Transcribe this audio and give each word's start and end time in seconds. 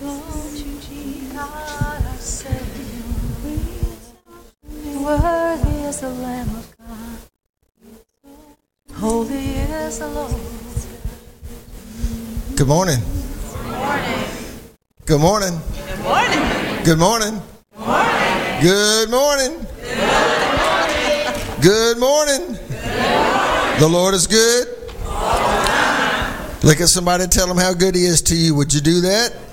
Worthy 0.00 0.16
the 6.00 6.08
Lamb 6.22 6.48
of 6.56 6.74
God. 6.78 7.18
Holy 8.94 9.36
is 9.36 9.98
the 9.98 10.08
Lord. 10.08 10.32
Good 12.56 12.66
morning. 12.66 13.00
Good 15.04 15.20
morning. 15.20 15.60
Good 15.92 15.98
morning. 16.00 16.22
Good 16.84 16.98
morning. 16.98 17.42
Good 18.62 19.10
morning. 19.10 19.66
Good 21.60 21.98
morning. 21.98 22.56
The 23.78 23.88
Lord 23.90 24.14
is 24.14 24.26
good. 24.26 24.66
Look 26.62 26.80
at 26.80 26.88
somebody 26.88 27.24
and 27.24 27.32
tell 27.32 27.46
them 27.46 27.58
how 27.58 27.74
good 27.74 27.94
He 27.94 28.04
is 28.04 28.22
to 28.22 28.34
you. 28.34 28.54
Would 28.54 28.72
you 28.72 28.80
do 28.80 29.02
that? 29.02 29.49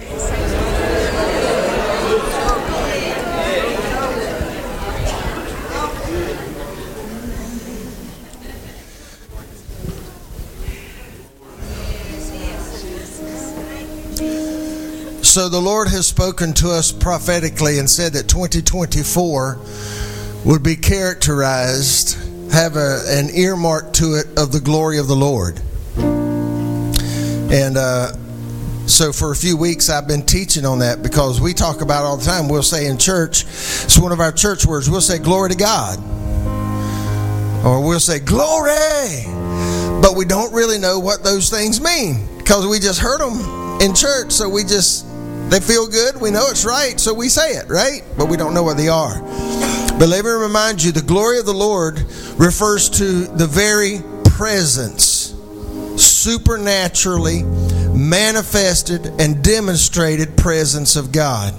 So 15.37 15.49
the 15.49 15.61
Lord 15.61 15.87
has 15.89 16.07
spoken 16.07 16.51
to 16.55 16.71
us 16.71 16.91
prophetically 16.91 17.77
and 17.77 17.87
said 17.87 18.13
that 18.13 18.27
2024 18.27 19.59
would 20.45 20.63
be 20.63 20.75
characterized, 20.75 22.17
have 22.51 22.75
a, 22.75 23.03
an 23.05 23.29
earmark 23.35 23.93
to 23.93 24.15
it 24.15 24.25
of 24.35 24.51
the 24.51 24.59
glory 24.59 24.97
of 24.97 25.07
the 25.07 25.15
Lord. 25.15 25.61
And 27.53 27.77
uh, 27.77 28.13
so 28.87 29.13
for 29.13 29.31
a 29.31 29.35
few 29.35 29.55
weeks 29.55 29.91
I've 29.91 30.07
been 30.07 30.25
teaching 30.25 30.65
on 30.65 30.79
that 30.79 31.03
because 31.03 31.39
we 31.39 31.53
talk 31.53 31.81
about 31.81 32.03
all 32.03 32.17
the 32.17 32.25
time. 32.25 32.49
We'll 32.49 32.63
say 32.63 32.87
in 32.87 32.97
church, 32.97 33.43
it's 33.43 33.99
one 33.99 34.11
of 34.11 34.19
our 34.19 34.31
church 34.31 34.65
words, 34.65 34.89
we'll 34.89 35.01
say 35.01 35.19
glory 35.19 35.51
to 35.51 35.55
God. 35.55 35.99
Or 37.63 37.85
we'll 37.85 37.99
say 37.99 38.17
glory. 38.17 38.73
But 40.01 40.15
we 40.15 40.25
don't 40.25 40.51
really 40.51 40.79
know 40.79 40.97
what 40.97 41.23
those 41.23 41.51
things 41.51 41.79
mean 41.79 42.27
because 42.39 42.65
we 42.65 42.79
just 42.79 42.99
heard 42.99 43.19
them 43.21 43.77
in 43.81 43.93
church. 43.93 44.31
So 44.31 44.49
we 44.49 44.63
just, 44.63 45.06
they 45.49 45.59
feel 45.59 45.87
good. 45.87 46.19
We 46.19 46.31
know 46.31 46.47
it's 46.49 46.65
right. 46.65 46.99
So 46.99 47.13
we 47.13 47.29
say 47.29 47.53
it, 47.53 47.69
right? 47.69 48.03
But 48.17 48.27
we 48.27 48.37
don't 48.37 48.53
know 48.53 48.63
what 48.63 48.77
they 48.77 48.89
are. 48.89 49.21
But 49.97 50.09
let 50.09 50.25
me 50.25 50.31
remind 50.31 50.83
you 50.83 50.91
the 50.91 51.01
glory 51.01 51.39
of 51.39 51.45
the 51.45 51.53
Lord 51.53 51.99
refers 52.37 52.89
to 52.91 53.25
the 53.25 53.47
very 53.47 54.01
presence, 54.25 55.33
supernaturally 55.95 57.43
manifested 57.97 59.07
and 59.19 59.43
demonstrated 59.43 60.37
presence 60.37 60.95
of 60.95 61.11
God. 61.11 61.53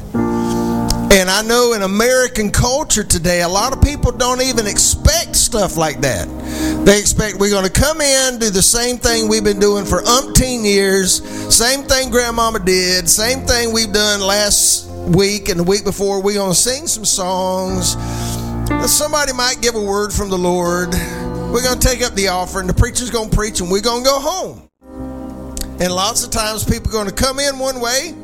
And 1.11 1.31
I 1.31 1.43
know 1.43 1.73
in 1.73 1.83
American 1.83 2.51
culture 2.51 3.03
today, 3.03 3.43
a 3.43 3.49
lot 3.49 3.73
of 3.73 3.83
people 3.83 4.13
don't 4.13 4.43
even 4.43 4.67
expect 4.67 5.35
stuff 5.35 5.77
like 5.77 6.03
that. 6.03 6.29
They 6.89 6.99
expect 6.99 7.37
we're 7.37 7.51
going 7.51 7.67
to 7.67 7.71
come 7.71 8.01
in, 8.01 8.39
do 8.39 8.49
the 8.49 8.63
same 8.63 8.97
thing 8.97 9.29
we've 9.29 9.45
been 9.45 9.61
doing 9.61 9.85
for 9.85 10.01
umpteen 10.05 10.65
years, 10.65 11.23
same 11.55 11.83
thing 11.83 12.09
grandmama 12.09 12.61
did, 12.61 13.07
same 13.11 13.41
thing 13.41 13.75
we've 13.75 13.93
done 13.93 14.23
last 14.23 14.89
week 15.15 15.51
and 15.51 15.61
the 15.61 15.65
week 15.65 15.85
before. 15.85 16.23
We're 16.23 16.37
going 16.37 16.53
to 16.53 16.59
sing 16.59 16.87
some 16.87 17.05
songs. 17.05 17.93
Somebody 18.91 19.35
might 19.35 19.57
give 19.61 19.75
a 19.75 19.83
word 19.83 20.15
from 20.15 20.31
the 20.31 20.39
Lord. 20.39 20.95
We're 21.53 21.63
going 21.63 21.79
to 21.79 21.87
take 21.87 22.01
up 22.01 22.15
the 22.15 22.29
offering. 22.29 22.67
The 22.67 22.73
preacher's 22.73 23.11
going 23.11 23.29
to 23.29 23.37
preach 23.37 23.61
and 23.61 23.71
we're 23.71 23.83
going 23.83 24.03
to 24.03 24.09
go 24.09 24.19
home. 24.19 24.71
And 25.81 25.93
lots 25.93 26.25
of 26.25 26.31
times 26.31 26.65
people 26.65 26.89
are 26.89 26.93
going 26.93 27.07
to 27.07 27.15
come 27.15 27.39
in 27.39 27.59
one 27.59 27.81
way 27.83 28.15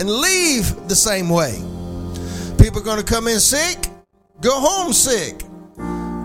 and 0.00 0.10
leave 0.10 0.88
the 0.88 0.96
same 0.96 1.28
way. 1.28 1.52
People 2.60 2.80
are 2.80 2.84
going 2.84 2.98
to 2.98 3.06
come 3.06 3.28
in 3.28 3.38
sick, 3.38 3.86
go 4.40 4.58
home 4.58 4.92
sick. 4.92 5.44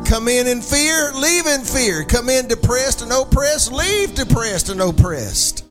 Come 0.06 0.28
in 0.28 0.48
in 0.48 0.62
fear, 0.62 1.12
leave 1.14 1.48
in 1.48 1.62
fear. 1.62 2.04
Come 2.04 2.30
in 2.30 2.48
depressed 2.48 3.02
and 3.02 3.12
oppressed, 3.12 3.72
leave 3.72 4.14
depressed 4.14 4.70
and 4.70 4.82
oppressed. 4.82 5.66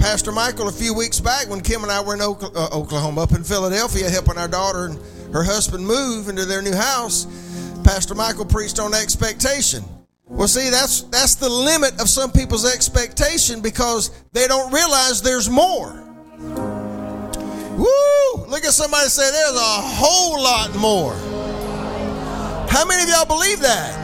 Pastor 0.00 0.32
Michael, 0.32 0.68
a 0.68 0.72
few 0.72 0.94
weeks 0.94 1.20
back, 1.20 1.48
when 1.48 1.60
Kim 1.60 1.82
and 1.82 1.92
I 1.92 2.00
were 2.00 2.14
in 2.14 2.20
uh, 2.20 2.24
Oklahoma, 2.24 3.22
up 3.22 3.32
in 3.32 3.44
Philadelphia, 3.44 4.08
helping 4.08 4.38
our 4.38 4.48
daughter 4.48 4.86
and 4.86 4.98
her 5.32 5.44
husband 5.44 5.86
move 5.86 6.28
into 6.28 6.44
their 6.46 6.62
new 6.62 6.74
house, 6.74 7.26
Pastor 7.84 8.14
Michael 8.14 8.46
preached 8.46 8.80
on 8.80 8.94
expectation. 8.94 9.84
Well, 10.26 10.48
see, 10.48 10.70
that's 10.70 11.02
that's 11.02 11.34
the 11.34 11.48
limit 11.48 12.00
of 12.00 12.08
some 12.08 12.32
people's 12.32 12.64
expectation 12.64 13.60
because 13.60 14.10
they 14.32 14.46
don't 14.46 14.72
realize 14.72 15.20
there's 15.22 15.50
more. 15.50 15.92
Woo! 17.76 18.46
Look 18.46 18.64
at 18.64 18.72
somebody 18.72 19.08
say 19.08 19.30
there's 19.30 19.56
a 19.56 19.80
whole 19.82 20.42
lot 20.42 20.74
more. 20.76 21.14
How 22.70 22.84
many 22.84 23.02
of 23.02 23.08
y'all 23.08 23.26
believe 23.26 23.58
that? 23.58 23.98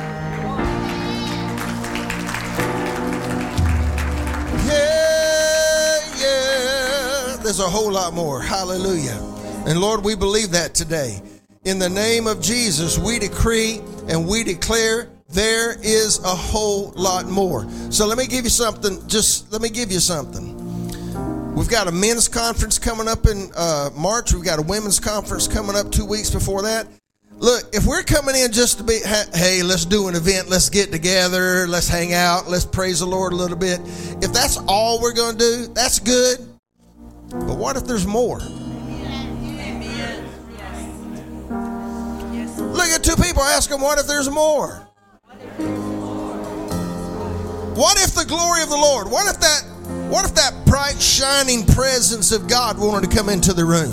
Yeah, 4.66 6.00
yeah. 6.18 7.36
There's 7.44 7.60
a 7.60 7.70
whole 7.70 7.92
lot 7.92 8.12
more. 8.12 8.42
Hallelujah. 8.42 9.22
And 9.66 9.80
Lord, 9.80 10.02
we 10.02 10.16
believe 10.16 10.50
that 10.50 10.74
today. 10.74 11.22
In 11.64 11.78
the 11.78 11.88
name 11.88 12.26
of 12.26 12.42
Jesus, 12.42 12.98
we 12.98 13.20
decree 13.20 13.82
and 14.08 14.26
we 14.26 14.42
declare 14.42 15.10
there 15.28 15.78
is 15.80 16.18
a 16.24 16.34
whole 16.34 16.92
lot 16.96 17.26
more. 17.26 17.70
So 17.92 18.04
let 18.04 18.18
me 18.18 18.26
give 18.26 18.42
you 18.42 18.50
something. 18.50 19.06
Just 19.06 19.52
let 19.52 19.62
me 19.62 19.68
give 19.68 19.92
you 19.92 20.00
something. 20.00 20.56
We've 21.54 21.70
got 21.70 21.86
a 21.86 21.92
men's 21.92 22.26
conference 22.26 22.80
coming 22.80 23.06
up 23.06 23.26
in 23.26 23.48
uh, 23.56 23.90
March. 23.96 24.34
We've 24.34 24.44
got 24.44 24.58
a 24.58 24.62
women's 24.62 24.98
conference 24.98 25.46
coming 25.46 25.76
up 25.76 25.92
two 25.92 26.04
weeks 26.04 26.30
before 26.30 26.62
that. 26.62 26.88
Look, 27.38 27.74
if 27.74 27.84
we're 27.84 28.02
coming 28.02 28.34
in 28.34 28.50
just 28.50 28.78
to 28.78 28.84
be, 28.84 28.98
hey, 29.04 29.62
let's 29.62 29.84
do 29.84 30.08
an 30.08 30.14
event, 30.14 30.48
let's 30.48 30.70
get 30.70 30.90
together, 30.90 31.66
let's 31.66 31.86
hang 31.86 32.14
out, 32.14 32.48
let's 32.48 32.64
praise 32.64 33.00
the 33.00 33.06
Lord 33.06 33.34
a 33.34 33.36
little 33.36 33.58
bit. 33.58 33.78
If 34.22 34.32
that's 34.32 34.56
all 34.66 35.02
we're 35.02 35.12
going 35.12 35.36
to 35.36 35.38
do, 35.38 35.66
that's 35.74 35.98
good. 35.98 36.38
But 37.28 37.58
what 37.58 37.76
if 37.76 37.84
there's 37.86 38.06
more? 38.06 38.38
Look 42.76 42.88
at 42.88 43.04
two 43.04 43.16
people, 43.16 43.42
ask 43.42 43.68
them, 43.68 43.82
what 43.82 43.98
if 43.98 44.06
there's 44.06 44.30
more? 44.30 44.88
What 47.74 47.98
if 48.02 48.14
the 48.14 48.24
glory 48.26 48.62
of 48.62 48.70
the 48.70 48.76
Lord, 48.76 49.10
what 49.10 49.26
if 49.26 49.38
that, 49.40 49.62
what 50.08 50.24
if 50.24 50.34
that 50.36 50.64
bright, 50.64 50.98
shining 50.98 51.66
presence 51.66 52.32
of 52.32 52.48
God 52.48 52.78
wanted 52.78 53.10
to 53.10 53.16
come 53.16 53.28
into 53.28 53.52
the 53.52 53.66
room? 53.66 53.92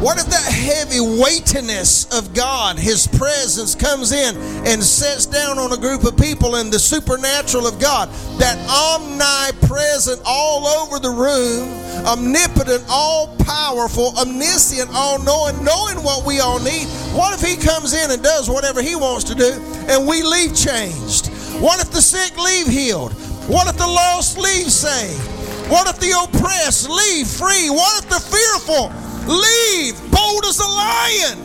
What 0.00 0.18
if 0.18 0.26
that 0.26 0.44
heavy 0.44 1.00
weightiness 1.00 2.04
of 2.12 2.34
God, 2.34 2.78
His 2.78 3.06
presence, 3.06 3.74
comes 3.74 4.12
in 4.12 4.36
and 4.66 4.82
sets 4.84 5.24
down 5.24 5.58
on 5.58 5.72
a 5.72 5.76
group 5.76 6.04
of 6.04 6.18
people 6.18 6.56
and 6.56 6.70
the 6.70 6.78
supernatural 6.78 7.66
of 7.66 7.80
God, 7.80 8.10
that 8.38 8.58
omnipresent, 8.68 10.20
all 10.26 10.66
over 10.66 10.98
the 10.98 11.08
room, 11.08 11.72
omnipotent, 12.06 12.84
all 12.90 13.34
powerful, 13.38 14.12
omniscient, 14.18 14.90
all 14.92 15.18
knowing, 15.18 15.56
knowing 15.64 16.02
what 16.04 16.26
we 16.26 16.40
all 16.40 16.60
need? 16.60 16.86
What 17.16 17.32
if 17.32 17.40
He 17.40 17.56
comes 17.56 17.94
in 17.94 18.10
and 18.10 18.22
does 18.22 18.50
whatever 18.50 18.82
He 18.82 18.96
wants 18.96 19.24
to 19.24 19.34
do 19.34 19.52
and 19.88 20.06
we 20.06 20.22
leave 20.22 20.54
changed? 20.54 21.28
What 21.56 21.80
if 21.80 21.90
the 21.90 22.02
sick 22.02 22.36
leave 22.36 22.68
healed? 22.68 23.12
What 23.48 23.66
if 23.66 23.78
the 23.78 23.86
lost 23.86 24.36
leave 24.36 24.70
saved? 24.70 25.32
What 25.70 25.88
if 25.88 25.98
the 25.98 26.12
oppressed 26.12 26.90
leave 26.90 27.26
free? 27.26 27.70
What 27.70 28.04
if 28.04 28.10
the 28.10 28.20
fearful 28.20 28.92
leave 29.26 29.98
bold 30.10 30.44
as 30.44 30.58
a 30.60 30.66
lion? 30.66 31.38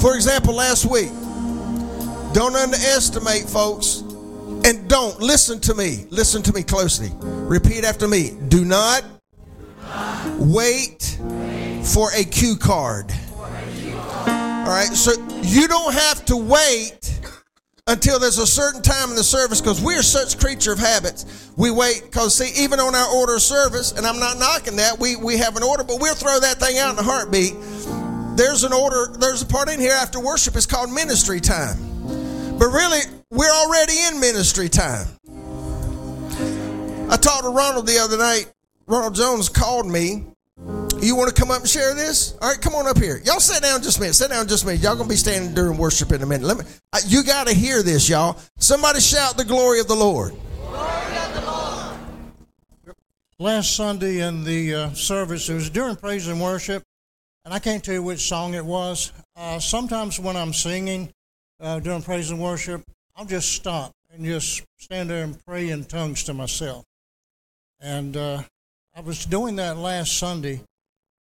For 0.00 0.14
example, 0.14 0.54
last 0.54 0.84
week, 0.86 1.10
don't 2.34 2.54
underestimate, 2.56 3.48
folks, 3.48 4.00
and 4.64 4.88
don't 4.88 5.20
listen 5.20 5.60
to 5.60 5.74
me. 5.74 6.06
Listen 6.10 6.42
to 6.42 6.52
me 6.52 6.62
closely. 6.62 7.10
Repeat 7.20 7.84
after 7.84 8.08
me. 8.08 8.36
Do 8.48 8.64
not 8.64 9.04
wait 10.38 11.18
for 11.84 12.10
a 12.12 12.24
cue 12.24 12.56
card. 12.56 13.12
All 14.26 14.70
right, 14.70 14.88
so 14.92 15.12
you 15.42 15.68
don't 15.68 15.92
have 15.92 16.24
to 16.26 16.36
wait 16.36 17.20
until 17.86 18.18
there's 18.18 18.38
a 18.38 18.46
certain 18.46 18.80
time 18.80 19.10
in 19.10 19.16
the 19.16 19.22
service 19.22 19.60
because 19.60 19.82
we're 19.82 20.02
such 20.02 20.38
creature 20.38 20.72
of 20.72 20.78
habits. 20.78 21.52
We 21.56 21.70
wait 21.70 22.02
because 22.04 22.34
see, 22.34 22.62
even 22.62 22.80
on 22.80 22.94
our 22.94 23.14
order 23.14 23.34
of 23.34 23.42
service, 23.42 23.92
and 23.92 24.06
I'm 24.06 24.18
not 24.18 24.38
knocking 24.38 24.76
that, 24.76 24.98
we, 24.98 25.16
we 25.16 25.36
have 25.36 25.56
an 25.56 25.62
order, 25.62 25.84
but 25.84 26.00
we'll 26.00 26.14
throw 26.14 26.40
that 26.40 26.56
thing 26.58 26.78
out 26.78 26.94
in 26.94 26.98
a 26.98 27.02
heartbeat. 27.02 27.52
There's 28.38 28.64
an 28.64 28.72
order, 28.72 29.12
there's 29.18 29.42
a 29.42 29.46
part 29.46 29.68
in 29.68 29.78
here 29.78 29.92
after 29.92 30.18
worship, 30.18 30.56
it's 30.56 30.66
called 30.66 30.90
ministry 30.90 31.40
time. 31.40 31.76
But 32.58 32.68
really, 32.68 33.00
we're 33.30 33.52
already 33.52 33.98
in 34.08 34.18
ministry 34.18 34.70
time. 34.70 35.06
I 37.10 37.16
talked 37.18 37.42
to 37.42 37.50
Ronald 37.50 37.86
the 37.86 37.98
other 37.98 38.16
night. 38.16 38.50
Ronald 38.86 39.14
Jones 39.14 39.48
called 39.50 39.86
me 39.86 40.24
you 41.04 41.16
want 41.16 41.34
to 41.34 41.40
come 41.40 41.50
up 41.50 41.60
and 41.60 41.68
share 41.68 41.94
this? 41.94 42.36
All 42.40 42.50
right, 42.50 42.60
come 42.60 42.74
on 42.74 42.86
up 42.86 42.98
here. 42.98 43.20
Y'all 43.24 43.40
sit 43.40 43.62
down 43.62 43.82
just 43.82 43.98
a 43.98 44.00
minute. 44.00 44.14
Sit 44.14 44.30
down 44.30 44.46
just 44.48 44.64
a 44.64 44.66
minute. 44.66 44.82
Y'all 44.82 44.96
gonna 44.96 45.08
be 45.08 45.16
standing 45.16 45.54
during 45.54 45.78
worship 45.78 46.12
in 46.12 46.22
a 46.22 46.26
minute. 46.26 46.46
Let 46.46 46.58
me. 46.58 46.64
You 47.06 47.24
got 47.24 47.46
to 47.46 47.54
hear 47.54 47.82
this, 47.82 48.08
y'all. 48.08 48.38
Somebody 48.58 49.00
shout 49.00 49.36
the 49.36 49.44
glory 49.44 49.80
of 49.80 49.88
the 49.88 49.94
Lord. 49.94 50.34
Glory 50.60 51.16
of 51.16 51.34
the 51.34 51.40
Lord. 52.86 52.96
last 53.38 53.74
Sunday 53.74 54.20
in 54.20 54.44
the 54.44 54.74
uh, 54.74 54.90
service, 54.92 55.48
it 55.48 55.54
was 55.54 55.70
during 55.70 55.96
praise 55.96 56.28
and 56.28 56.40
worship, 56.40 56.82
and 57.44 57.52
I 57.52 57.58
can't 57.58 57.84
tell 57.84 57.94
you 57.94 58.02
which 58.02 58.20
song 58.20 58.54
it 58.54 58.64
was. 58.64 59.12
Uh, 59.36 59.58
sometimes 59.58 60.20
when 60.20 60.36
I'm 60.36 60.52
singing 60.52 61.12
uh, 61.60 61.80
during 61.80 62.02
praise 62.02 62.30
and 62.30 62.40
worship, 62.40 62.82
I'll 63.16 63.24
just 63.24 63.52
stop 63.52 63.92
and 64.12 64.24
just 64.24 64.62
stand 64.78 65.10
there 65.10 65.24
and 65.24 65.44
pray 65.44 65.70
in 65.70 65.84
tongues 65.84 66.24
to 66.24 66.34
myself. 66.34 66.84
And 67.80 68.16
uh, 68.16 68.42
I 68.94 69.00
was 69.00 69.26
doing 69.26 69.56
that 69.56 69.76
last 69.76 70.16
Sunday, 70.18 70.60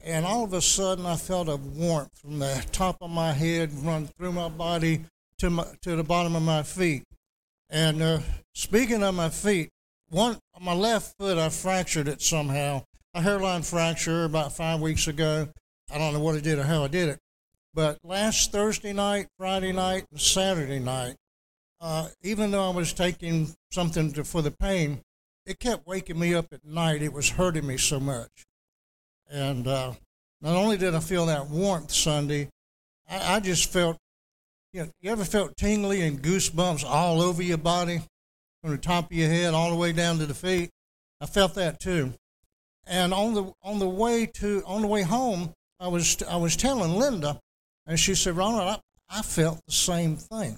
and 0.04 0.26
all 0.26 0.44
of 0.44 0.54
a 0.54 0.62
sudden 0.62 1.06
I 1.06 1.16
felt 1.16 1.48
a 1.48 1.56
warmth 1.56 2.18
from 2.20 2.40
the 2.40 2.66
top 2.72 2.98
of 3.02 3.10
my 3.10 3.32
head 3.32 3.72
run 3.74 4.08
through 4.08 4.32
my 4.32 4.50
body 4.50 5.06
to 5.40 5.50
my, 5.50 5.66
to 5.82 5.96
the 5.96 6.04
bottom 6.04 6.36
of 6.36 6.44
my 6.44 6.64
feet. 6.64 7.04
And 7.70 8.02
uh, 8.02 8.20
speaking 8.54 9.04
of 9.04 9.16
my 9.16 9.30
feet, 9.30 9.70
one 10.10 10.38
on 10.56 10.64
my 10.64 10.74
left 10.74 11.16
foot 11.18 11.38
I 11.38 11.50
fractured 11.50 12.08
it 12.08 12.22
somehow. 12.22 12.84
A 13.14 13.22
hairline 13.22 13.62
fracture 13.62 14.24
about 14.24 14.54
five 14.54 14.80
weeks 14.80 15.08
ago. 15.08 15.50
I 15.92 15.98
don't 15.98 16.14
know 16.14 16.20
what 16.20 16.36
I 16.36 16.40
did 16.40 16.60
or 16.60 16.64
how 16.64 16.84
I 16.84 16.88
did 16.88 17.10
it. 17.10 17.20
But 17.74 18.00
last 18.04 18.52
Thursday 18.52 18.94
night, 18.94 19.28
Friday 19.38 19.72
night, 19.72 20.06
and 20.12 20.20
Saturday 20.20 20.80
night, 20.80 21.16
uh, 21.80 22.10
even 22.22 22.52
though 22.52 22.70
I 22.70 22.76
was 22.76 22.94
taking 22.94 23.56
something 23.72 24.12
to, 24.14 24.24
for 24.24 24.42
the 24.42 24.52
pain, 24.52 25.02
it 25.46 25.60
kept 25.60 25.88
waking 25.88 26.20
me 26.20 26.34
up 26.34 26.48
at 26.52 26.66
night. 26.66 27.02
It 27.02 27.14
was 27.14 27.32
hurting 27.32 27.66
me 27.66 27.78
so 27.78 28.00
much. 28.00 28.46
And 29.32 29.66
uh, 29.66 29.94
not 30.42 30.56
only 30.56 30.78
did 30.78 30.94
I 30.94 31.00
feel 31.00 31.26
that 31.28 31.48
warmth 31.48 31.92
Sunday, 31.92 32.50
I, 33.10 33.36
I 33.36 33.40
just 33.40 33.72
felt, 33.72 33.98
you 34.74 34.84
know, 34.84 34.90
you 35.02 35.10
ever 35.10 35.24
felt 35.24 35.56
tingly 35.56 36.02
and 36.02 36.22
goosebumps 36.22 36.84
all 36.86 37.22
over 37.22 37.42
your 37.42 37.58
body, 37.58 38.02
from 38.62 38.72
the 38.72 38.78
top 38.78 39.06
of 39.06 39.18
your 39.18 39.30
head 39.30 39.54
all 39.54 39.70
the 39.70 39.76
way 39.76 39.92
down 39.92 40.20
to 40.20 40.26
the 40.26 40.34
feet? 40.34 40.70
I 41.20 41.26
felt 41.26 41.56
that 41.56 41.80
too. 41.80 42.14
And 42.86 43.14
on 43.14 43.34
the 43.34 43.54
on 43.64 43.80
the 43.80 43.88
way 43.90 44.26
to 44.26 44.64
on 44.66 44.82
the 44.82 44.88
way 44.88 45.04
home, 45.04 45.54
I 45.80 45.88
was 45.88 46.22
I 46.24 46.36
was 46.38 46.56
telling 46.56 46.98
Linda, 46.98 47.40
and 47.88 48.00
she 48.00 48.16
said, 48.16 48.36
Ronald, 48.36 48.82
I, 49.10 49.20
I 49.20 49.22
felt 49.22 49.60
the 49.66 49.72
same 49.72 50.16
thing. 50.16 50.58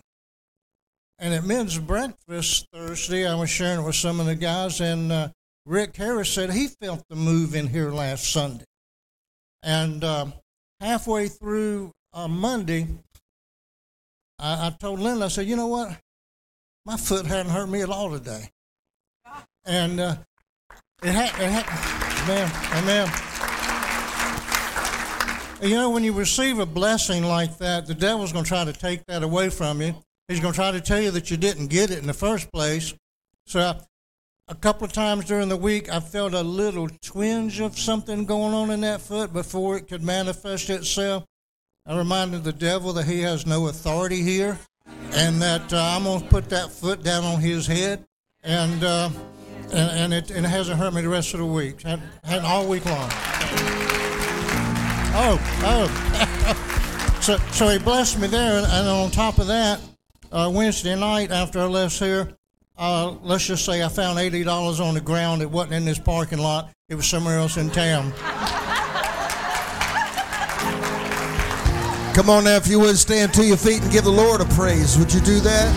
And 1.20 1.34
at 1.34 1.44
men's 1.44 1.78
breakfast 1.78 2.68
Thursday, 2.74 3.28
I 3.28 3.36
was 3.36 3.50
sharing 3.50 3.82
it 3.82 3.86
with 3.86 3.96
some 3.96 4.20
of 4.20 4.26
the 4.26 4.36
guys, 4.36 4.82
and 4.82 5.12
uh, 5.12 5.30
Rick 5.66 5.96
Harris 5.96 6.30
said 6.30 6.52
he 6.52 6.68
felt 6.68 7.04
the 7.10 7.16
move 7.16 7.56
in 7.56 7.68
here 7.68 7.92
last 7.92 8.32
Sunday. 8.32 8.66
And 9.62 10.04
uh, 10.04 10.28
halfway 10.82 11.30
through 11.30 11.92
uh, 12.14 12.28
Monday, 12.28 12.88
I, 14.40 14.68
I 14.68 14.76
told 14.78 15.00
Linda, 15.00 15.26
I 15.26 15.28
said, 15.30 15.48
you 15.48 15.56
know 15.56 15.68
what? 15.68 15.98
My 16.86 16.98
foot 16.98 17.26
hadn't 17.26 17.52
hurt 17.52 17.68
me 17.68 17.82
at 17.82 17.90
all 17.90 18.12
today. 18.12 18.50
And 19.66 20.02
uh, 20.02 20.16
it 21.02 21.12
had, 21.12 21.32
amen, 22.24 22.52
amen. 22.74 23.10
You 25.62 25.78
know, 25.78 25.92
when 25.92 26.04
you 26.04 26.12
receive 26.12 26.60
a 26.60 26.66
blessing 26.66 27.24
like 27.24 27.58
that, 27.60 27.86
the 27.86 27.94
devil's 27.94 28.34
going 28.34 28.44
to 28.44 28.50
try 28.50 28.66
to 28.66 28.74
take 28.74 29.06
that 29.06 29.24
away 29.24 29.50
from 29.50 29.82
you. 29.82 29.96
He's 30.28 30.42
going 30.42 30.52
to 30.52 30.58
try 30.58 30.72
to 30.72 30.82
tell 30.82 31.00
you 31.00 31.12
that 31.12 31.32
you 31.32 31.38
didn't 31.38 31.68
get 31.68 31.90
it 31.90 32.00
in 32.00 32.08
the 32.08 32.14
first 32.14 32.52
place. 32.52 32.94
So, 33.46 33.78
a 34.48 34.56
couple 34.56 34.86
of 34.86 34.92
times 34.92 35.26
during 35.26 35.50
the 35.50 35.58
week, 35.58 35.90
I 35.90 36.00
felt 36.00 36.34
a 36.34 36.42
little 36.42 36.90
twinge 37.02 37.60
of 37.60 37.78
something 37.78 38.26
going 38.26 38.54
on 38.54 38.72
in 38.72 38.82
that 38.82 39.02
foot 39.02 39.32
before 39.32 39.78
it 39.78 39.88
could 39.88 40.04
manifest 40.04 40.70
itself. 40.70 41.24
I 41.86 41.98
reminded 41.98 42.44
the 42.44 42.54
devil 42.54 42.94
that 42.94 43.06
he 43.06 43.22
has 43.22 43.46
no 43.46 43.68
authority 43.68 44.22
here 44.22 44.60
and 45.14 45.42
that 45.42 45.72
uh, 45.74 45.96
I'm 45.96 46.04
going 46.04 46.22
to 46.22 46.28
put 46.28 46.50
that 46.50 46.72
foot 46.72 47.04
down 47.04 47.24
on 47.24 47.40
his 47.40 47.68
head. 47.68 48.06
And, 48.44 48.84
uh, 48.84 49.10
and, 49.72 49.92
and, 49.92 50.14
it, 50.14 50.32
and 50.32 50.46
it 50.46 50.50
hasn't 50.50 50.78
hurt 50.78 50.94
me 50.94 51.02
the 51.02 51.10
rest 51.10 51.34
of 51.34 51.40
the 51.40 51.46
week. 51.46 51.82
Had, 51.82 52.02
had 52.24 52.42
all 52.44 52.68
week 52.68 52.86
long. 52.86 53.10
Oh, 55.16 55.40
oh. 55.64 57.18
so, 57.22 57.38
so 57.52 57.70
he 57.70 57.80
blessed 57.80 58.20
me 58.20 58.28
there. 58.28 58.58
And, 58.58 58.88
on 58.88 59.12
top 59.12 59.38
of 59.38 59.48
that, 59.48 59.80
uh, 60.32 60.52
Wednesday 60.54 61.00
night 61.00 61.32
after 61.32 61.60
I 61.60 61.66
left 61.66 62.00
here, 62.00 62.36
uh, 62.78 63.16
let's 63.22 63.46
just 63.46 63.66
say 63.66 63.84
I 63.84 63.88
found 63.88 64.20
eighty 64.20 64.44
dollars 64.44 64.80
on 64.80 64.94
the 64.94 65.02
ground. 65.02 65.42
It 65.42 65.50
wasn't 65.50 65.74
in 65.74 65.86
this 65.86 66.00
parking 66.00 66.40
lot. 66.40 66.70
It 66.90 66.96
was 66.96 67.08
somewhere 67.08 67.38
else 67.38 67.58
in 67.58 67.70
town. 67.70 68.12
Come 72.14 72.30
on 72.30 72.44
now, 72.44 72.58
if 72.58 72.68
you 72.68 72.80
would 72.80 72.98
stand 72.98 73.34
to 73.34 73.44
your 73.44 73.58
feet 73.58 73.82
and 73.82 73.92
give 73.92 74.04
the 74.04 74.12
Lord 74.12 74.40
a 74.40 74.46
praise. 74.46 74.98
Would 75.00 75.12
you 75.12 75.20
do 75.22 75.40
that? 75.40 75.74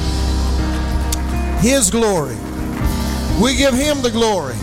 His 1.63 1.91
glory. 1.91 2.37
We 3.43 3.57
give 3.57 3.73
Him 3.73 4.03
the 4.03 4.11
glory. 4.11 4.55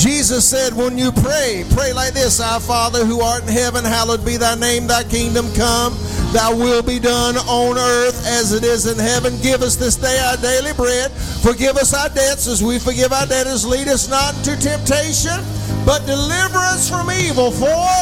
Jesus 0.00 0.48
said, 0.48 0.72
when 0.72 0.96
you 0.96 1.12
pray, 1.12 1.62
pray 1.76 1.92
like 1.92 2.14
this 2.14 2.40
Our 2.40 2.58
Father 2.58 3.04
who 3.04 3.20
art 3.20 3.42
in 3.42 3.48
heaven, 3.48 3.84
hallowed 3.84 4.24
be 4.24 4.38
thy 4.38 4.54
name, 4.54 4.86
thy 4.86 5.04
kingdom 5.04 5.52
come, 5.52 5.92
thy 6.32 6.48
will 6.50 6.82
be 6.82 6.98
done 6.98 7.36
on 7.36 7.76
earth 7.76 8.24
as 8.26 8.54
it 8.54 8.64
is 8.64 8.86
in 8.86 8.98
heaven. 8.98 9.36
Give 9.42 9.60
us 9.60 9.76
this 9.76 9.96
day 9.96 10.18
our 10.20 10.38
daily 10.38 10.72
bread. 10.72 11.12
Forgive 11.12 11.76
us 11.76 11.92
our 11.92 12.08
debts 12.08 12.46
as 12.46 12.64
we 12.64 12.78
forgive 12.78 13.12
our 13.12 13.26
debtors. 13.26 13.66
Lead 13.66 13.88
us 13.88 14.08
not 14.08 14.34
into 14.38 14.56
temptation, 14.56 15.36
but 15.84 16.06
deliver 16.06 16.56
us 16.56 16.88
from 16.88 17.10
evil. 17.10 17.50
For 17.50 17.92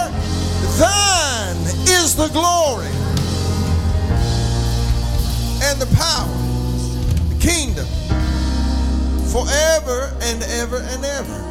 thine 0.78 1.58
is 1.90 2.14
the 2.14 2.28
glory 2.28 2.86
and 5.66 5.82
the 5.82 5.90
power, 5.98 6.30
the 7.26 7.38
kingdom, 7.42 7.86
forever 9.34 10.14
and 10.22 10.44
ever 10.44 10.78
and 10.94 11.04
ever. 11.04 11.47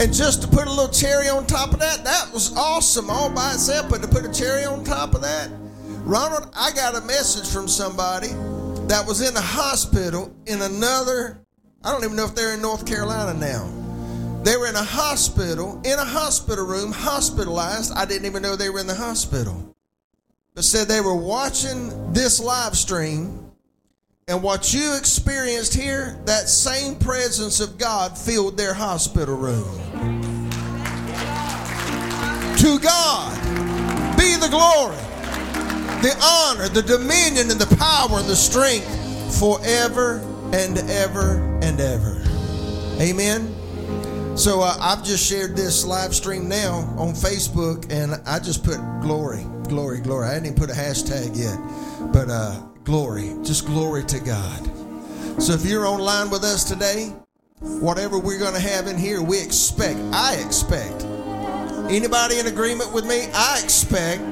And 0.00 0.12
just 0.12 0.42
to 0.42 0.48
put 0.48 0.66
a 0.66 0.70
little 0.70 0.88
cherry 0.88 1.28
on 1.28 1.46
top 1.46 1.72
of 1.72 1.78
that, 1.80 2.04
that 2.04 2.32
was 2.32 2.54
awesome 2.56 3.08
all 3.10 3.30
by 3.30 3.52
itself. 3.52 3.88
But 3.88 4.02
to 4.02 4.08
put 4.08 4.24
a 4.24 4.32
cherry 4.32 4.64
on 4.64 4.82
top 4.82 5.14
of 5.14 5.22
that, 5.22 5.48
Ronald, 6.04 6.50
I 6.54 6.72
got 6.72 6.96
a 6.96 7.00
message 7.02 7.50
from 7.50 7.68
somebody 7.68 8.28
that 8.88 9.06
was 9.06 9.20
in 9.20 9.36
a 9.36 9.40
hospital 9.40 10.34
in 10.46 10.60
another, 10.60 11.38
I 11.82 11.92
don't 11.92 12.04
even 12.04 12.16
know 12.16 12.24
if 12.24 12.34
they're 12.34 12.54
in 12.54 12.60
North 12.60 12.86
Carolina 12.86 13.38
now. 13.38 13.70
They 14.42 14.56
were 14.58 14.66
in 14.66 14.74
a 14.74 14.84
hospital, 14.84 15.80
in 15.84 15.98
a 15.98 16.04
hospital 16.04 16.66
room, 16.66 16.92
hospitalized. 16.92 17.92
I 17.94 18.04
didn't 18.04 18.26
even 18.26 18.42
know 18.42 18.56
they 18.56 18.68
were 18.68 18.80
in 18.80 18.86
the 18.86 18.94
hospital. 18.94 19.74
But 20.54 20.64
said 20.64 20.86
they 20.86 21.00
were 21.00 21.16
watching 21.16 22.12
this 22.12 22.40
live 22.40 22.76
stream, 22.76 23.43
and 24.26 24.42
what 24.42 24.72
you 24.72 24.96
experienced 24.96 25.74
here, 25.74 26.18
that 26.24 26.48
same 26.48 26.96
presence 26.96 27.60
of 27.60 27.76
God 27.76 28.16
filled 28.16 28.56
their 28.56 28.72
hospital 28.72 29.36
room. 29.36 29.64
To 32.58 32.78
God 32.78 33.38
be 34.16 34.34
the 34.36 34.48
glory, 34.48 34.96
the 36.00 36.16
honor, 36.22 36.68
the 36.68 36.82
dominion, 36.82 37.50
and 37.50 37.60
the 37.60 37.76
power 37.76 38.18
and 38.18 38.28
the 38.28 38.36
strength 38.36 38.88
forever 39.38 40.20
and 40.54 40.78
ever 40.90 41.58
and 41.62 41.78
ever. 41.78 42.22
Amen. 43.00 43.54
So 44.38 44.62
uh, 44.62 44.76
I've 44.80 45.04
just 45.04 45.28
shared 45.28 45.54
this 45.54 45.84
live 45.84 46.14
stream 46.14 46.48
now 46.48 46.78
on 46.96 47.12
Facebook, 47.12 47.92
and 47.92 48.14
I 48.26 48.38
just 48.38 48.64
put 48.64 48.78
glory, 49.02 49.44
glory, 49.68 50.00
glory. 50.00 50.28
I 50.28 50.34
didn't 50.34 50.46
even 50.46 50.58
put 50.58 50.70
a 50.70 50.72
hashtag 50.72 51.36
yet, 51.36 51.58
but 52.12 52.30
uh, 52.30 52.60
glory, 52.84 53.34
just 53.42 53.66
glory 53.66 54.04
to 54.04 54.20
God. 54.20 54.60
So 55.42 55.54
if 55.54 55.64
you're 55.64 55.86
online 55.86 56.30
with 56.30 56.44
us 56.44 56.64
today, 56.64 57.12
whatever 57.60 58.18
we're 58.18 58.38
going 58.38 58.54
to 58.54 58.60
have 58.60 58.86
in 58.86 58.98
here, 58.98 59.22
we 59.22 59.40
expect, 59.40 59.98
I 60.12 60.34
expect. 60.34 61.02
Anybody 61.90 62.38
in 62.38 62.46
agreement 62.46 62.92
with 62.92 63.06
me? 63.06 63.26
I 63.34 63.60
expect 63.62 64.22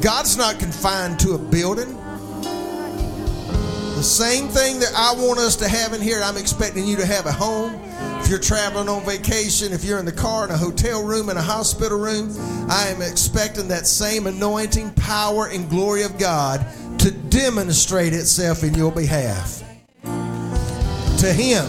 God's 0.00 0.36
not 0.36 0.58
confined 0.58 1.20
to 1.20 1.32
a 1.34 1.38
building. 1.38 1.94
The 2.42 4.02
same 4.02 4.48
thing 4.48 4.80
that 4.80 4.92
I 4.96 5.14
want 5.14 5.38
us 5.38 5.54
to 5.56 5.68
have 5.68 5.92
in 5.92 6.00
here, 6.00 6.20
I'm 6.24 6.36
expecting 6.36 6.86
you 6.86 6.96
to 6.96 7.06
have 7.06 7.26
at 7.26 7.34
home. 7.34 7.78
If 8.20 8.28
you're 8.28 8.40
traveling 8.40 8.88
on 8.88 9.04
vacation, 9.04 9.72
if 9.72 9.84
you're 9.84 9.98
in 9.98 10.06
the 10.06 10.12
car, 10.12 10.44
in 10.44 10.50
a 10.50 10.56
hotel 10.56 11.04
room, 11.04 11.28
in 11.28 11.36
a 11.36 11.42
hospital 11.42 11.98
room, 11.98 12.34
I 12.70 12.88
am 12.88 13.02
expecting 13.02 13.68
that 13.68 13.86
same 13.86 14.26
anointing, 14.26 14.92
power, 14.94 15.48
and 15.48 15.68
glory 15.68 16.02
of 16.02 16.18
God 16.18 16.66
to 17.02 17.10
demonstrate 17.10 18.12
itself 18.12 18.62
in 18.62 18.72
your 18.74 18.92
behalf. 18.92 19.64
To 20.04 21.32
Him 21.32 21.66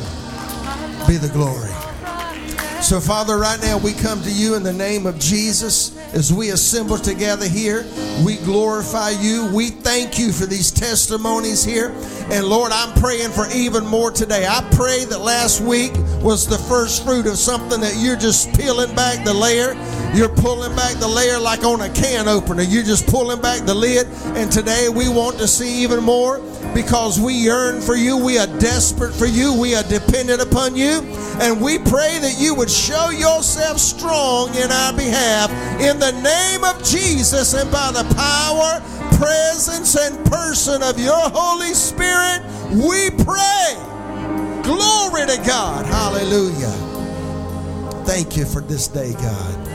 be 1.07 1.17
the 1.17 1.29
glory. 1.33 1.82
So, 2.93 2.99
Father, 2.99 3.39
right 3.39 3.59
now 3.59 3.79
we 3.79 3.91
come 3.91 4.21
to 4.21 4.31
you 4.31 4.53
in 4.53 4.61
the 4.61 4.71
name 4.71 5.07
of 5.07 5.17
Jesus 5.17 5.97
as 6.13 6.31
we 6.31 6.51
assemble 6.51 6.99
together 6.99 7.49
here. 7.49 7.87
We 8.23 8.35
glorify 8.37 9.09
you. 9.19 9.49
We 9.51 9.69
thank 9.69 10.19
you 10.19 10.31
for 10.31 10.45
these 10.45 10.69
testimonies 10.69 11.63
here. 11.63 11.89
And 12.29 12.45
Lord, 12.45 12.71
I'm 12.71 12.93
praying 13.01 13.31
for 13.31 13.47
even 13.51 13.83
more 13.83 14.11
today. 14.11 14.45
I 14.45 14.61
pray 14.73 15.05
that 15.05 15.17
last 15.17 15.59
week 15.59 15.91
was 16.21 16.47
the 16.47 16.59
first 16.69 17.03
fruit 17.03 17.25
of 17.25 17.39
something 17.39 17.81
that 17.81 17.95
you're 17.97 18.15
just 18.15 18.55
peeling 18.55 18.93
back 18.93 19.25
the 19.25 19.33
layer. 19.33 19.73
You're 20.13 20.29
pulling 20.29 20.75
back 20.75 20.93
the 20.99 21.07
layer 21.07 21.39
like 21.39 21.63
on 21.63 21.81
a 21.81 21.89
can 21.89 22.27
opener. 22.27 22.61
You're 22.61 22.83
just 22.83 23.07
pulling 23.07 23.41
back 23.41 23.65
the 23.65 23.73
lid. 23.73 24.05
And 24.37 24.51
today 24.51 24.89
we 24.89 25.09
want 25.09 25.39
to 25.39 25.47
see 25.47 25.81
even 25.81 26.03
more. 26.03 26.37
Because 26.73 27.19
we 27.19 27.33
yearn 27.33 27.81
for 27.81 27.95
you. 27.95 28.17
We 28.17 28.37
are 28.37 28.47
desperate 28.59 29.13
for 29.13 29.25
you. 29.25 29.53
We 29.59 29.75
are 29.75 29.83
dependent 29.83 30.41
upon 30.41 30.75
you. 30.75 31.01
And 31.41 31.61
we 31.61 31.77
pray 31.77 32.19
that 32.19 32.35
you 32.37 32.55
would 32.55 32.69
show 32.69 33.09
yourself 33.09 33.77
strong 33.79 34.49
in 34.55 34.71
our 34.71 34.93
behalf 34.93 35.51
in 35.79 35.99
the 35.99 36.11
name 36.21 36.63
of 36.63 36.83
Jesus 36.83 37.53
and 37.53 37.71
by 37.71 37.91
the 37.91 38.03
power, 38.15 38.81
presence, 39.17 39.95
and 39.95 40.23
person 40.25 40.83
of 40.83 40.99
your 40.99 41.29
Holy 41.29 41.73
Spirit. 41.73 42.43
We 42.71 43.09
pray. 43.23 43.75
Glory 44.63 45.27
to 45.27 45.41
God. 45.45 45.85
Hallelujah. 45.85 46.71
Thank 48.05 48.37
you 48.37 48.45
for 48.45 48.61
this 48.61 48.87
day, 48.87 49.13
God. 49.13 49.67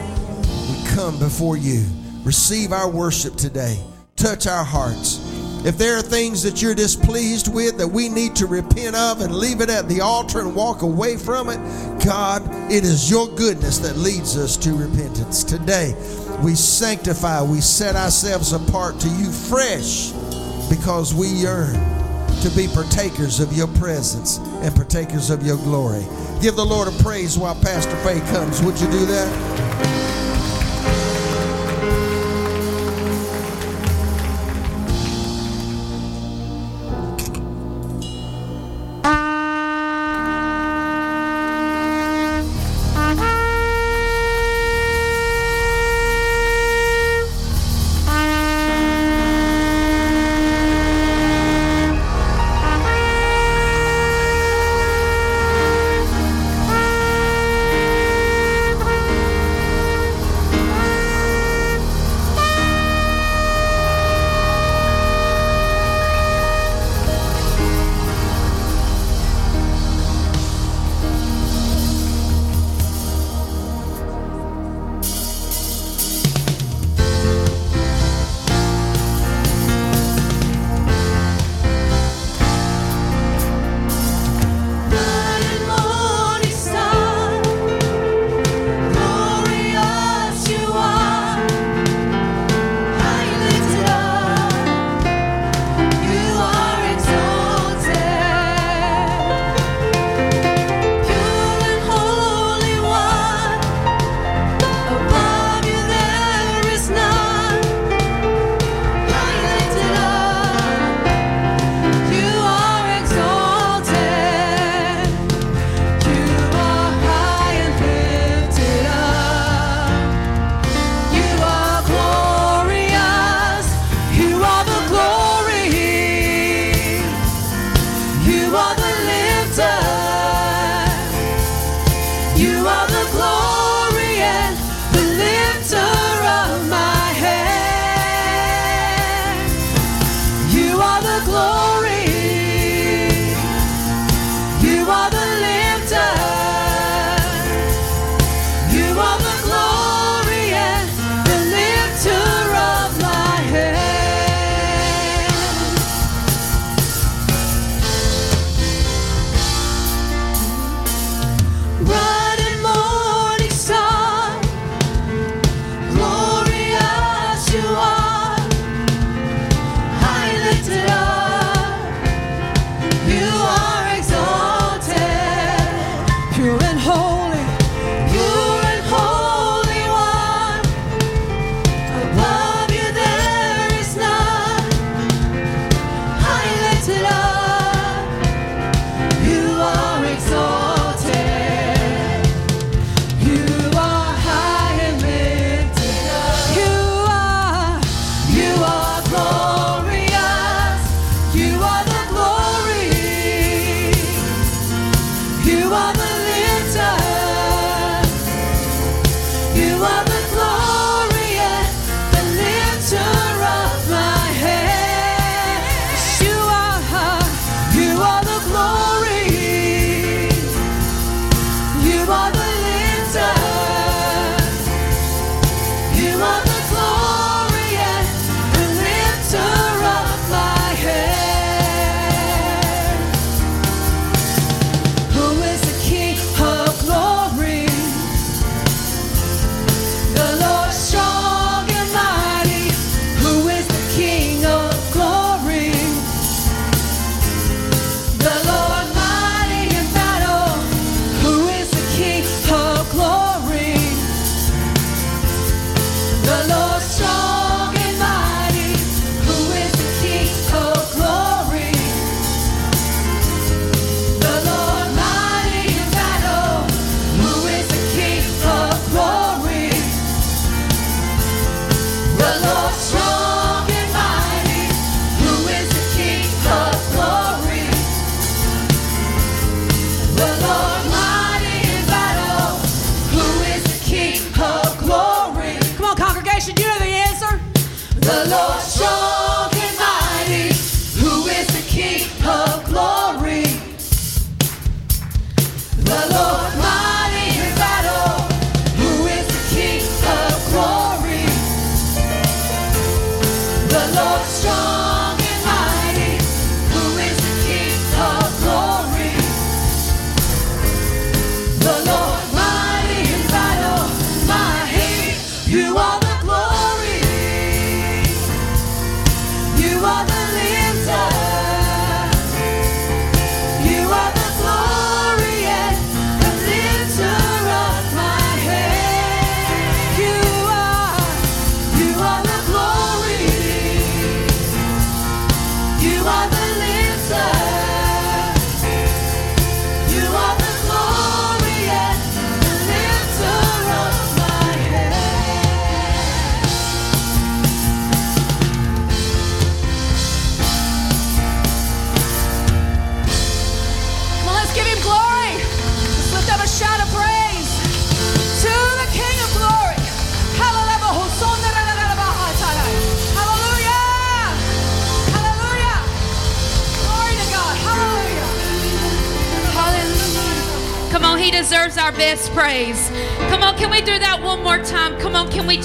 We 0.69 0.89
come 0.95 1.19
before 1.19 1.57
you. 1.57 1.85
Receive 2.25 2.73
our 2.73 2.91
worship 2.91 3.37
today. 3.37 3.79
Touch 4.17 4.47
our 4.47 4.65
hearts. 4.65 5.38
If 5.65 5.77
there 5.77 5.97
are 5.97 6.03
things 6.03 6.43
that 6.45 6.63
you're 6.63 6.75
displeased 6.75 7.53
with 7.53 7.79
that 7.79 7.89
we 7.89 8.09
need 8.09 8.37
to 8.37 8.47
repent 8.47 8.95
of 8.95 9.21
and 9.21 9.35
leave 9.35 9.61
it 9.61 9.69
at 9.69 9.89
the 9.89 10.01
altar 10.01 10.41
and 10.41 10.55
walk 10.55 10.83
away 10.83 11.17
from 11.17 11.51
it, 11.51 11.59
God, 12.05 12.43
it 12.71 12.85
is 12.85 13.11
your 13.11 13.27
goodness 13.29 13.79
that 13.79 13.97
leads 13.97 14.37
us 14.37 14.57
to 14.59 14.73
repentance. 14.73 15.43
Today, 15.43 15.95
we 16.43 16.55
sanctify, 16.55 17.43
we 17.43 17.61
set 17.61 17.97
ourselves 17.97 18.53
apart 18.53 19.01
to 19.01 19.09
you 19.09 19.33
fresh 19.33 20.13
because 20.71 21.13
we 21.13 21.27
yearn 21.27 21.75
to 22.41 22.51
be 22.57 22.69
partakers 22.69 23.41
of 23.41 23.53
your 23.53 23.67
presence 23.67 24.39
and 24.63 24.75
partakers 24.77 25.29
of 25.29 25.45
your 25.45 25.57
glory. 25.57 26.07
Give 26.41 26.55
the 26.55 26.65
Lord 26.65 26.87
a 26.87 27.03
praise 27.03 27.37
while 27.37 27.57
Pastor 27.57 27.97
Faye 28.05 28.21
comes. 28.31 28.63
Would 28.63 28.81
you 28.81 28.89
do 28.91 29.07
that? 29.07 30.28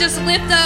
just 0.03 0.21
lift 0.25 0.51
up 0.51 0.62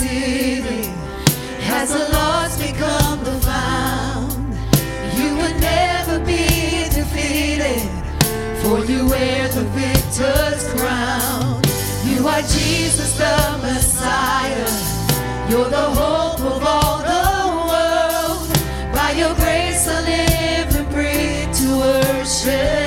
city 0.00 0.84
has 1.68 1.92
the 1.92 2.04
lost 2.16 2.58
become 2.58 3.18
the 3.22 3.36
found. 3.48 4.32
You 5.18 5.28
will 5.38 5.56
never 5.60 6.16
be 6.20 6.44
defeated, 6.98 7.84
for 8.62 8.78
you 8.90 9.00
wear 9.12 9.48
the 9.48 9.66
victor's 9.80 10.64
crown. 10.72 11.60
You 12.08 12.26
are 12.32 12.42
Jesus 12.56 13.12
the 13.22 13.36
Messiah. 13.62 14.70
You're 15.50 15.72
the 15.78 15.88
hope 16.00 16.42
of 16.52 16.60
all 16.74 16.98
the 17.12 17.26
world. 17.70 18.48
By 18.96 19.10
your 19.20 19.34
grace, 19.34 19.86
I 19.86 19.98
live 20.12 20.76
and 20.80 20.88
breathe 20.94 21.52
to 21.60 21.68
worship. 21.84 22.79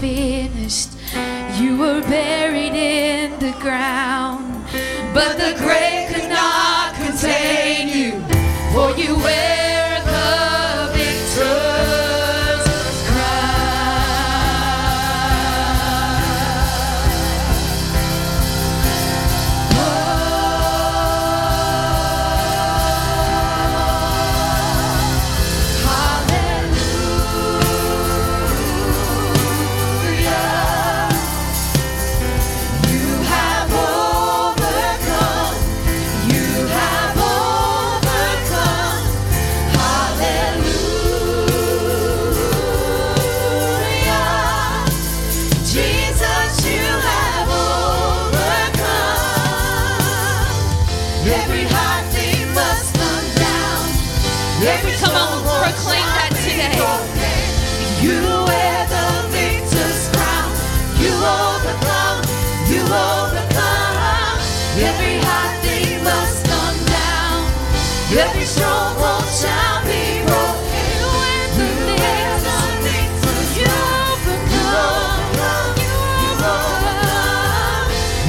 Be. 0.00 0.37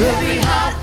Every 0.02 0.38
hard 0.40 0.82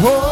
Holy, 0.00 0.29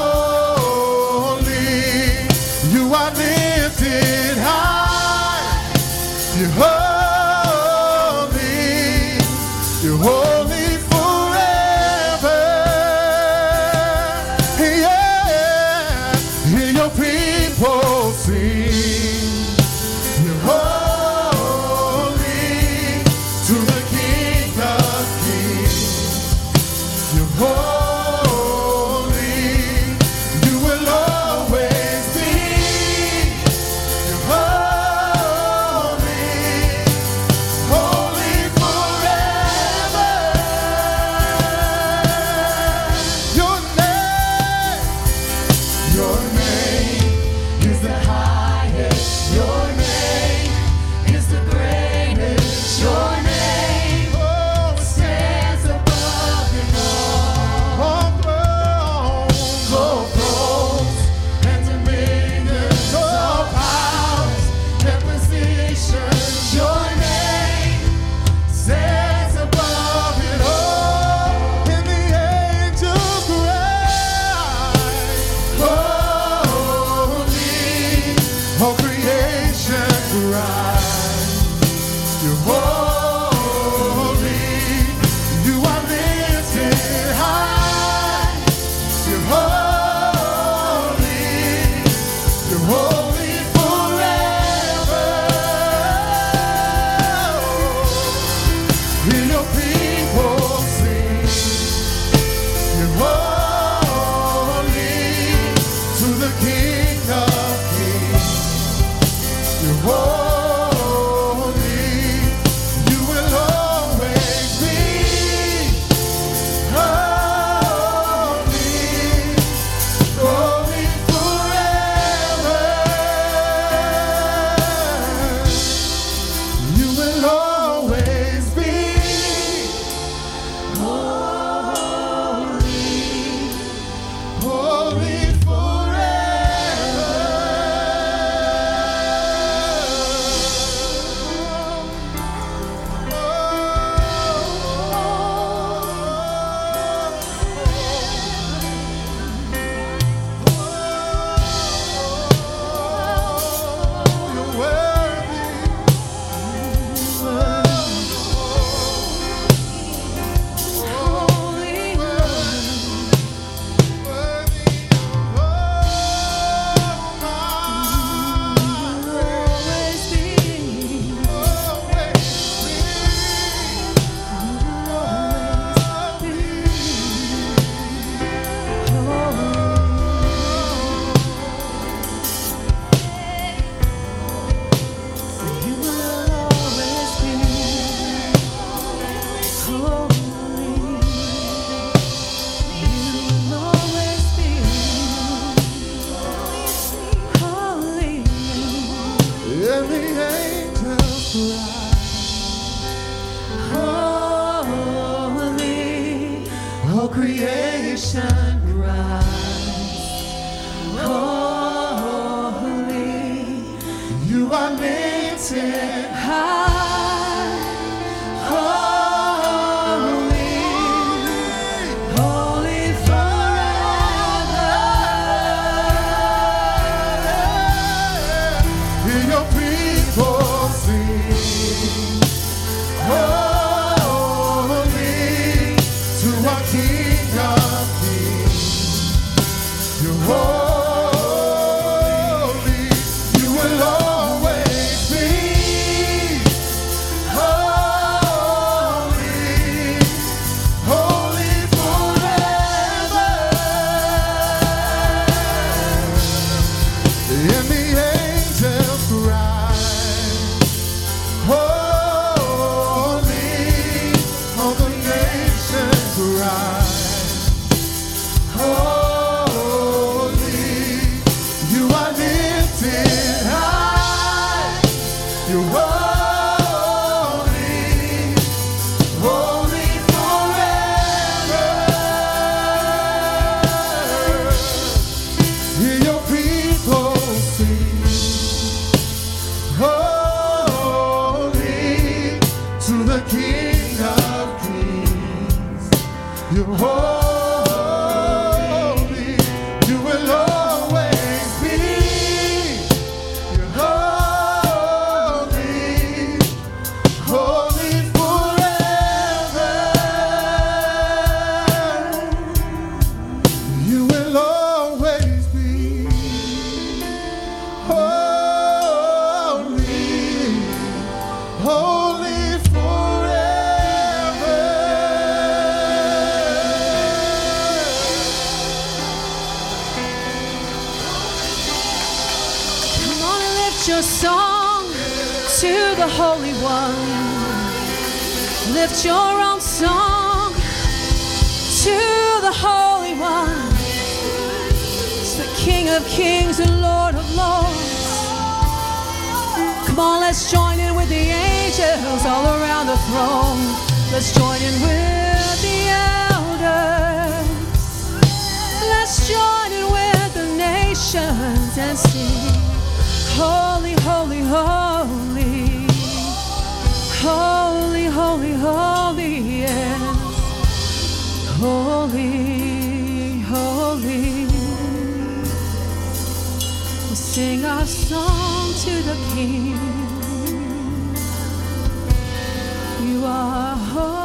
are 383.78 384.17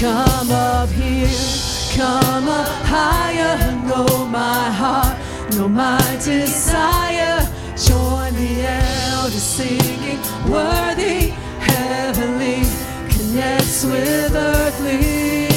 Come 0.00 0.50
up 0.50 0.88
here, 0.88 1.28
come 1.94 2.48
up 2.48 2.66
higher, 2.86 3.58
know 3.86 4.24
my 4.28 4.70
heart, 4.70 5.18
know 5.54 5.68
my 5.68 6.00
desire. 6.24 7.46
Join 7.76 8.32
the 8.32 8.62
elders 8.62 9.42
singing, 9.42 10.18
worthy, 10.50 11.34
heavenly, 11.60 12.62
connects 13.10 13.84
with 13.84 14.34
earthly. 14.34 15.48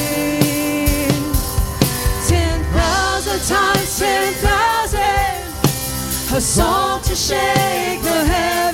Ten 2.27 2.63
thousand 2.73 3.39
times, 3.47 3.97
ten 3.97 4.33
thousand, 4.43 6.35
a 6.35 6.41
song 6.41 7.01
to 7.03 7.15
shake 7.15 8.01
the 8.01 8.25
heavens. 8.25 8.72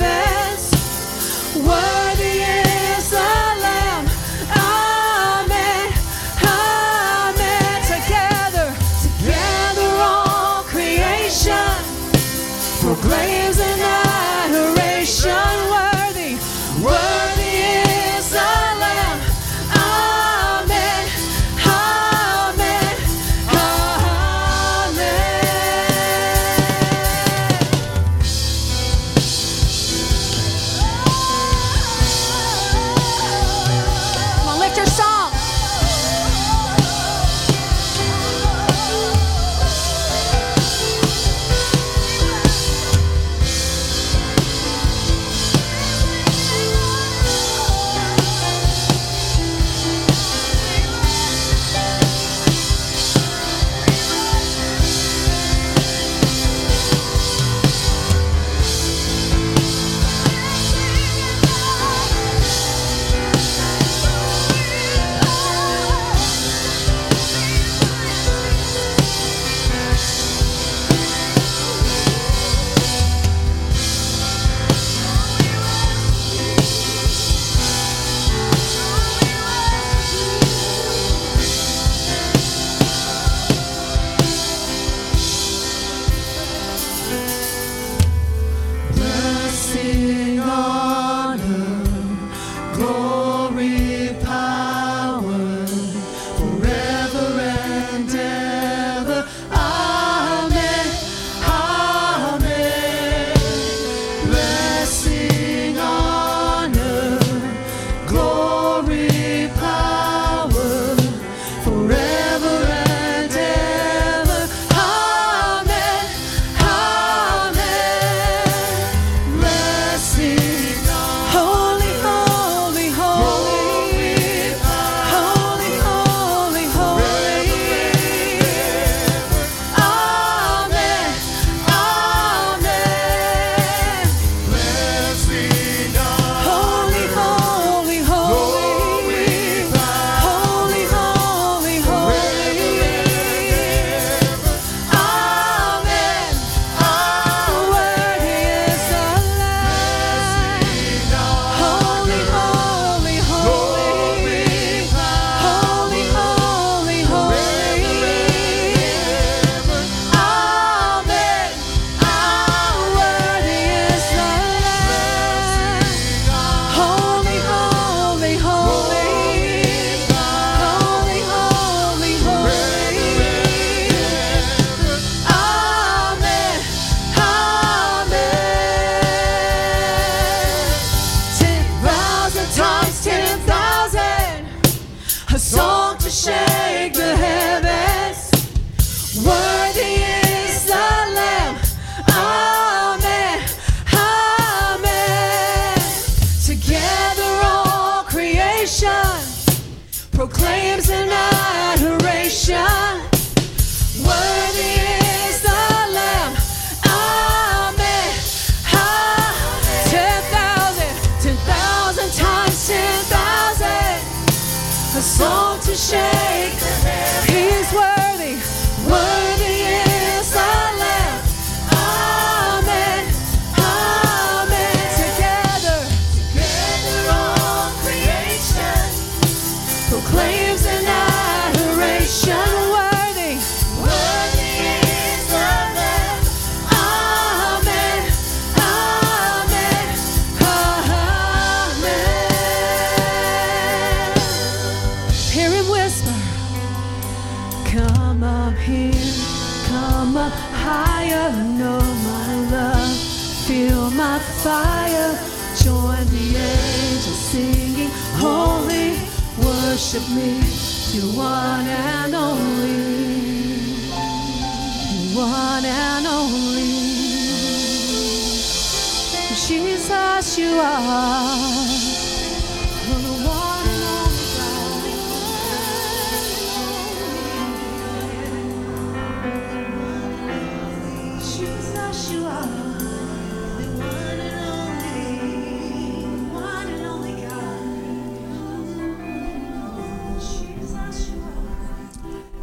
You 270.39 270.59
are. 270.61 271.19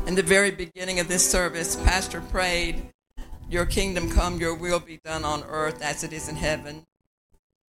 In 0.07 0.14
the 0.14 0.22
very 0.22 0.51
beginning 0.51 1.01
of 1.01 1.09
this 1.09 1.28
service, 1.28 1.76
Pastor 1.76 2.20
prayed, 2.20 2.90
Your 3.51 3.66
kingdom 3.66 4.09
come, 4.09 4.38
your 4.38 4.55
will 4.55 4.80
be 4.80 4.99
done 5.05 5.24
on 5.24 5.42
earth 5.44 5.82
as 5.82 6.05
it 6.05 6.12
is 6.12 6.28
in 6.28 6.36
heaven. 6.36 6.86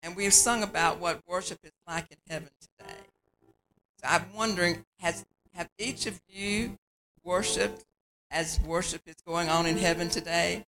And 0.01 0.15
we've 0.15 0.33
sung 0.33 0.63
about 0.63 0.99
what 0.99 1.21
worship 1.27 1.59
is 1.63 1.71
like 1.87 2.05
in 2.11 2.17
heaven 2.29 2.49
today. 2.59 2.99
So 3.97 4.07
I'm 4.07 4.25
wondering, 4.33 4.85
has 4.99 5.25
have 5.53 5.69
each 5.77 6.05
of 6.05 6.21
you 6.29 6.77
worshiped 7.23 7.83
as 8.31 8.59
worship 8.61 9.01
is 9.07 9.15
going 9.25 9.49
on 9.49 9.65
in 9.65 9.77
heaven 9.77 10.09
today? 10.09 10.65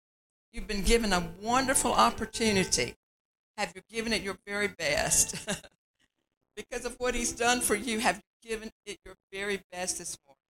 You've 0.52 0.66
been 0.66 0.82
given 0.82 1.12
a 1.12 1.30
wonderful 1.40 1.92
opportunity. 1.92 2.96
Have 3.56 3.72
you 3.76 3.82
given 3.88 4.12
it 4.12 4.22
your 4.22 4.36
very 4.46 4.66
best? 4.66 5.36
because 6.56 6.84
of 6.84 6.96
what 6.98 7.14
he's 7.14 7.32
done 7.32 7.60
for 7.60 7.76
you, 7.76 8.00
have 8.00 8.16
you 8.16 8.50
given 8.50 8.70
it 8.84 8.98
your 9.04 9.14
very 9.32 9.62
best 9.70 9.98
this 9.98 10.18
morning? 10.26 10.40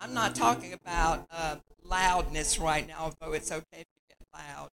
I'm 0.00 0.14
not 0.14 0.34
talking 0.34 0.72
about 0.72 1.26
uh, 1.30 1.56
loudness 1.84 2.58
right 2.58 2.86
now, 2.86 2.96
although 3.20 3.34
it's 3.34 3.50
okay 3.50 3.78
you 3.78 4.02
get 4.08 4.18
loud. 4.32 4.68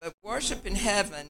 But 0.00 0.14
worship 0.22 0.66
in 0.66 0.76
heaven 0.76 1.28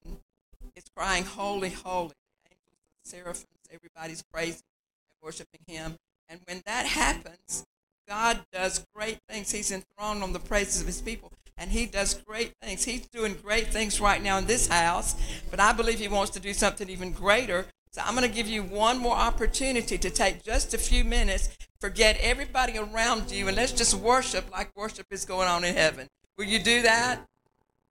is 0.78 0.84
crying, 0.96 1.24
Holy, 1.24 1.70
holy. 1.70 2.12
Angels, 2.46 2.78
seraphims, 3.02 3.68
everybody's 3.70 4.22
praising 4.22 4.62
and 5.10 5.16
worshiping 5.22 5.60
him. 5.66 5.96
And 6.28 6.40
when 6.46 6.62
that 6.66 6.86
happens, 6.86 7.66
God 8.08 8.40
does 8.52 8.86
great 8.94 9.18
things. 9.28 9.50
He's 9.50 9.72
enthroned 9.72 10.22
on 10.22 10.32
the 10.32 10.38
praises 10.38 10.80
of 10.80 10.86
his 10.86 11.02
people, 11.02 11.32
and 11.56 11.70
he 11.70 11.86
does 11.86 12.14
great 12.14 12.52
things. 12.62 12.84
He's 12.84 13.06
doing 13.08 13.34
great 13.42 13.68
things 13.68 14.00
right 14.00 14.22
now 14.22 14.38
in 14.38 14.46
this 14.46 14.68
house, 14.68 15.16
but 15.50 15.60
I 15.60 15.72
believe 15.72 15.98
he 15.98 16.08
wants 16.08 16.30
to 16.32 16.40
do 16.40 16.54
something 16.54 16.88
even 16.88 17.12
greater. 17.12 17.66
So 17.90 18.02
I'm 18.04 18.14
going 18.14 18.28
to 18.28 18.34
give 18.34 18.46
you 18.46 18.62
one 18.62 18.98
more 18.98 19.16
opportunity 19.16 19.98
to 19.98 20.10
take 20.10 20.44
just 20.44 20.74
a 20.74 20.78
few 20.78 21.04
minutes, 21.04 21.50
forget 21.80 22.18
everybody 22.20 22.78
around 22.78 23.30
you, 23.32 23.48
and 23.48 23.56
let's 23.56 23.72
just 23.72 23.94
worship 23.94 24.50
like 24.52 24.70
worship 24.76 25.06
is 25.10 25.24
going 25.24 25.48
on 25.48 25.64
in 25.64 25.74
heaven. 25.74 26.06
Will 26.36 26.44
you 26.44 26.60
do 26.60 26.82
that? 26.82 27.26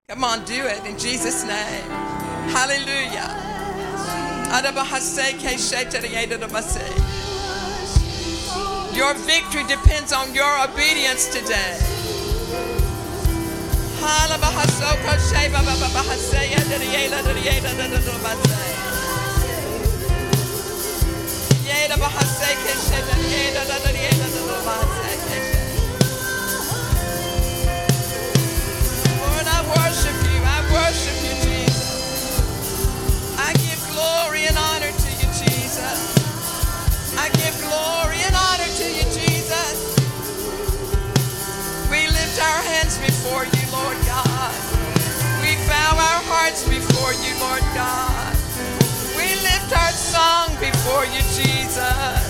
Come 0.08 0.24
on, 0.24 0.46
do 0.46 0.66
it 0.66 0.86
in 0.86 0.98
Jesus' 0.98 1.46
name. 1.46 2.26
Hallelujah. 2.52 3.30
Your 8.95 9.14
victory 9.14 9.64
depends 9.68 10.12
on 10.14 10.34
your 10.34 10.64
obedience 10.64 11.28
today. 11.28 11.78
Lord, 24.68 25.07
before 47.08 47.24
you, 47.24 47.39
Lord 47.39 47.64
God. 47.74 48.36
We 49.16 49.32
lift 49.39 49.72
our 49.72 49.91
song 49.91 50.51
before 50.60 51.05
you, 51.05 51.22
Jesus. 51.39 52.28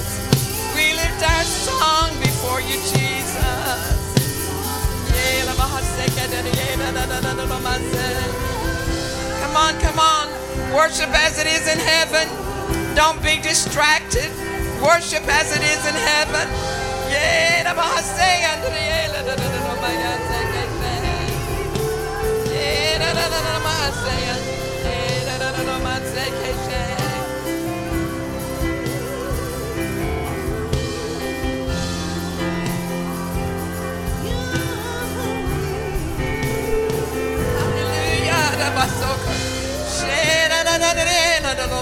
We 0.75 0.93
lift 0.93 1.21
our 1.23 1.43
song 1.43 2.13
before 2.19 2.61
you, 2.61 2.77
Jesus. 2.93 3.33
Come 9.41 9.57
on, 9.57 9.73
come 9.81 9.99
on. 9.99 10.27
Worship 10.75 11.09
as 11.09 11.39
it 11.39 11.47
is 11.47 11.67
in 11.67 11.79
heaven. 11.79 12.27
Don't 12.95 13.21
be 13.23 13.41
distracted. 13.41 14.29
Worship 14.83 15.23
as 15.27 15.55
it 15.57 15.63
is 15.63 15.87
in 15.87 15.95
heaven. 15.95 16.77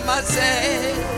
myself. 0.06 1.16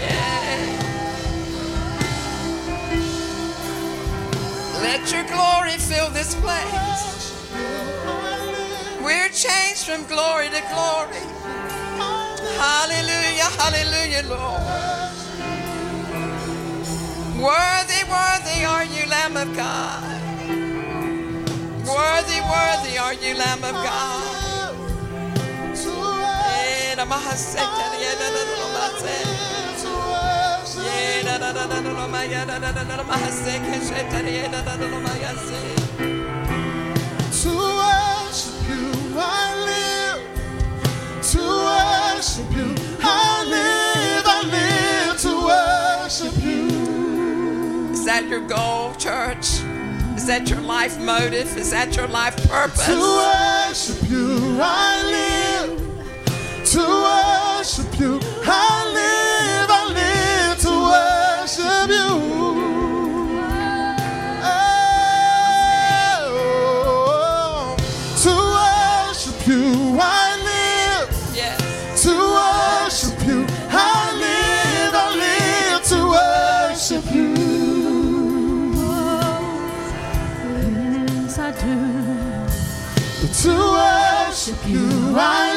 Yeah. 0.00 0.83
Let 4.84 5.10
your 5.10 5.24
glory 5.24 5.78
fill 5.78 6.10
this 6.10 6.34
place. 6.34 7.32
We're 9.02 9.30
changed 9.30 9.86
from 9.88 10.04
glory 10.04 10.48
to 10.50 10.60
glory. 10.72 11.24
Hallelujah, 12.60 13.48
hallelujah, 13.60 14.24
Lord. 14.28 14.62
Worthy, 17.40 18.02
worthy 18.12 18.64
are 18.66 18.84
you, 18.84 19.08
Lamb 19.08 19.36
of 19.38 19.56
God. 19.56 20.20
Worthy, 21.88 22.40
worthy 22.54 22.98
are 22.98 23.14
you, 23.14 23.34
Lamb 23.38 23.64
of 23.64 23.72
God. 23.72 24.76
Eh, 26.46 26.94
Is 47.92 48.04
that 48.04 48.28
your 48.28 48.46
goal, 48.46 48.94
church? 48.96 49.62
Is 50.16 50.26
that 50.26 50.50
your 50.50 50.60
life 50.60 51.00
motive? 51.00 51.56
Is 51.56 51.70
that 51.70 51.96
your 51.96 52.08
life 52.08 52.36
purpose? 52.48 52.84
To 52.86 52.92
worship 52.92 54.10
you, 54.10 54.58
I 54.60 55.02
live. 55.16 55.80
To 56.72 56.80
worship 56.80 57.98
you, 57.98 58.20
I 58.44 58.83
worship 85.14 85.53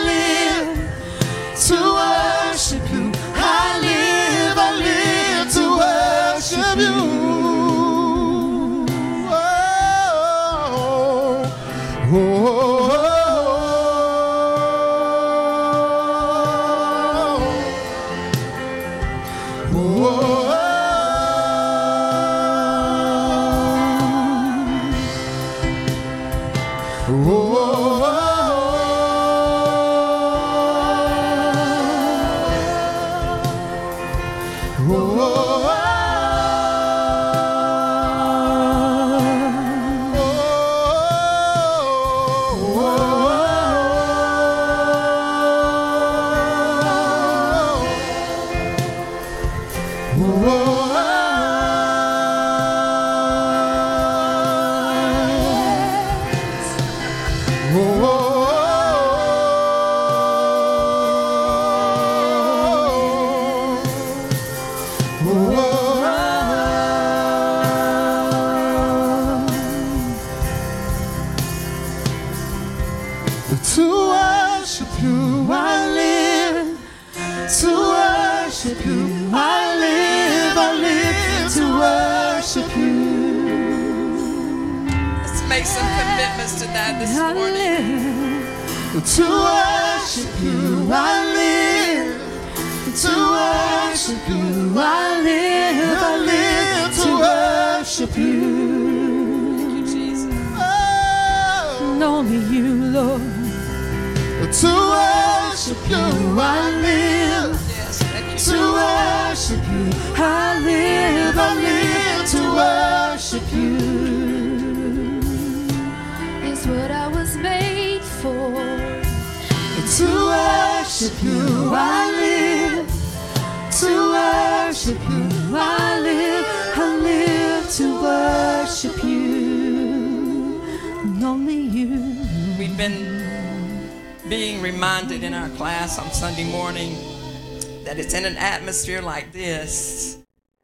atmosphere 138.67 139.01
like 139.01 139.31
this 139.31 140.17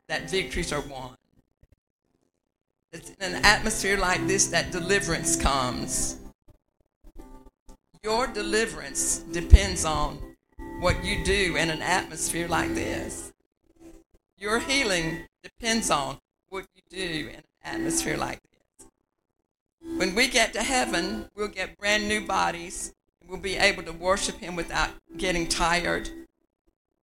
that 0.09 0.29
victories 0.29 0.73
are 0.73 0.81
won. 0.81 1.15
It's 2.91 3.11
in 3.11 3.33
an 3.33 3.45
atmosphere 3.45 3.97
like 3.97 4.27
this 4.27 4.47
that 4.47 4.73
deliverance 4.73 5.37
comes. 5.37 6.19
Your 8.03 8.27
deliverance 8.27 9.19
depends 9.19 9.85
on 9.85 10.19
what 10.81 11.01
you 11.05 11.23
do 11.23 11.55
in 11.55 11.69
an 11.69 11.81
atmosphere 11.81 12.49
like 12.49 12.75
this. 12.75 13.31
Your 14.37 14.59
healing 14.59 15.19
depends 15.41 15.89
on 15.89 16.17
what 16.49 16.65
you 16.75 16.81
do 16.89 17.29
in 17.29 17.35
an 17.35 17.43
atmosphere 17.63 18.17
like 18.17 18.41
this. 18.41 18.87
When 19.97 20.13
we 20.13 20.27
get 20.27 20.51
to 20.55 20.61
heaven, 20.61 21.29
we'll 21.37 21.47
get 21.47 21.77
brand 21.77 22.09
new 22.09 22.27
bodies. 22.27 22.93
We'll 23.25 23.39
be 23.39 23.55
able 23.55 23.83
to 23.83 23.93
worship 23.93 24.39
Him 24.39 24.57
without 24.57 24.89
getting 25.15 25.47
tired. 25.47 26.09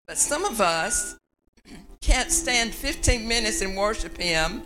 But 0.10 0.18
some 0.18 0.44
of 0.44 0.60
us 0.60 1.20
can't 2.02 2.32
stand 2.32 2.74
15 2.74 3.28
minutes 3.28 3.62
and 3.62 3.78
worship 3.78 4.18
Him, 4.18 4.64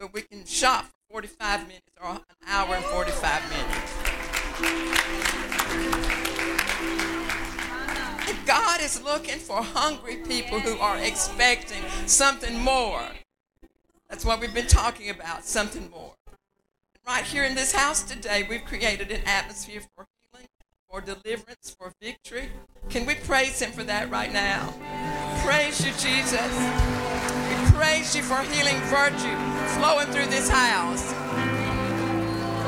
but 0.00 0.12
we 0.12 0.22
can 0.22 0.44
shop 0.44 0.86
for 1.08 1.22
45 1.22 1.68
minutes 1.68 1.86
or 2.02 2.10
an 2.10 2.20
hour 2.48 2.74
and 2.74 2.84
45 2.86 3.42
minutes. 3.48 3.92
And 8.28 8.44
God 8.44 8.80
is 8.80 9.00
looking 9.04 9.38
for 9.38 9.62
hungry 9.62 10.16
people 10.16 10.58
who 10.58 10.76
are 10.80 10.98
expecting 10.98 11.84
something 12.06 12.58
more. 12.58 13.04
That's 14.10 14.24
what 14.24 14.40
we've 14.40 14.52
been 14.52 14.66
talking 14.66 15.10
about, 15.10 15.44
something 15.44 15.88
more. 15.92 16.14
Right 17.06 17.22
here 17.22 17.44
in 17.44 17.54
this 17.54 17.70
house 17.70 18.02
today, 18.02 18.44
we've 18.50 18.64
created 18.64 19.12
an 19.12 19.22
atmosphere 19.26 19.82
for 19.94 20.08
for 20.92 21.00
deliverance, 21.00 21.74
for 21.78 21.94
victory. 22.02 22.50
Can 22.90 23.06
we 23.06 23.14
praise 23.14 23.60
Him 23.62 23.72
for 23.72 23.82
that 23.84 24.10
right 24.10 24.30
now? 24.30 24.74
Praise 25.42 25.80
you, 25.80 25.90
Jesus. 25.92 26.52
We 27.48 27.72
praise 27.72 28.14
you 28.14 28.22
for 28.22 28.42
healing 28.42 28.76
virtue 28.92 29.34
flowing 29.78 30.06
through 30.08 30.26
this 30.26 30.50
house. 30.50 31.10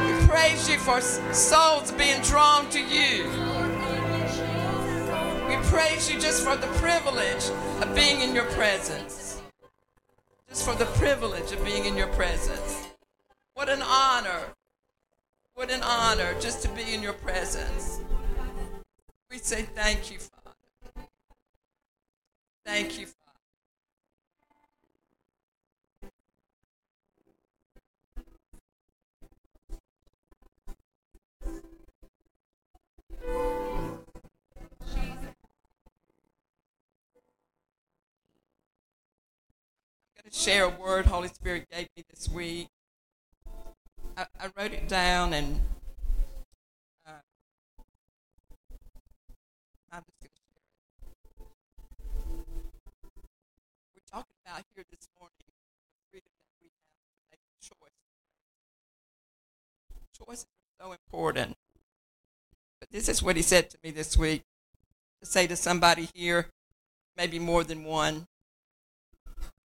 We 0.01 0.27
praise 0.27 0.71
you 0.71 0.79
for 0.79 1.03
souls 1.03 1.93
being 1.93 2.23
drawn 2.23 2.71
to 2.71 2.81
you. 2.81 3.29
We 5.47 5.57
praise 5.69 6.11
you 6.11 6.19
just 6.19 6.43
for 6.43 6.57
the 6.57 6.69
privilege 6.79 7.51
of 7.83 7.95
being 7.95 8.23
in 8.23 8.35
your 8.35 8.47
presence. 8.53 9.43
Just 10.49 10.65
for 10.65 10.75
the 10.75 10.87
privilege 10.97 11.53
of 11.53 11.63
being 11.63 11.85
in 11.85 11.95
your 11.95 12.09
presence. 12.09 12.87
What 13.53 13.69
an 13.69 13.83
honor. 13.83 14.55
What 15.55 15.71
an 15.71 15.83
honor 15.83 16.35
just 16.41 16.63
to 16.63 16.69
be 16.69 16.95
in 16.95 17.01
your 17.01 17.13
presence. 17.13 18.01
We 19.31 19.39
say 19.39 19.63
thank 19.63 20.11
you, 20.11 20.19
Father. 20.19 20.57
Thank 22.67 22.99
you, 22.99 23.07
Father. 23.07 23.15
I'm 40.17 40.23
going 40.23 40.31
to 40.31 40.37
share 40.37 40.65
a 40.65 40.69
word 40.69 41.07
Holy 41.07 41.29
Spirit 41.29 41.69
gave 41.71 41.87
me 41.97 42.03
this 42.11 42.29
week. 42.29 42.69
I, 44.17 44.27
I 44.41 44.47
wrote 44.57 44.73
it 44.73 44.89
down 44.89 45.33
and 45.33 45.61
uh, 47.07 47.11
I'm 49.93 50.03
just 50.23 50.35
share 50.37 50.55
it. 50.55 51.47
We're 53.95 54.09
talking 54.11 54.35
about 54.47 54.63
here 54.75 54.85
this 54.91 55.09
morning 55.19 55.35
freedom 56.13 56.31
that 56.31 56.55
we 56.63 56.69
have 56.69 56.79
to 57.11 57.33
make 57.33 57.41
choices. 57.61 57.99
Choices 60.17 60.47
are 60.81 60.87
so 60.87 60.93
important. 60.93 61.57
But 62.79 62.91
this 62.91 63.09
is 63.09 63.21
what 63.21 63.35
he 63.35 63.43
said 63.43 63.69
to 63.71 63.79
me 63.83 63.91
this 63.91 64.17
week 64.17 64.43
to 65.21 65.27
say 65.27 65.49
to 65.49 65.57
somebody 65.57 66.09
here, 66.15 66.47
maybe 67.17 67.41
more 67.41 67.65
than 67.65 67.83
one. 67.83 68.27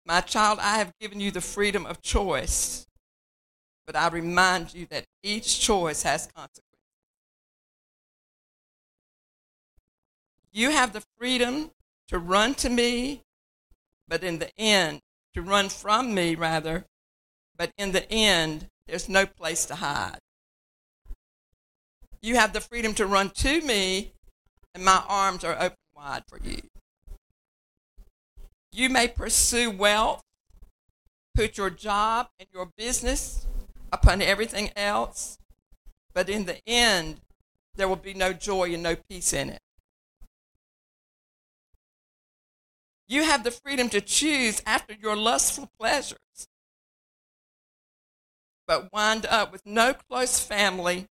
My 0.05 0.21
child, 0.21 0.59
I 0.61 0.77
have 0.77 0.93
given 1.01 1.19
you 1.19 1.31
the 1.31 1.41
freedom 1.41 1.87
of 1.87 2.03
choice, 2.03 2.87
but 3.87 3.97
I 3.97 4.09
remind 4.09 4.75
you 4.75 4.87
that 4.91 5.05
each 5.23 5.61
choice 5.61 6.03
has 6.03 6.27
consequences. 6.27 6.63
You 10.53 10.71
have 10.71 10.93
the 10.93 11.03
freedom 11.19 11.71
to 12.09 12.19
run 12.19 12.55
to 12.57 12.71
me, 12.71 13.23
but 14.07 14.23
in 14.23 14.39
the 14.39 14.51
end, 14.59 15.01
to 15.35 15.43
run 15.43 15.69
from 15.69 16.15
me, 16.15 16.35
rather, 16.35 16.85
but 17.57 17.73
in 17.77 17.93
the 17.93 18.11
end, 18.11 18.69
there's 18.87 19.09
no 19.09 19.27
place 19.27 19.67
to 19.67 19.75
hide. 19.75 20.19
You 22.23 22.37
have 22.37 22.53
the 22.53 22.61
freedom 22.61 22.95
to 22.95 23.07
run 23.07 23.31
to 23.31 23.61
me, 23.63 24.13
and 24.75 24.85
my 24.85 25.03
arms 25.09 25.45
are 25.45 25.57
open 25.57 25.77
wide 25.95 26.23
for 26.29 26.39
you. 26.39 26.61
You 28.73 28.89
may 28.89 29.09
pursue 29.09 29.71
wealth, 29.71 30.23
put 31.35 31.59
your 31.59 31.71
job 31.71 32.29
and 32.39 32.49
your 32.53 32.71
business 32.77 33.47
upon 33.95 34.21
everything 34.21 34.71
else, 34.77 35.39
but 36.13 36.29
in 36.29 36.45
the 36.45 36.59
end, 36.67 37.21
there 37.77 37.89
will 37.89 37.97
be 37.97 38.15
no 38.15 38.33
joy 38.33 38.75
and 38.75 38.83
no 38.83 38.97
peace 38.97 39.33
in 39.33 39.51
it. 39.51 39.61
You 43.07 43.23
have 43.23 43.45
the 43.45 43.51
freedom 43.51 43.89
to 43.91 44.01
choose 44.01 44.63
after 44.67 44.95
your 44.95 45.17
lustful 45.17 45.71
pleasures, 45.79 46.49
but 48.67 48.93
wind 48.93 49.27
up 49.27 49.53
with 49.53 49.65
no 49.65 49.95
close 49.95 50.41
family 50.41 51.07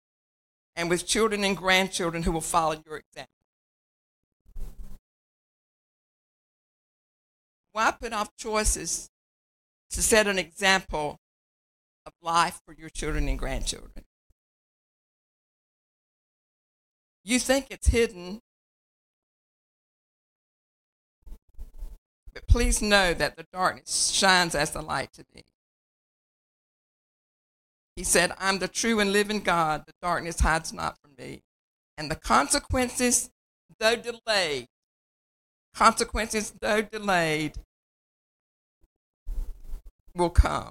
and 0.76 0.88
with 0.88 1.06
children 1.06 1.42
and 1.44 1.56
grandchildren 1.56 2.22
who 2.22 2.32
will 2.32 2.40
follow 2.40 2.76
your 2.86 2.98
example. 2.98 3.32
Why 7.72 7.90
put 7.90 8.12
off 8.12 8.36
choices 8.36 9.10
to 9.90 10.02
set 10.02 10.26
an 10.26 10.38
example 10.38 11.18
of 12.08 12.14
life 12.22 12.60
for 12.66 12.74
your 12.74 12.88
children 12.88 13.28
and 13.28 13.38
grandchildren? 13.38 14.04
You 17.22 17.38
think 17.38 17.66
it's 17.70 17.88
hidden, 17.88 18.40
but 22.32 22.46
please 22.48 22.80
know 22.80 23.12
that 23.14 23.36
the 23.36 23.44
darkness 23.52 24.10
shines 24.10 24.54
as 24.54 24.70
the 24.70 24.82
light 24.82 25.12
to 25.12 25.24
me. 25.34 25.44
He 27.94 28.04
said, 28.04 28.32
I'm 28.38 28.60
the 28.60 28.68
true 28.68 29.00
and 29.00 29.12
living 29.12 29.40
God. 29.40 29.84
The 29.86 29.92
darkness 30.00 30.40
hides 30.40 30.72
not 30.72 30.96
from 31.02 31.10
me. 31.18 31.42
And 31.98 32.10
the 32.10 32.16
consequences, 32.16 33.28
though 33.78 33.96
delayed, 33.96 34.68
consequences, 35.74 36.54
though 36.60 36.80
delayed, 36.80 37.56
will 40.14 40.30
come. 40.30 40.70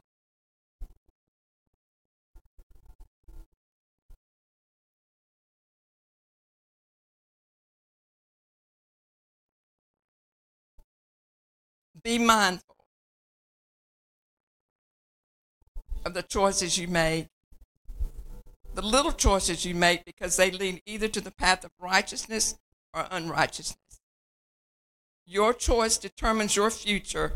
Be 12.03 12.17
mindful 12.17 12.75
of 16.05 16.13
the 16.13 16.21
choices 16.21 16.77
you 16.77 16.87
make, 16.87 17.27
the 18.75 18.81
little 18.81 19.11
choices 19.11 19.65
you 19.65 19.73
make, 19.73 20.05
because 20.05 20.37
they 20.37 20.51
lead 20.51 20.81
either 20.85 21.07
to 21.07 21.19
the 21.19 21.31
path 21.31 21.65
of 21.65 21.71
righteousness 21.79 22.55
or 22.93 23.07
unrighteousness. 23.11 23.77
Your 25.25 25.53
choice 25.53 25.97
determines 25.97 26.55
your 26.55 26.71
future. 26.71 27.33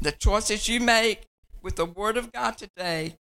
The 0.00 0.12
choices 0.12 0.68
you 0.68 0.80
make 0.80 1.26
with 1.60 1.76
the 1.76 1.84
Word 1.84 2.16
of 2.16 2.32
God 2.32 2.56
today 2.56 3.16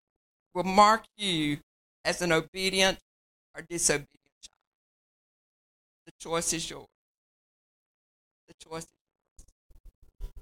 will 0.53 0.63
mark 0.63 1.03
you 1.17 1.57
as 2.05 2.21
an 2.21 2.31
obedient 2.31 2.99
or 3.55 3.63
disobedient 3.69 4.09
child. 4.41 4.57
The 6.05 6.13
choice 6.19 6.53
is 6.53 6.69
yours. 6.69 6.87
The 8.47 8.53
choice 8.69 8.83
is. 8.83 9.00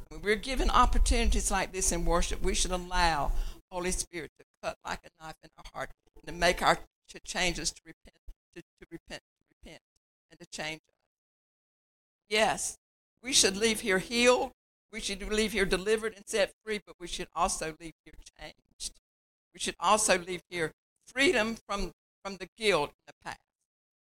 When 0.09 0.23
we're 0.23 0.35
given 0.35 0.71
opportunities 0.71 1.51
like 1.51 1.71
this 1.71 1.91
in 1.91 2.03
worship, 2.03 2.41
we 2.41 2.55
should 2.55 2.71
allow 2.71 3.31
Holy 3.71 3.91
Spirit 3.91 4.31
to 4.39 4.45
cut 4.63 4.75
like 4.83 5.01
a 5.05 5.23
knife 5.23 5.35
in 5.43 5.49
our 5.57 5.65
heart 5.73 5.91
and 6.15 6.25
to 6.25 6.39
make 6.39 6.63
our 6.63 6.79
to 7.09 7.19
change 7.19 7.59
us 7.59 7.71
to 7.71 7.81
repent, 7.85 8.15
to, 8.55 8.61
to 8.61 8.87
repent, 8.91 9.21
to 9.21 9.55
repent, 9.63 9.81
and 10.31 10.39
to 10.39 10.47
change 10.47 10.81
us. 10.87 10.95
Yes, 12.27 12.77
we 13.21 13.33
should 13.33 13.55
leave 13.55 13.81
here 13.81 13.99
healed. 13.99 14.51
We 14.91 14.99
should 14.99 15.21
leave 15.31 15.51
here 15.51 15.65
delivered 15.65 16.15
and 16.15 16.27
set 16.27 16.53
free, 16.65 16.79
but 16.85 16.95
we 16.99 17.07
should 17.07 17.27
also 17.35 17.75
leave 17.79 17.93
here 18.03 18.15
changed. 18.39 18.93
We 19.53 19.59
should 19.59 19.75
also 19.79 20.17
leave 20.17 20.41
here 20.49 20.71
freedom 21.05 21.57
from, 21.67 21.91
from 22.23 22.37
the 22.37 22.47
guilt 22.57 22.89
in 22.89 23.03
the 23.07 23.13
past. 23.23 23.39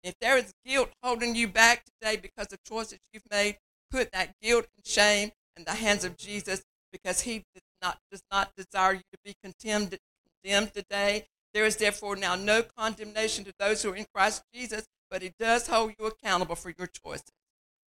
If 0.03 0.15
there 0.19 0.37
is 0.37 0.53
guilt 0.65 0.89
holding 1.03 1.35
you 1.35 1.47
back 1.47 1.83
today 1.85 2.17
because 2.17 2.51
of 2.51 2.63
choices 2.63 2.97
you've 3.13 3.29
made, 3.29 3.57
put 3.91 4.11
that 4.11 4.33
guilt 4.41 4.65
and 4.75 4.85
shame 4.85 5.31
in 5.59 5.65
the 5.65 5.71
hands 5.73 6.03
of 6.03 6.17
Jesus 6.17 6.63
because 6.91 7.21
he 7.21 7.43
does 7.53 7.63
not, 7.81 7.99
does 8.11 8.23
not 8.31 8.55
desire 8.55 8.93
you 8.93 9.01
to 9.11 9.17
be 9.23 9.35
condemned, 9.43 9.97
condemned 10.41 10.73
today. 10.73 11.25
There 11.53 11.65
is 11.65 11.75
therefore 11.75 12.15
now 12.15 12.35
no 12.35 12.63
condemnation 12.63 13.43
to 13.45 13.53
those 13.59 13.83
who 13.83 13.91
are 13.91 13.95
in 13.95 14.05
Christ 14.13 14.43
Jesus, 14.53 14.85
but 15.11 15.21
he 15.21 15.31
does 15.39 15.67
hold 15.67 15.93
you 15.99 16.05
accountable 16.07 16.55
for 16.55 16.73
your 16.77 16.87
choices. 16.87 17.31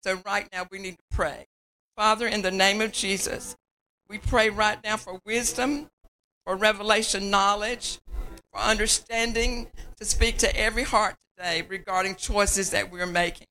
So 0.04 0.20
right 0.26 0.48
now 0.54 0.68
we 0.72 0.80
need 0.80 0.98
to 0.98 1.04
pray. 1.12 1.48
Father, 1.96 2.28
in 2.28 2.42
the 2.42 2.52
name 2.52 2.82
of 2.82 2.92
Jesus, 2.92 3.56
we 4.08 4.18
pray 4.18 4.50
right 4.50 4.78
now 4.84 4.98
for 4.98 5.20
wisdom, 5.26 5.90
for 6.46 6.56
revelation 6.56 7.30
knowledge, 7.30 8.00
for 8.52 8.62
understanding 8.62 9.68
to 9.98 10.06
speak 10.06 10.38
to 10.38 10.56
every 10.56 10.84
heart 10.84 11.16
today 11.36 11.66
regarding 11.68 12.16
choices 12.16 12.70
that 12.70 12.92
we're 12.92 13.06
making. 13.08 13.48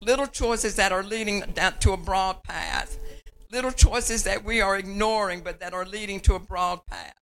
Little 0.00 0.26
choices 0.26 0.76
that 0.76 0.92
are 0.92 1.02
leading 1.02 1.40
down 1.54 1.78
to 1.78 1.92
a 1.92 1.96
broad 1.96 2.42
path. 2.44 2.98
Little 3.52 3.70
choices 3.70 4.24
that 4.24 4.44
we 4.44 4.62
are 4.62 4.78
ignoring 4.78 5.42
but 5.42 5.60
that 5.60 5.74
are 5.74 5.84
leading 5.84 6.20
to 6.20 6.34
a 6.34 6.38
broad 6.38 6.86
path. 6.86 7.14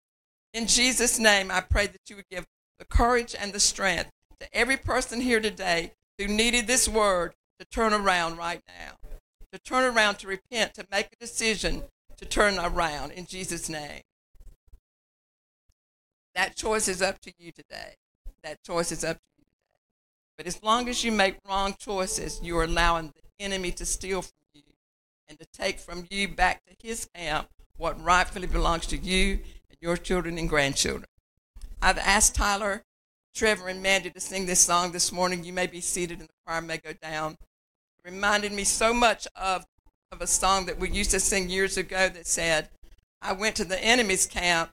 In 0.54 0.68
Jesus' 0.68 1.18
name, 1.18 1.50
I 1.50 1.60
pray 1.60 1.88
that 1.88 2.08
you 2.08 2.16
would 2.16 2.28
give 2.30 2.46
the 2.78 2.84
courage 2.84 3.34
and 3.38 3.52
the 3.52 3.58
strength 3.58 4.10
to 4.38 4.46
every 4.56 4.76
person 4.76 5.20
here 5.20 5.40
today 5.40 5.92
who 6.18 6.28
needed 6.28 6.66
this 6.66 6.88
word 6.88 7.34
to 7.58 7.66
turn 7.66 7.92
around 7.92 8.36
right 8.36 8.62
now, 8.68 8.96
to 9.52 9.58
turn 9.58 9.84
around, 9.84 10.20
to 10.20 10.28
repent, 10.28 10.74
to 10.74 10.86
make 10.90 11.08
a 11.12 11.16
decision 11.16 11.82
to 12.16 12.24
turn 12.24 12.58
around 12.58 13.10
in 13.12 13.26
Jesus' 13.26 13.68
name. 13.68 14.02
That 16.34 16.54
choice 16.54 16.86
is 16.86 17.02
up 17.02 17.20
to 17.22 17.32
you 17.38 17.50
today. 17.50 17.96
That 18.44 18.62
choice 18.62 18.92
is 18.92 19.02
up 19.02 19.16
to 19.16 19.22
you 19.38 19.44
today. 19.44 19.56
But 20.36 20.46
as 20.46 20.62
long 20.62 20.88
as 20.88 21.02
you 21.02 21.10
make 21.10 21.38
wrong 21.48 21.74
choices, 21.78 22.40
you 22.42 22.56
are 22.58 22.64
allowing 22.64 23.08
the 23.08 23.44
enemy 23.44 23.72
to 23.72 23.84
steal 23.84 24.22
from 24.22 24.39
and 25.30 25.38
to 25.38 25.46
take 25.46 25.78
from 25.78 26.06
you 26.10 26.26
back 26.28 26.62
to 26.66 26.74
his 26.86 27.08
camp 27.14 27.48
what 27.78 28.02
rightfully 28.02 28.48
belongs 28.48 28.84
to 28.88 28.96
you 28.98 29.38
and 29.70 29.78
your 29.80 29.96
children 29.96 30.36
and 30.36 30.48
grandchildren. 30.48 31.06
I've 31.80 31.98
asked 31.98 32.34
Tyler, 32.34 32.82
Trevor, 33.32 33.68
and 33.68 33.80
Mandy 33.80 34.10
to 34.10 34.20
sing 34.20 34.44
this 34.44 34.60
song 34.60 34.90
this 34.90 35.12
morning. 35.12 35.44
You 35.44 35.52
may 35.52 35.68
be 35.68 35.80
seated 35.80 36.18
and 36.18 36.28
the 36.28 36.32
choir 36.44 36.60
may 36.60 36.78
go 36.78 36.92
down. 37.00 37.36
It 38.04 38.10
reminded 38.10 38.52
me 38.52 38.64
so 38.64 38.92
much 38.92 39.28
of, 39.36 39.64
of 40.10 40.20
a 40.20 40.26
song 40.26 40.66
that 40.66 40.78
we 40.78 40.90
used 40.90 41.12
to 41.12 41.20
sing 41.20 41.48
years 41.48 41.76
ago 41.76 42.08
that 42.08 42.26
said, 42.26 42.68
I 43.22 43.32
went 43.32 43.54
to 43.56 43.64
the 43.64 43.82
enemy's 43.82 44.26
camp 44.26 44.72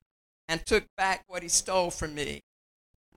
and 0.49 0.65
took 0.65 0.85
back 0.97 1.23
what 1.27 1.43
he 1.43 1.49
stole 1.49 1.91
from 1.91 2.15
me. 2.15 2.41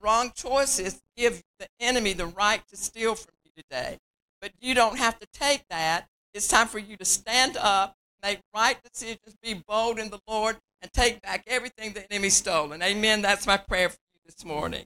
Wrong 0.01 0.31
choices 0.35 1.01
give 1.17 1.43
the 1.59 1.69
enemy 1.81 2.13
the 2.13 2.27
right 2.27 2.63
to 2.69 2.77
steal 2.77 3.15
from 3.15 3.33
you 3.45 3.51
today. 3.63 3.99
But 4.41 4.53
you 4.61 4.75
don't 4.75 4.99
have 4.99 5.19
to 5.21 5.27
take 5.33 5.65
that. 5.71 6.10
It's 6.33 6.49
time 6.49 6.69
for 6.69 6.79
you 6.79 6.97
to 6.97 7.05
stand 7.05 7.57
up, 7.57 7.97
make 8.23 8.41
right 8.55 8.79
decisions, 8.83 9.37
be 9.43 9.63
bold 9.67 9.99
in 9.99 10.11
the 10.11 10.21
Lord, 10.29 10.57
and 10.83 10.93
take 10.93 11.21
back 11.23 11.45
everything 11.47 11.93
the 11.93 12.11
enemy 12.13 12.31
stole. 12.31 12.73
And 12.73 12.83
amen. 12.83 13.23
That's 13.23 13.47
my 13.47 13.57
prayer 13.57 13.89
for 13.89 13.99
you 14.15 14.21
this 14.27 14.45
morning. 14.45 14.85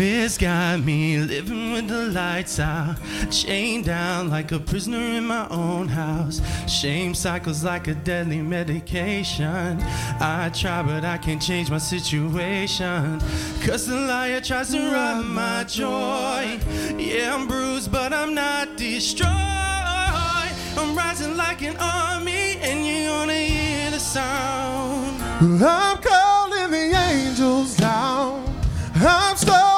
It's 0.00 0.38
got 0.38 0.78
me 0.84 1.18
living 1.18 1.72
with 1.72 1.88
the 1.88 2.06
lights 2.06 2.60
out, 2.60 2.98
chained 3.32 3.86
down 3.86 4.30
like 4.30 4.52
a 4.52 4.60
prisoner 4.60 4.96
in 4.96 5.26
my 5.26 5.48
own 5.48 5.88
house. 5.88 6.40
Shame 6.70 7.14
cycles 7.14 7.64
like 7.64 7.88
a 7.88 7.94
deadly 7.94 8.40
medication. 8.40 9.82
I 10.20 10.50
try, 10.54 10.82
but 10.82 11.04
I 11.04 11.18
can't 11.18 11.42
change 11.42 11.68
my 11.68 11.78
situation. 11.78 13.18
Cause 13.66 13.88
the 13.88 13.96
liar 13.96 14.40
tries 14.40 14.70
to 14.70 14.78
rob 14.92 15.24
my 15.24 15.64
joy. 15.64 16.60
Yeah, 16.96 17.34
I'm 17.34 17.48
bruised, 17.48 17.90
but 17.90 18.12
I'm 18.12 18.34
not 18.34 18.76
destroyed. 18.76 19.32
I'm 20.78 20.96
rising 20.96 21.36
like 21.36 21.62
an 21.62 21.76
army, 21.76 22.56
and 22.62 22.86
you're 22.86 23.10
gonna 23.10 23.34
hear 23.34 23.90
the 23.90 23.98
sound. 23.98 25.20
I'm 25.42 25.98
calling 26.00 26.70
the 26.70 26.96
angels 26.96 27.76
down. 27.76 28.44
I'm 28.94 29.36
the 29.36 29.77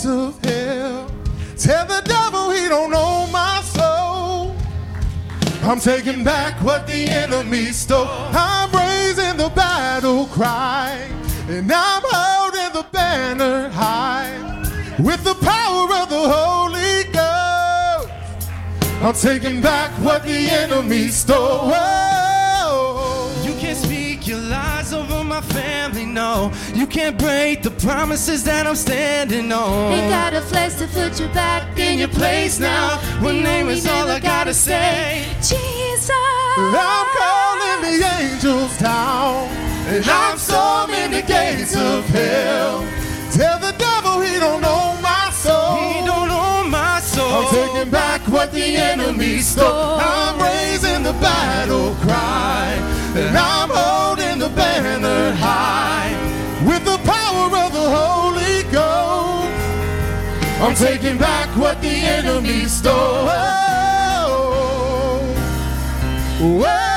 gates 0.00 0.06
of 0.06 0.44
hell. 0.44 1.10
Tell 1.56 1.86
the 1.86 2.02
devil 2.04 2.50
he 2.50 2.68
don't 2.68 2.90
know 2.90 3.26
my 3.30 3.60
soul. 3.62 4.54
I'm 5.62 5.78
taking 5.78 6.24
back 6.24 6.62
what 6.62 6.86
the 6.86 7.08
enemy 7.08 7.66
stole. 7.66 8.06
I'm 8.08 8.70
raising 8.72 9.36
the 9.36 9.50
battle 9.50 10.26
cry. 10.26 11.08
And 11.48 11.70
I'm 11.72 12.02
holding 12.04 12.72
the 12.72 12.86
banner 12.92 13.68
high. 13.68 14.36
With 14.98 15.22
the 15.24 15.34
power 15.34 15.88
of 16.02 16.08
the 16.08 16.28
Holy 16.36 17.04
Ghost. 17.12 18.08
I'm 19.02 19.14
taking 19.14 19.60
back 19.60 19.90
what 20.02 20.22
the 20.22 20.48
enemy 20.50 21.08
stole. 21.08 22.19
No. 26.14 26.52
You 26.74 26.86
can't 26.86 27.16
break 27.18 27.62
the 27.62 27.70
promises 27.70 28.44
that 28.44 28.66
I'm 28.66 28.76
standing 28.76 29.52
on. 29.52 29.92
Ain't 29.92 30.10
got 30.10 30.34
a 30.34 30.40
flex 30.40 30.74
to 30.78 30.86
put 30.88 31.20
you 31.20 31.28
back 31.28 31.78
in 31.78 31.98
your 31.98 32.08
place 32.08 32.58
now. 32.58 32.98
One 33.20 33.42
name 33.42 33.68
is 33.68 33.86
all 33.86 34.08
I 34.08 34.20
gotta 34.20 34.54
say. 34.54 35.24
Jesus. 35.38 36.10
I'm 36.12 37.06
calling 37.16 37.80
the 37.86 38.06
angels 38.20 38.76
down, 38.78 39.48
and 39.88 40.04
I'm 40.06 40.36
storming 40.36 41.10
the 41.10 41.22
gates 41.22 41.74
of 41.76 42.06
hell. 42.08 42.84
Tell 43.32 43.58
the 43.58 43.72
devil 43.78 44.20
he 44.20 44.38
don't 44.38 44.64
own 44.64 45.00
my 45.00 45.30
soul. 45.32 45.76
He 45.76 46.04
don't 46.04 46.30
own 46.30 46.70
my 46.70 47.00
soul. 47.00 47.46
I'm 47.46 47.54
taking 47.54 47.90
back 47.90 48.20
what 48.28 48.52
the 48.52 48.76
enemy 48.76 49.38
stole. 49.38 49.98
I'm 50.00 50.40
raising 50.40 51.02
the 51.02 51.12
battle 51.14 51.94
cry, 52.02 52.74
and 53.16 53.36
I'm 53.38 53.70
holding 53.70 54.19
banner 54.54 55.32
high 55.34 56.12
with 56.66 56.84
the 56.84 56.98
power 56.98 57.46
of 57.64 57.72
the 57.72 57.88
Holy 57.98 58.62
Ghost. 58.70 59.50
I'm 60.60 60.74
taking 60.74 61.18
back 61.18 61.48
what 61.56 61.80
the 61.80 61.88
enemy 61.88 62.66
stole. 62.66 63.26
Whoa. 66.40 66.89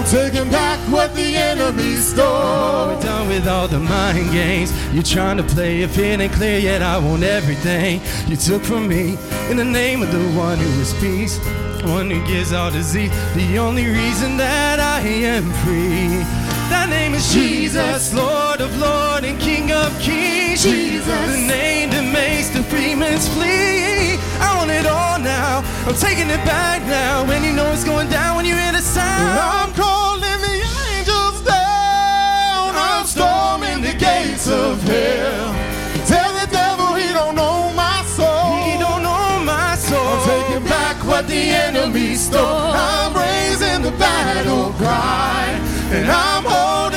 I'm 0.00 0.06
taking 0.06 0.50
back 0.50 0.78
what 0.90 1.14
the 1.14 1.36
enemy 1.36 1.96
stole. 1.96 2.86
We're 2.88 3.02
done 3.02 3.28
with 3.28 3.46
all 3.46 3.68
the 3.68 3.78
mind 3.78 4.32
games. 4.32 4.72
You're 4.94 5.02
trying 5.02 5.36
to 5.36 5.42
play 5.42 5.82
if 5.82 5.98
it 5.98 6.18
ain't 6.18 6.32
clear 6.32 6.58
yet. 6.58 6.80
I 6.80 6.96
want 6.96 7.22
everything 7.22 8.00
you 8.26 8.36
took 8.36 8.62
from 8.62 8.88
me. 8.88 9.18
In 9.50 9.58
the 9.58 9.64
name 9.64 10.02
of 10.02 10.10
the 10.10 10.24
one 10.30 10.56
who 10.56 10.80
is 10.80 10.94
peace, 10.94 11.36
one 11.84 12.10
who 12.10 12.26
gives 12.26 12.54
all 12.54 12.70
disease. 12.70 13.10
The 13.34 13.58
only 13.58 13.84
reason 13.84 14.38
that 14.38 14.80
I 14.80 15.00
am 15.00 15.44
free. 15.64 16.24
That 16.72 16.88
name 16.88 17.12
is 17.12 17.30
Jesus, 17.30 18.14
Lord 18.14 18.62
of 18.62 18.74
Lord 18.78 19.24
and 19.24 19.38
King 19.38 19.70
of 19.70 19.92
Kings. 20.00 20.62
Jesus. 20.62 21.04
The 21.04 21.46
name 21.46 21.90
that 21.90 22.10
makes 22.10 22.48
the 22.48 22.62
demons 22.74 23.28
flee. 23.28 24.16
I 24.40 24.56
want 24.56 24.70
it 24.70 24.86
all 24.86 25.18
now. 25.18 25.62
I'm 25.84 25.94
taking 25.94 26.30
it 26.30 26.42
back 26.46 26.80
now. 26.86 27.30
And 27.30 27.44
you 27.44 27.52
know 27.52 27.70
it's 27.70 27.84
going 27.84 28.08
down 28.08 28.36
when 28.36 28.46
you 28.46 28.56
hear 28.56 28.72
the 28.72 28.78
sound. 28.78 28.89
I'm 29.20 29.72
calling 29.72 30.40
the 30.46 30.56
angels 30.88 31.42
down. 31.42 32.74
I'm 32.74 33.06
storming 33.06 33.82
the 33.82 33.94
gates 33.94 34.48
of 34.48 34.82
hell. 34.82 35.54
Tell 36.06 36.32
the 36.40 36.46
devil 36.50 36.94
he 36.94 37.12
don't 37.12 37.34
know 37.34 37.72
my 37.74 38.02
soul. 38.04 38.56
He 38.66 38.78
don't 38.78 39.02
know 39.02 39.42
my 39.44 39.76
soul. 39.76 39.98
I'm 39.98 40.28
taking 40.28 40.64
back 40.68 40.96
what 41.06 41.26
the 41.28 41.42
enemy 41.66 42.14
stole. 42.14 42.72
I'm 42.74 43.14
raising 43.14 43.82
the 43.82 43.92
battle 43.98 44.72
cry. 44.74 45.58
And 45.92 46.10
I'm 46.10 46.44
holding 46.44 46.89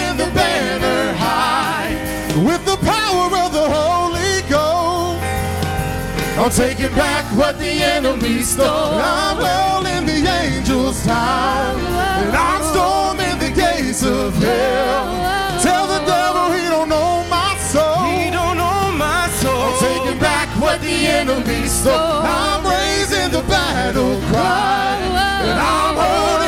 I'm 6.43 6.51
taking 6.51 6.93
back 6.93 7.23
what 7.37 7.57
the 7.57 7.71
enemy 7.71 8.41
stole. 8.41 8.67
I'm 8.67 9.37
holding 9.39 10.05
the 10.05 10.27
angels 10.29 11.05
down. 11.05 11.79
And 11.79 12.35
I'm 12.35 12.61
storming 12.63 13.39
the 13.39 13.49
gates 13.55 14.03
of 14.03 14.35
hell. 14.35 15.61
Tell 15.63 15.87
the 15.87 16.03
devil 16.05 16.51
he 16.51 16.67
don't 16.67 16.89
know 16.89 17.23
my 17.29 17.55
soul. 17.71 18.03
He 18.11 18.29
don't 18.29 18.57
know 18.57 18.91
my 18.91 19.29
soul. 19.39 19.55
I'm 19.55 19.79
taking 19.79 20.19
back 20.19 20.49
what 20.59 20.81
the 20.81 21.07
enemy 21.07 21.65
stole. 21.65 22.27
I'm 22.27 22.61
raising 22.67 23.31
the 23.31 23.43
battle 23.47 24.19
cry. 24.27 24.99
And 25.47 25.57
I'm 25.57 25.95
holding 25.95 26.42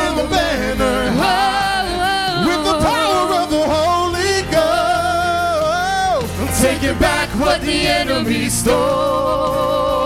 what 7.46 7.62
the 7.62 7.88
enemy 7.88 8.50
stole. 8.50 10.05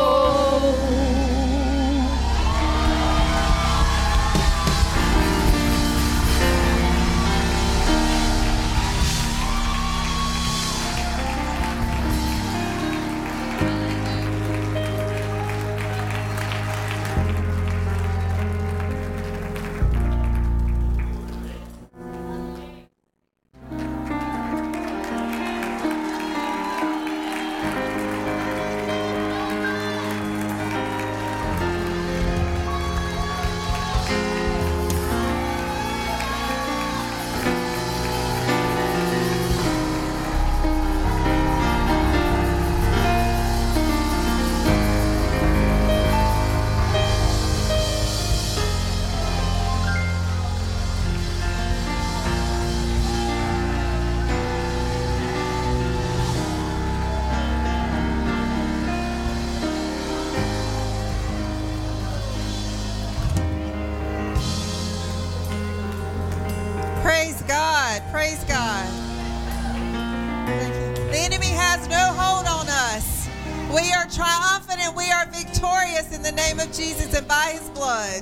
Triumphant 74.19 74.81
and 74.81 74.93
we 74.97 75.09
are 75.11 75.25
victorious 75.27 76.13
in 76.13 76.21
the 76.21 76.31
name 76.33 76.59
of 76.59 76.67
Jesus 76.73 77.13
and 77.13 77.25
by 77.25 77.51
his 77.53 77.69
blood. 77.69 78.21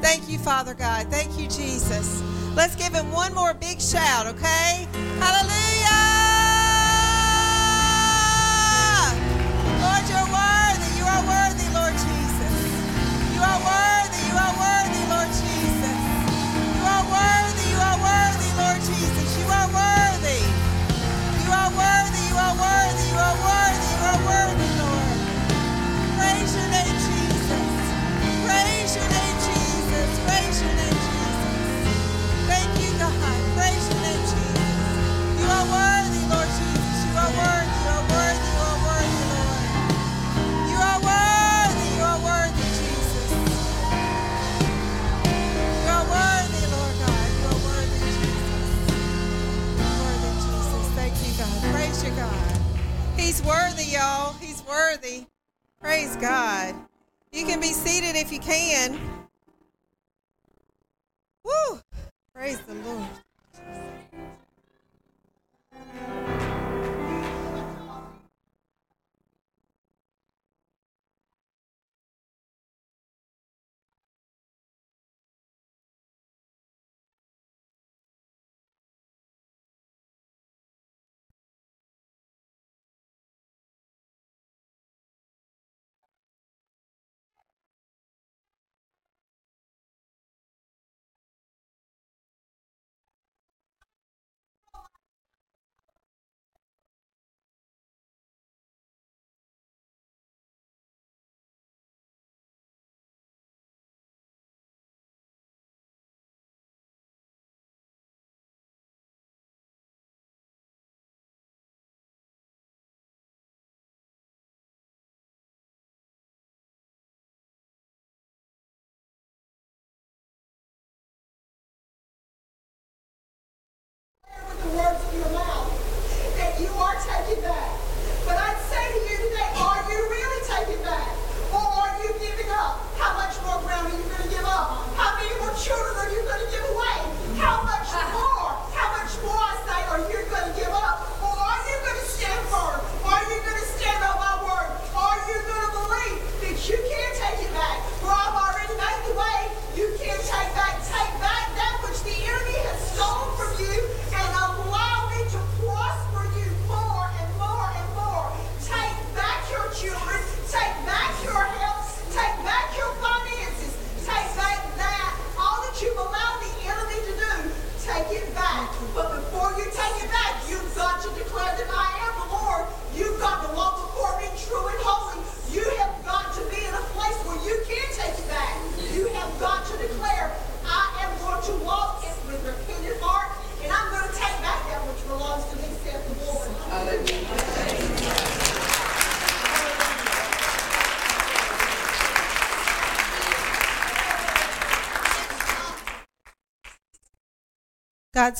Thank 0.00 0.28
you, 0.28 0.38
Father 0.38 0.72
God. 0.72 1.08
Thank 1.08 1.36
you, 1.36 1.48
Jesus. 1.48 2.22
Let's 2.54 2.76
give 2.76 2.94
him 2.94 3.10
one 3.10 3.34
more 3.34 3.52
big 3.52 3.80
shout, 3.80 4.28
okay? 4.28 4.86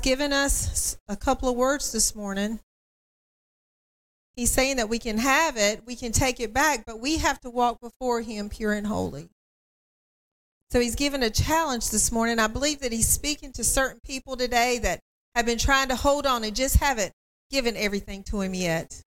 Given 0.03 0.33
us 0.33 0.99
a 1.09 1.17
couple 1.17 1.49
of 1.49 1.57
words 1.57 1.93
this 1.93 2.15
morning. 2.15 2.61
He's 4.35 4.51
saying 4.51 4.77
that 4.77 4.89
we 4.89 4.99
can 4.99 5.19
have 5.19 5.57
it, 5.57 5.83
we 5.87 5.95
can 5.95 6.13
take 6.13 6.41
it 6.41 6.53
back, 6.53 6.85
but 6.87 7.01
we 7.01 7.19
have 7.19 7.41
to 7.41 7.51
walk 7.51 7.81
before 7.81 8.21
Him 8.23 8.49
pure 8.49 8.73
and 8.73 8.87
holy. 8.87 9.29
So 10.71 10.81
He's 10.81 10.95
given 10.95 11.23
a 11.23 11.31
challenge 11.31 11.91
this 11.91 12.11
morning. 12.11 12.39
I 12.39 12.47
believe 12.47 12.81
that 12.81 12.93
He's 12.93 13.09
speaking 13.09 13.53
to 13.53 13.65
certain 13.65 14.01
people 14.05 14.37
today 14.37 14.79
that 14.79 15.01
have 15.35 15.47
been 15.47 15.59
trying 15.59 15.89
to 15.89 15.97
hold 15.97 16.27
on 16.27 16.45
and 16.45 16.57
just 16.57 16.77
haven't 16.77 17.13
given 17.51 17.77
everything 17.77 18.23
to 18.25 18.41
Him 18.41 18.55
yet. 18.55 19.03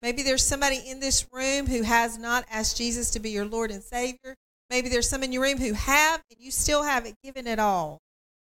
Maybe 0.00 0.22
there's 0.22 0.44
somebody 0.44 0.80
in 0.86 1.00
this 1.00 1.26
room 1.32 1.66
who 1.66 1.82
has 1.82 2.18
not 2.18 2.44
asked 2.50 2.76
Jesus 2.76 3.10
to 3.10 3.20
be 3.20 3.30
your 3.30 3.44
Lord 3.44 3.70
and 3.70 3.82
Savior. 3.82 4.34
Maybe 4.70 4.88
there's 4.88 5.08
some 5.08 5.22
in 5.22 5.32
your 5.32 5.42
room 5.42 5.58
who 5.58 5.72
have, 5.72 6.22
and 6.30 6.38
you 6.40 6.50
still 6.50 6.82
haven't 6.82 7.16
given 7.22 7.46
it 7.46 7.58
all. 7.58 7.98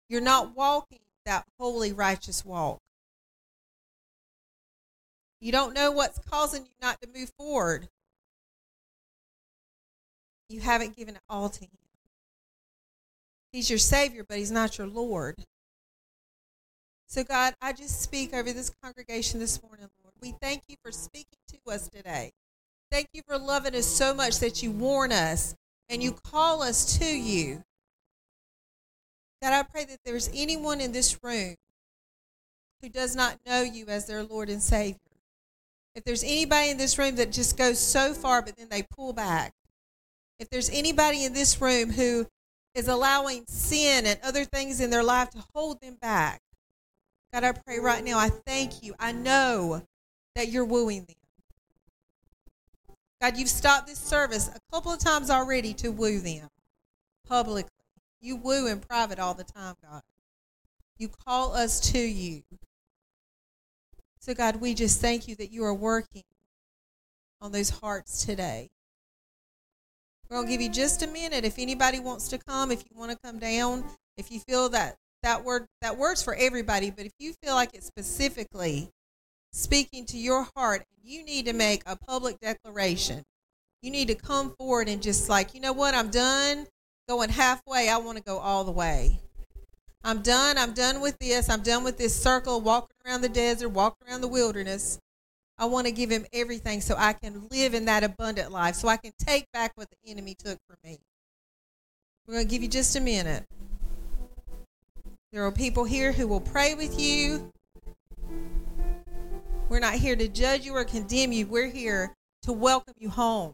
You're 0.09 0.21
not 0.21 0.57
walking 0.57 1.01
that 1.25 1.47
holy, 1.59 1.93
righteous 1.93 2.45
walk. 2.45 2.81
You 5.41 5.53
don't 5.53 5.75
know 5.75 5.91
what's 5.91 6.19
causing 6.19 6.65
you 6.65 6.73
not 6.81 7.01
to 7.03 7.09
move 7.15 7.31
forward. 7.39 7.89
You 10.49 10.61
haven't 10.61 10.97
given 10.97 11.17
it 11.17 11.23
all 11.29 11.49
to 11.49 11.61
Him. 11.61 11.71
He's 13.53 13.71
your 13.71 13.79
Savior, 13.79 14.25
but 14.29 14.39
He's 14.39 14.51
not 14.51 14.79
your 14.79 14.87
Lord. 14.87 15.37
So, 17.07 17.23
God, 17.25 17.55
I 17.61 17.73
just 17.73 18.03
speak 18.03 18.35
over 18.35 18.53
this 18.53 18.73
congregation 18.83 19.39
this 19.39 19.63
morning, 19.63 19.89
Lord. 20.03 20.15
We 20.21 20.35
thank 20.41 20.63
you 20.69 20.77
for 20.83 20.91
speaking 20.91 21.39
to 21.49 21.71
us 21.71 21.89
today. 21.89 22.33
Thank 22.91 23.09
you 23.13 23.23
for 23.27 23.39
loving 23.39 23.75
us 23.75 23.87
so 23.87 24.15
much 24.15 24.41
that 24.41 24.63
you 24.63 24.71
warn 24.71 25.13
us 25.13 25.55
and 25.89 26.03
you 26.03 26.13
call 26.13 26.63
us 26.63 26.99
to 26.99 27.07
you. 27.07 27.63
God, 29.45 29.53
I 29.53 29.63
pray 29.63 29.85
that 29.85 29.99
there's 30.07 30.31
anyone 30.33 30.81
in 30.81 30.93
this 30.93 31.23
room 31.23 31.55
who 32.81 32.89
does 32.89 33.15
not 33.15 33.37
know 33.47 33.61
you 33.61 33.85
as 33.89 34.07
their 34.07 34.23
Lord 34.23 34.49
and 34.49 34.63
Savior. 34.63 34.97
If 35.95 36.03
there's 36.03 36.25
anybody 36.25 36.71
in 36.71 36.79
this 36.79 36.99
room 36.99 37.17
that 37.17 37.31
just 37.31 37.59
goes 37.59 37.79
so 37.79 38.15
far, 38.15 38.41
but 38.41 38.57
then 38.57 38.69
they 38.71 38.85
pull 38.97 39.13
back. 39.13 39.53
If 40.41 40.49
there's 40.49 40.71
anybody 40.71 41.27
in 41.27 41.35
this 41.35 41.61
room 41.61 41.91
who 41.91 42.27
is 42.75 42.89
allowing 42.89 43.45
sin 43.47 44.07
and 44.07 44.19
other 44.25 44.47
things 44.47 44.81
in 44.81 44.89
their 44.89 45.05
life 45.05 45.29
to 45.33 45.45
hold 45.55 45.79
them 45.83 45.99
back, 46.01 46.41
God, 47.31 47.45
I 47.45 47.53
pray 47.53 47.81
right 47.81 48.03
now, 48.03 48.19
I 48.19 48.31
thank 48.31 48.83
you. 48.83 48.95
I 48.99 49.13
know 49.13 49.83
that 50.37 50.49
you're 50.49 50.65
wooing 50.65 51.05
them. 51.05 52.97
God, 53.21 53.37
you've 53.37 53.51
stopped 53.51 53.89
this 53.89 53.99
service 53.99 54.49
a 54.49 54.59
couple 54.73 54.91
of 54.91 55.01
times 55.01 55.29
already 55.29 55.75
to 55.75 55.91
woo 55.91 56.19
them 56.21 56.49
publicly. 57.29 57.74
You 58.25 58.37
woo 58.37 58.69
in 58.69 58.81
private 58.81 59.19
all 59.19 59.35
the 59.35 59.45
time, 59.45 59.75
God. 59.87 60.01
You 60.97 61.11
call 61.27 61.55
us 61.55 61.79
to 61.93 61.99
you. 61.99 62.43
So, 64.19 64.33
God, 64.33 64.63
we 64.63 64.73
just 64.73 65.03
thank 65.03 65.29
you 65.29 65.37
that 65.37 65.53
you 65.53 65.63
are 65.65 65.75
working 65.75 66.23
on 67.43 67.53
those 67.53 67.69
hearts 67.69 68.25
today. 68.25 68.71
We're 70.31 70.39
going 70.39 70.47
to 70.47 70.53
give 70.53 70.63
you 70.63 70.71
just 70.71 71.03
a 71.03 71.07
minute. 71.07 71.45
If 71.45 71.59
anybody 71.59 72.01
wants 72.01 72.29
to 72.29 72.39
come, 72.39 72.71
if 72.73 72.83
you 72.91 72.97
want 72.97 73.11
to 73.11 73.19
come 73.23 73.39
down, 73.39 73.85
if 74.17 74.33
you 74.33 74.41
feel 74.41 74.71
that 74.71 74.97
that 75.23 75.45
word, 75.45 75.67
that 75.83 75.99
word's 75.99 76.23
for 76.23 76.35
everybody, 76.35 76.91
but 76.91 77.05
if 77.05 77.13
you 77.19 77.35
feel 77.43 77.55
like 77.55 77.75
it's 77.75 77.87
specifically 77.87 78.89
speaking 79.53 80.07
to 80.07 80.17
your 80.17 80.49
heart, 80.57 80.87
you 81.03 81.23
need 81.27 81.45
to 81.45 81.53
make 81.53 81.83
a 81.85 81.95
public 81.95 82.41
declaration. 82.41 83.23
You 83.83 83.91
need 83.91 84.09
to 84.09 84.15
come 84.15 84.55
forward 84.59 84.89
and 84.89 85.03
just 85.03 85.29
like, 85.29 85.53
you 85.53 85.61
know 85.61 85.75
what, 85.75 85.95
I'm 85.95 86.09
done 86.11 86.69
going 87.09 87.31
halfway. 87.31 87.89
I 87.89 87.99
want 87.99 88.19
to 88.19 88.25
go 88.25 88.39
all 88.39 88.65
the 88.65 88.73
way. 88.73 89.21
I'm 90.03 90.23
done. 90.23 90.59
I'm 90.59 90.75
done 90.75 91.01
with 91.01 91.19
this. 91.19 91.49
I'm 91.49 91.63
done 91.63 91.85
with 91.85 91.97
this 91.97 92.21
circle, 92.21 92.61
walking 92.61 92.97
around 93.07 93.23
the 93.23 93.29
desert, 93.29 93.71
walking 93.71 94.09
around 94.09 94.21
the 94.21 94.29
wilderness. 94.29 94.99
I 95.57 95.67
want 95.67 95.87
to 95.87 95.93
give 95.93 96.11
him 96.11 96.27
everything 96.33 96.81
so 96.81 96.95
I 96.99 97.13
can 97.13 97.47
live 97.51 97.75
in 97.75 97.85
that 97.85 98.05
abundant 98.05 98.51
life, 98.51 98.75
so 98.75 98.89
I 98.89 98.97
can 98.97 99.13
take 99.19 99.51
back 99.53 99.73
what 99.77 99.89
the 99.91 100.11
enemy 100.11 100.35
took 100.35 100.59
from 100.69 100.77
me. 100.85 100.99
We're 102.27 102.35
going 102.35 102.47
to 102.47 102.51
give 102.51 102.63
you 102.63 102.69
just 102.69 102.97
a 102.97 103.01
minute. 103.01 103.45
There 105.33 105.45
are 105.45 105.53
people 105.53 105.85
here 105.85 106.13
who 106.13 106.27
will 106.27 106.41
pray 106.41 106.75
with 106.75 106.99
you. 107.01 107.53
We're 109.69 109.81
not 109.81 109.95
here 109.95 110.17
to 110.17 110.29
judge 110.29 110.67
you 110.67 110.75
or 110.75 110.85
condemn 110.85 111.33
you. 111.33 111.47
We're 111.47 111.71
here 111.71 112.15
to 112.43 112.53
welcome 112.53 112.95
you 112.99 113.11
home. 113.11 113.53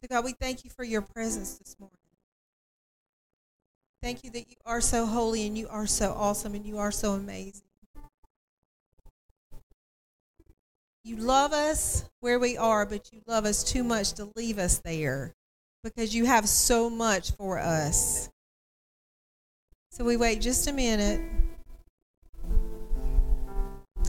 So, 0.00 0.06
God, 0.08 0.24
we 0.24 0.32
thank 0.32 0.64
you 0.64 0.70
for 0.70 0.84
your 0.84 1.02
presence 1.02 1.58
this 1.58 1.74
morning. 1.78 1.96
Thank 4.00 4.22
you 4.22 4.30
that 4.30 4.48
you 4.48 4.56
are 4.64 4.80
so 4.80 5.06
holy 5.06 5.44
and 5.46 5.58
you 5.58 5.66
are 5.68 5.86
so 5.86 6.12
awesome 6.12 6.54
and 6.54 6.64
you 6.64 6.78
are 6.78 6.92
so 6.92 7.12
amazing. 7.12 7.62
You 11.02 11.16
love 11.16 11.52
us 11.52 12.04
where 12.20 12.38
we 12.38 12.56
are, 12.56 12.86
but 12.86 13.12
you 13.12 13.22
love 13.26 13.44
us 13.44 13.64
too 13.64 13.82
much 13.82 14.12
to 14.14 14.30
leave 14.36 14.58
us 14.58 14.78
there 14.78 15.34
because 15.82 16.14
you 16.14 16.26
have 16.26 16.48
so 16.48 16.88
much 16.88 17.32
for 17.32 17.58
us. 17.58 18.30
So 19.90 20.04
we 20.04 20.16
wait 20.16 20.40
just 20.40 20.68
a 20.68 20.72
minute. 20.72 21.20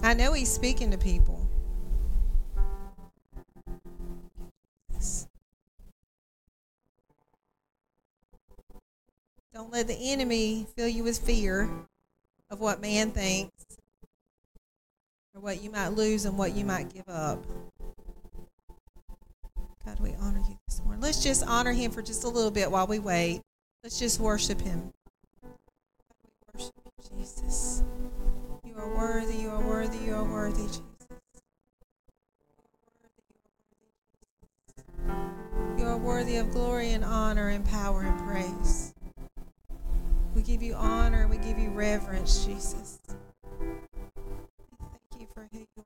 I 0.04 0.14
know 0.14 0.34
he's 0.34 0.52
speaking 0.52 0.92
to 0.92 0.98
people. 0.98 1.50
Don't 9.60 9.74
let 9.74 9.88
the 9.88 10.12
enemy 10.14 10.66
fill 10.78 10.88
you 10.88 11.04
with 11.04 11.18
fear 11.20 11.70
of 12.50 12.62
what 12.62 12.80
man 12.80 13.12
thinks 13.12 13.52
or 15.36 15.42
what 15.42 15.62
you 15.62 15.70
might 15.70 15.90
lose 15.90 16.24
and 16.24 16.38
what 16.38 16.56
you 16.56 16.64
might 16.64 16.94
give 16.94 17.10
up. 17.10 17.44
God, 19.84 20.00
we 20.00 20.16
honor 20.22 20.42
you 20.48 20.58
this 20.66 20.82
morning. 20.86 21.02
Let's 21.02 21.22
just 21.22 21.46
honor 21.46 21.74
him 21.74 21.92
for 21.92 22.02
just 22.02 22.24
a 22.24 22.30
little 22.30 22.52
bit 22.52 22.72
while 22.72 22.88
we 22.88 23.00
wait. 23.00 23.42
Let's 23.84 24.00
just 24.00 24.22
worship 24.22 24.62
him. 24.62 24.94
We 25.44 26.30
worship 26.54 26.74
you, 26.86 27.18
Jesus. 27.18 27.84
You 28.64 28.76
are 28.78 28.96
worthy, 28.96 29.36
you 29.40 29.50
are 29.50 29.62
worthy, 29.62 29.98
you 29.98 30.14
are 30.14 30.24
worthy, 30.24 30.68
Jesus. 30.68 30.82
You 35.78 35.86
are 35.86 35.98
worthy 35.98 36.38
of 36.38 36.50
glory 36.52 36.92
and 36.92 37.04
honor 37.04 37.50
and 37.50 37.66
power 37.66 38.04
and 38.04 38.18
praise. 38.26 38.94
We 40.36 40.42
give 40.44 40.62
you 40.62 40.76
honor 40.76 41.22
and 41.22 41.30
we 41.30 41.38
give 41.38 41.58
you 41.58 41.70
reverence, 41.70 42.46
Jesus. 42.46 43.00
Thank 43.60 45.22
you 45.22 45.28
for 45.34 45.48
who 45.52 45.60
you 45.60 45.68
are. 45.78 45.86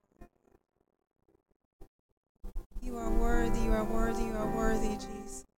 You 2.82 2.98
are 2.98 3.10
worthy, 3.10 3.62
you 3.62 3.72
are 3.72 3.86
worthy, 3.86 4.24
you 4.24 4.34
are 4.34 4.56
worthy, 4.56 4.96
Jesus. 4.96 5.06
Jesus. 5.24 5.53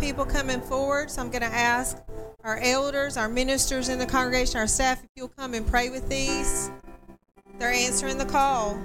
People 0.00 0.24
coming 0.24 0.60
forward, 0.60 1.10
so 1.10 1.20
I'm 1.20 1.30
going 1.30 1.42
to 1.42 1.48
ask 1.48 1.98
our 2.44 2.58
elders, 2.62 3.16
our 3.16 3.28
ministers 3.28 3.88
in 3.88 3.98
the 3.98 4.06
congregation, 4.06 4.58
our 4.58 4.66
staff, 4.66 5.02
if 5.02 5.10
you'll 5.16 5.28
come 5.28 5.54
and 5.54 5.66
pray 5.66 5.90
with 5.90 6.08
these. 6.08 6.70
They're 7.58 7.72
answering 7.72 8.16
the 8.16 8.24
call. 8.24 8.78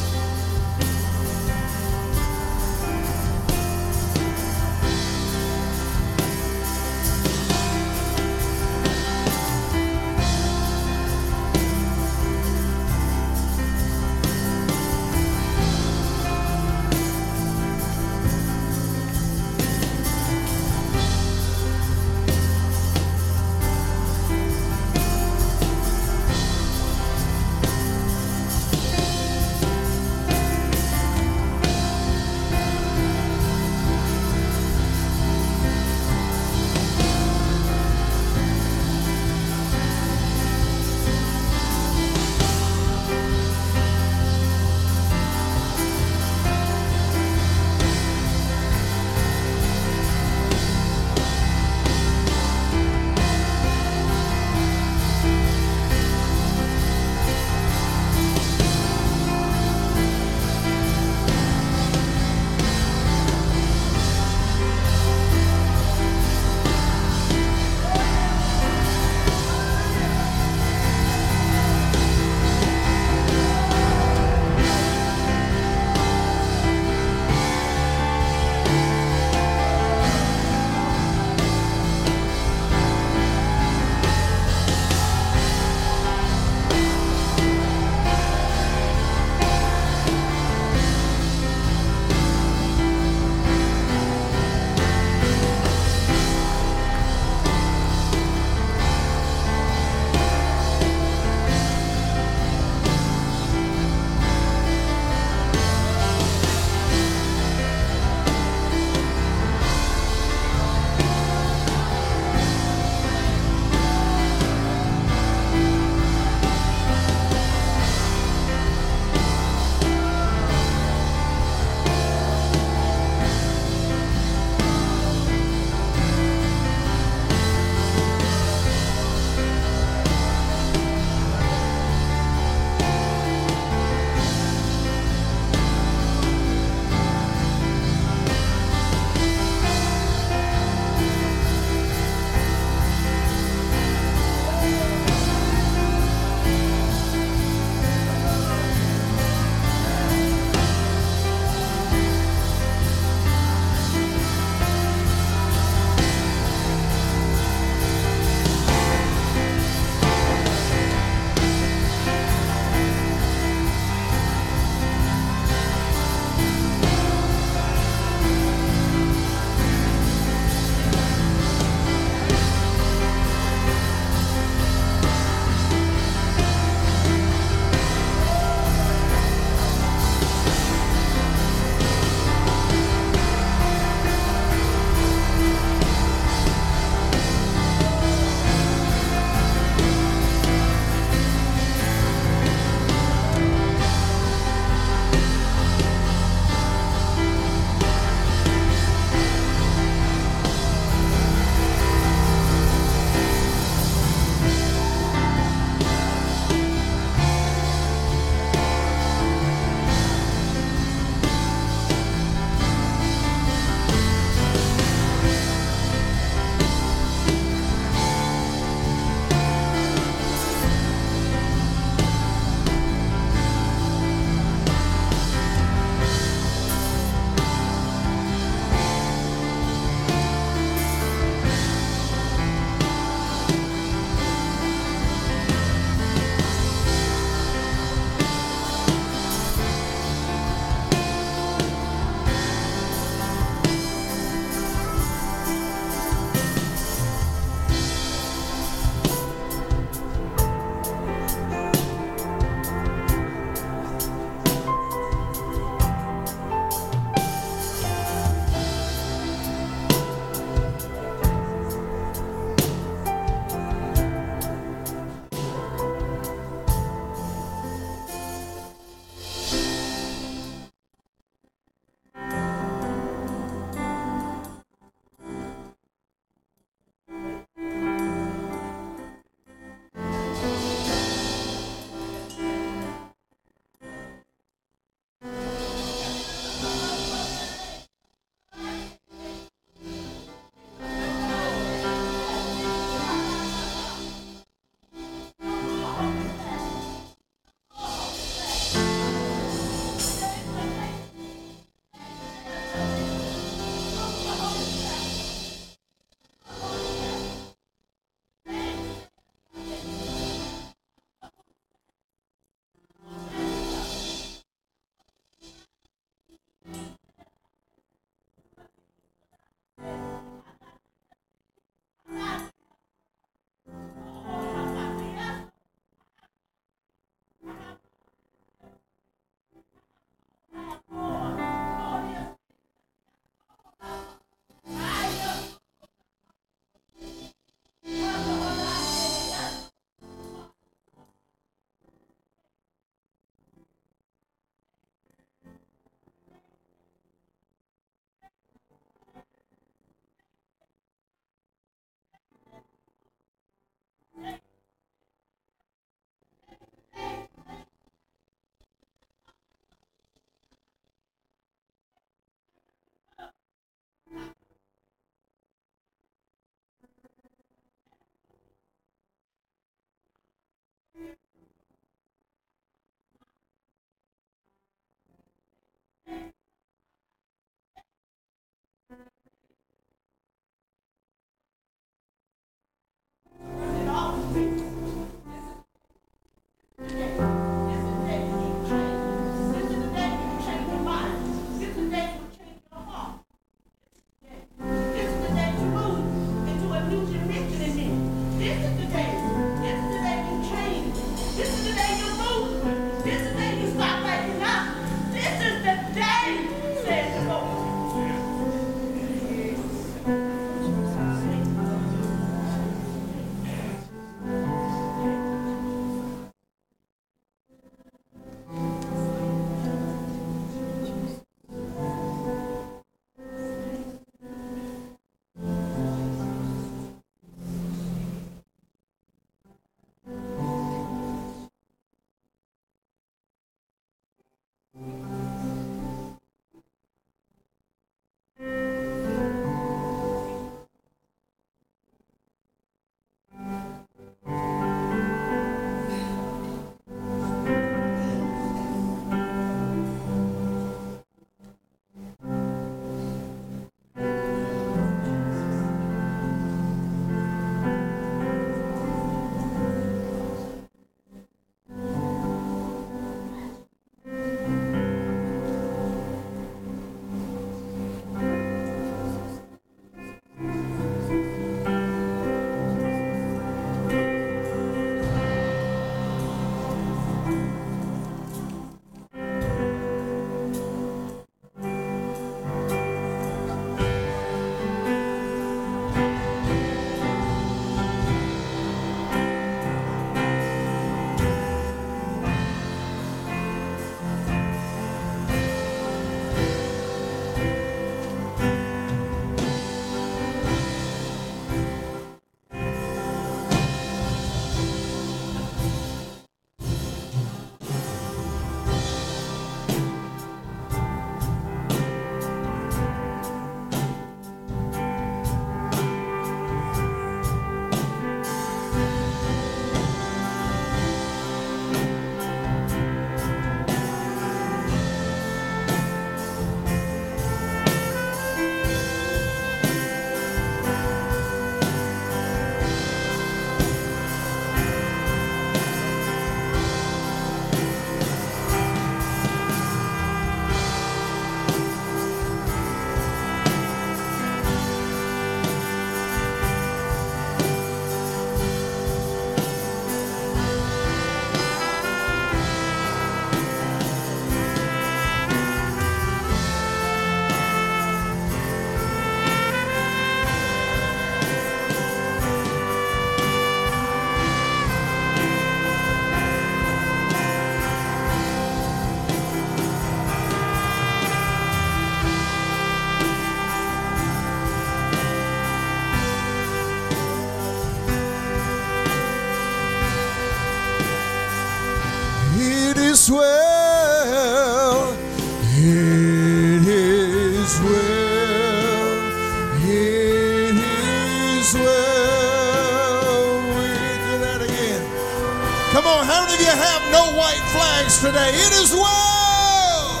Today? 598.00 598.30
It 598.30 598.52
is 598.62 598.72
well. 598.72 600.00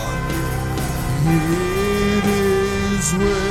It 1.26 2.24
is 2.24 3.14
well. 3.14 3.49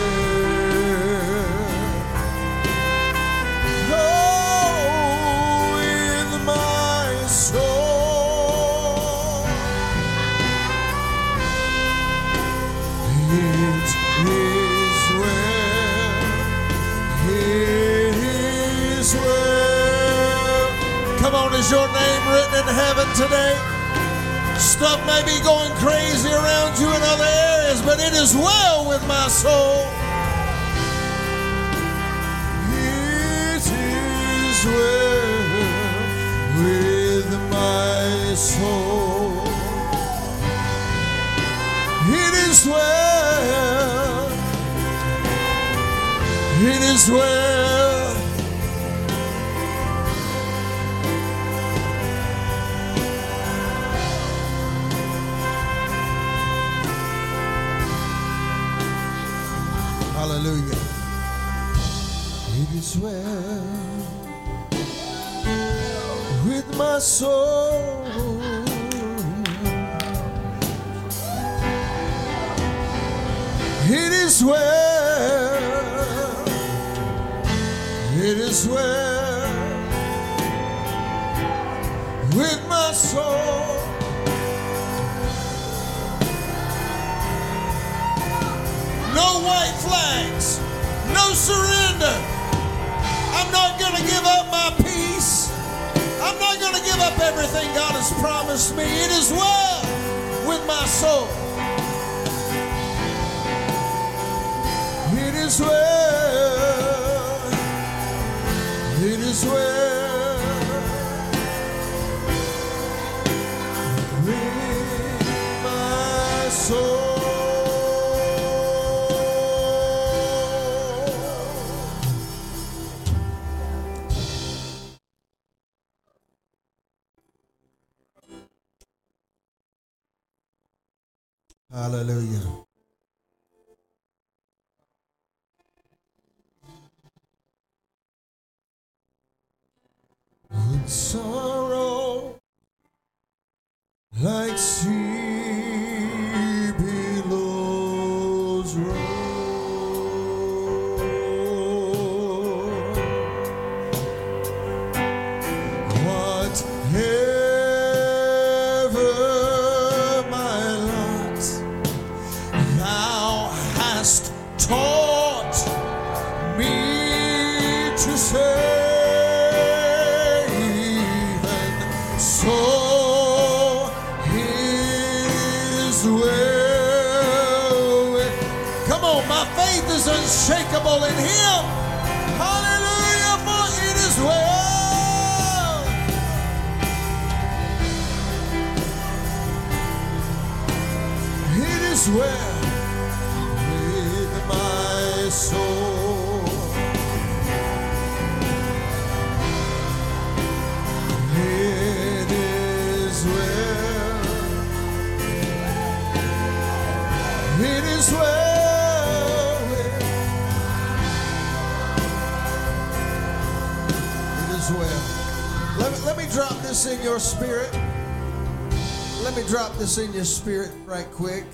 Spirit 220.50 220.72
right 220.88 221.06
quick. 221.12 221.46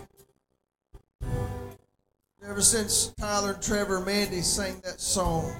Ever 2.47 2.61
since 2.61 3.13
Tyler, 3.19 3.53
Trevor, 3.59 3.97
and 3.97 4.05
Mandy 4.05 4.39
sang 4.41 4.79
that 4.85 5.01
song, 5.01 5.53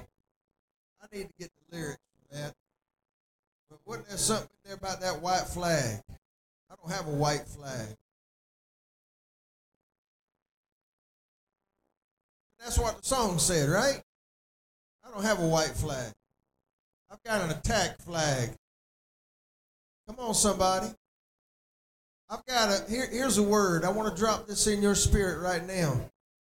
I 1.02 1.14
need 1.14 1.24
to 1.24 1.34
get 1.38 1.52
the 1.70 1.76
lyrics 1.76 1.99
for 2.14 2.38
that. 2.38 2.53
But 3.70 3.80
wasn't 3.86 4.07
there 4.07 4.18
something 4.18 4.48
there 4.64 4.76
about 4.76 5.02
that 5.02 5.22
white 5.22 5.48
flag? 5.49 6.02
I 6.72 6.76
don't 6.82 6.94
have 6.94 7.07
a 7.07 7.18
white 7.18 7.45
flag. 7.45 7.88
That's 12.57 12.80
what 12.80 13.02
the 13.02 13.06
song 13.06 13.38
said, 13.38 13.68
right? 13.68 14.02
I 15.06 15.12
don't 15.14 15.26
have 15.26 15.40
a 15.40 15.48
white 15.48 15.76
flag. 15.76 16.14
I've 17.12 17.22
got 17.24 17.41
an 17.41 17.52
attack 17.52 17.99
flag. 17.99 18.52
Come 20.07 20.20
on, 20.20 20.34
somebody. 20.34 20.88
I've 22.30 22.45
got 22.45 22.69
a 22.69 22.84
here, 22.89 23.07
here's 23.11 23.38
a 23.38 23.43
word. 23.43 23.85
I 23.85 23.89
want 23.89 24.14
to 24.14 24.19
drop 24.19 24.47
this 24.47 24.68
in 24.68 24.81
your 24.81 24.95
spirit 24.95 25.41
right 25.41 25.65
now. 25.65 26.10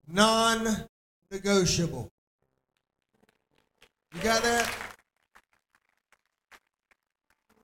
Non-negotiable. 0.07 2.09
You 4.15 4.21
got 4.21 4.41
that? 4.43 4.73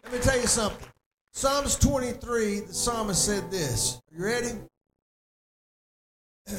Let 0.04 0.14
me 0.14 0.20
tell 0.20 0.40
you 0.40 0.48
something. 0.48 0.88
Psalms 1.32 1.78
23, 1.78 2.60
the 2.62 2.74
psalmist 2.74 3.26
said 3.26 3.50
this. 3.50 4.02
Are 4.12 4.18
you 4.18 4.26
ready? 4.26 4.52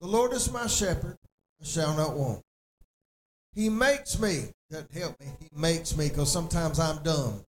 The 0.00 0.06
Lord 0.06 0.32
is 0.32 0.52
my 0.52 0.68
shepherd, 0.68 1.16
I 1.60 1.64
shall 1.64 1.92
not 1.96 2.16
want. 2.16 2.40
He 3.52 3.68
makes 3.68 4.16
me, 4.20 4.52
doesn't 4.70 4.94
help 4.94 5.18
me, 5.18 5.26
he 5.40 5.48
makes 5.52 5.96
me 5.96 6.08
because 6.08 6.32
sometimes 6.32 6.78
I'm 6.78 7.02
dumb. 7.02 7.44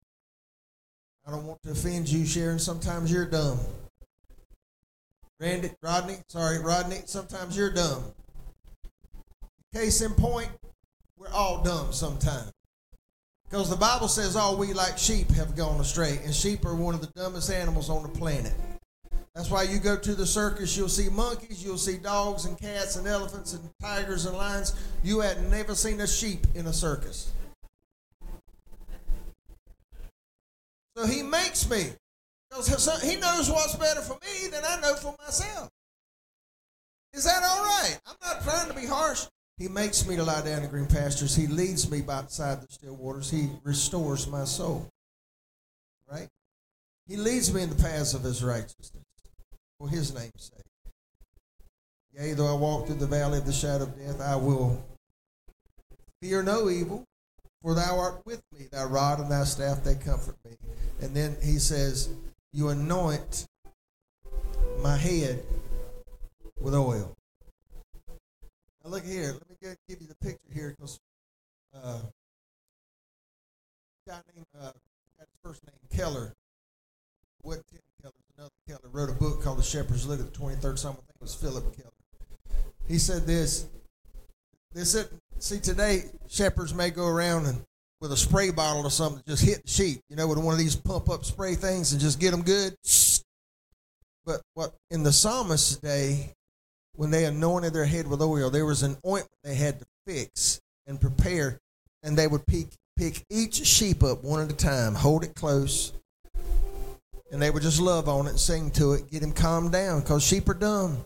I 1.30 1.32
don't 1.32 1.46
want 1.46 1.62
to 1.62 1.72
offend 1.72 2.10
you, 2.10 2.26
Sharon. 2.26 2.58
Sometimes 2.58 3.12
you're 3.12 3.26
dumb. 3.26 3.60
Randy, 5.40 5.70
Rodney, 5.80 6.16
sorry, 6.28 6.58
Rodney, 6.58 7.02
sometimes 7.06 7.56
you're 7.56 7.70
dumb. 7.70 8.04
Case 9.72 10.02
in 10.02 10.12
point, 10.14 10.50
we're 11.20 11.30
all 11.30 11.62
dumb 11.62 11.94
sometimes. 11.94 12.52
Because 13.44 13.70
the 13.70 13.76
Bible 13.76 14.08
says 14.08 14.36
all 14.36 14.58
we 14.58 14.74
like 14.74 14.98
sheep 14.98 15.30
have 15.34 15.56
gone 15.56 15.80
astray, 15.80 16.20
and 16.24 16.34
sheep 16.34 16.66
are 16.66 16.74
one 16.74 16.96
of 16.96 17.02
the 17.02 17.12
dumbest 17.16 17.52
animals 17.52 17.92
on 17.92 18.02
the 18.02 18.10
planet. 18.10 18.54
That's 19.36 19.52
why 19.52 19.64
you 19.64 19.78
go 19.78 19.98
to 19.98 20.16
the 20.16 20.26
circus, 20.26 20.76
you'll 20.76 20.90
see 20.90 21.10
monkeys, 21.10 21.64
you'll 21.64 21.78
see 21.78 21.98
dogs 21.98 22.46
and 22.46 22.58
cats 22.58 22.96
and 22.96 23.06
elephants 23.08 23.54
and 23.54 23.70
tigers 23.80 24.26
and 24.26 24.36
lions. 24.36 24.74
You 25.04 25.20
had 25.20 25.48
never 25.52 25.76
seen 25.76 26.02
a 26.02 26.08
sheep 26.08 26.48
in 26.56 26.66
a 26.66 26.74
circus. 26.74 27.32
So 31.00 31.06
he 31.06 31.24
makes 31.24 31.70
me. 31.70 31.94
He 33.02 33.16
knows 33.16 33.50
what's 33.50 33.76
better 33.78 34.02
for 34.02 34.16
me 34.16 34.50
than 34.52 34.66
I 34.66 34.82
know 34.82 34.96
for 34.96 35.16
myself. 35.18 35.70
Is 37.14 37.24
that 37.24 37.42
all 37.42 37.64
right? 37.64 37.98
I'm 38.06 38.18
not 38.22 38.44
trying 38.44 38.68
to 38.68 38.74
be 38.74 38.86
harsh. 38.86 39.26
He 39.58 39.70
makes 39.70 40.06
me 40.06 40.18
to 40.18 40.26
lie 40.26 40.42
down 40.42 40.64
in 40.64 40.70
green 40.70 40.88
pastures. 40.88 41.38
He 41.38 41.48
leads 41.48 41.90
me 41.90 42.02
by 42.02 42.24
beside 42.24 42.62
the 42.62 42.68
still 42.70 42.98
waters. 42.98 43.32
He 43.32 43.48
restores 43.64 44.28
my 44.28 44.44
soul. 44.44 44.90
Right? 46.12 46.28
He 47.08 47.16
leads 47.16 47.54
me 47.54 47.62
in 47.62 47.70
the 47.70 47.82
paths 47.82 48.14
of 48.14 48.24
his 48.24 48.44
righteousness 48.44 49.06
for 49.80 49.88
his 49.88 50.14
name's 50.14 50.52
sake. 50.54 50.66
Yea, 52.12 52.34
though 52.34 52.54
I 52.54 52.58
walk 52.60 52.88
through 52.88 52.96
the 52.96 53.08
valley 53.08 53.38
of 53.38 53.46
the 53.46 53.54
shadow 53.54 53.86
of 53.86 53.98
death, 53.98 54.20
I 54.20 54.36
will 54.36 54.84
fear 56.22 56.44
no 56.44 56.70
evil, 56.70 57.06
for 57.62 57.74
thou 57.74 57.98
art 57.98 58.22
with 58.26 58.42
me. 58.58 58.68
Thy 58.72 58.84
rod 58.84 59.20
and 59.20 59.32
thy 59.32 59.44
staff, 59.44 59.84
they 59.84 59.96
comfort 59.96 60.36
me. 60.46 60.52
And 61.02 61.16
then 61.16 61.38
he 61.44 61.60
says, 61.60 62.10
You 62.54 62.70
anoint 62.70 63.48
my 64.82 64.98
head 64.98 65.44
with 66.60 66.74
oil. 66.74 67.16
Now 68.84 68.92
look 68.92 69.06
here. 69.06 69.34
Let 69.34 69.50
me 69.50 69.56
get, 69.62 69.78
give 69.88 70.02
you 70.02 70.08
the 70.08 70.16
picture 70.16 70.48
here 70.54 70.76
because 70.78 71.00
uh, 71.76 72.00
guy 74.08 74.20
named 74.36 74.46
uh, 74.58 74.72
got 74.72 74.74
his 75.20 75.40
first 75.44 75.62
name 75.66 75.76
Keller. 75.96 76.34
What 77.42 77.60
Tim 77.72 77.80
Keller? 78.02 78.14
Another 78.38 78.52
Keller 78.68 78.90
wrote 78.92 79.10
a 79.10 79.14
book 79.14 79.44
called 79.44 79.58
The 79.58 79.64
Shepherd's 79.64 80.08
Look 80.08 80.20
at 85.40 85.64
the 85.64 85.72
23rd 85.72 85.76
Psalm. 85.76 85.80
I 85.80 85.88
think 85.88 86.06
it 86.06 86.14
was 86.14 86.20
Phillip 86.20 86.20
Keller. 86.20 86.20
He 86.20 86.20
said 86.20 86.20
this. 86.20 86.20
They 86.20 86.20
said, 86.20 86.20
see, 86.20 86.20
today 86.20 86.20
shepherds 86.28 86.74
may 86.74 86.90
go 86.90 87.08
around 87.08 87.46
and 87.46 87.62
with 88.02 88.12
a 88.12 88.18
spray 88.18 88.52
bottle 88.52 88.86
or 88.86 88.92
something, 88.92 89.24
just 89.28 89.44
hit 89.44 89.64
the 89.64 89.70
sheep, 89.70 90.02
you 90.10 90.16
know, 90.16 90.28
with 90.28 90.38
one 90.38 90.54
of 90.54 90.60
these 90.60 90.76
pump 90.76 91.10
up 91.10 91.26
spray 91.26 91.56
things 91.56 91.92
and 91.92 92.02
just 92.02 92.20
get 92.20 92.32
them 92.32 92.44
good. 92.44 92.76
But 94.26 94.42
what 94.54 94.74
in 94.92 95.04
the 95.04 95.12
psalmist's 95.12 95.78
day, 95.78 96.34
when 96.96 97.12
they 97.12 97.26
anointed 97.26 97.74
their 97.74 97.86
head 97.86 98.08
with 98.08 98.22
oil, 98.22 98.50
there 98.50 98.66
was 98.66 98.84
an 98.84 98.98
ointment 99.06 99.30
they 99.44 99.56
had 99.56 99.80
to 99.80 99.86
fix 100.06 100.60
and 100.88 101.00
prepare, 101.00 101.60
and 102.04 102.18
they 102.18 102.28
would 102.28 102.46
pick, 102.46 102.68
pick 102.98 103.24
each 103.30 103.66
sheep 103.66 104.04
up 104.04 104.24
one 104.24 104.42
at 104.42 104.52
a 104.52 104.56
time, 104.56 104.96
hold 104.96 105.24
it 105.24 105.36
close, 105.36 105.94
And 107.32 107.42
they 107.42 107.52
would 107.52 107.64
just 107.64 107.80
love 107.80 108.10
on 108.10 108.28
it 108.28 108.38
sing 108.40 108.72
to 108.72 108.94
it, 108.94 109.10
get 109.10 109.24
him 109.24 109.32
calmed 109.32 109.72
down 109.72 110.02
because 110.02 110.24
sheep 110.24 110.50
are 110.50 110.54
dumb. 110.54 111.06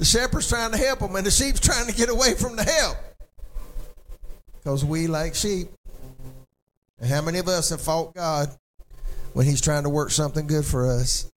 The 0.00 0.06
shepherd's 0.06 0.48
trying 0.48 0.70
to 0.70 0.78
help 0.78 1.00
them, 1.00 1.14
and 1.14 1.26
the 1.26 1.30
sheep's 1.30 1.60
trying 1.60 1.86
to 1.86 1.92
get 1.92 2.08
away 2.08 2.32
from 2.32 2.56
the 2.56 2.64
help 2.64 2.96
because 4.56 4.82
we 4.82 5.06
like 5.06 5.34
sheep. 5.34 5.68
And 6.98 7.10
how 7.10 7.20
many 7.20 7.38
of 7.38 7.48
us 7.48 7.68
have 7.68 7.82
fought 7.82 8.14
God 8.14 8.48
when 9.34 9.44
He's 9.44 9.60
trying 9.60 9.82
to 9.82 9.90
work 9.90 10.10
something 10.10 10.46
good 10.46 10.64
for 10.64 10.90
us? 10.90 11.30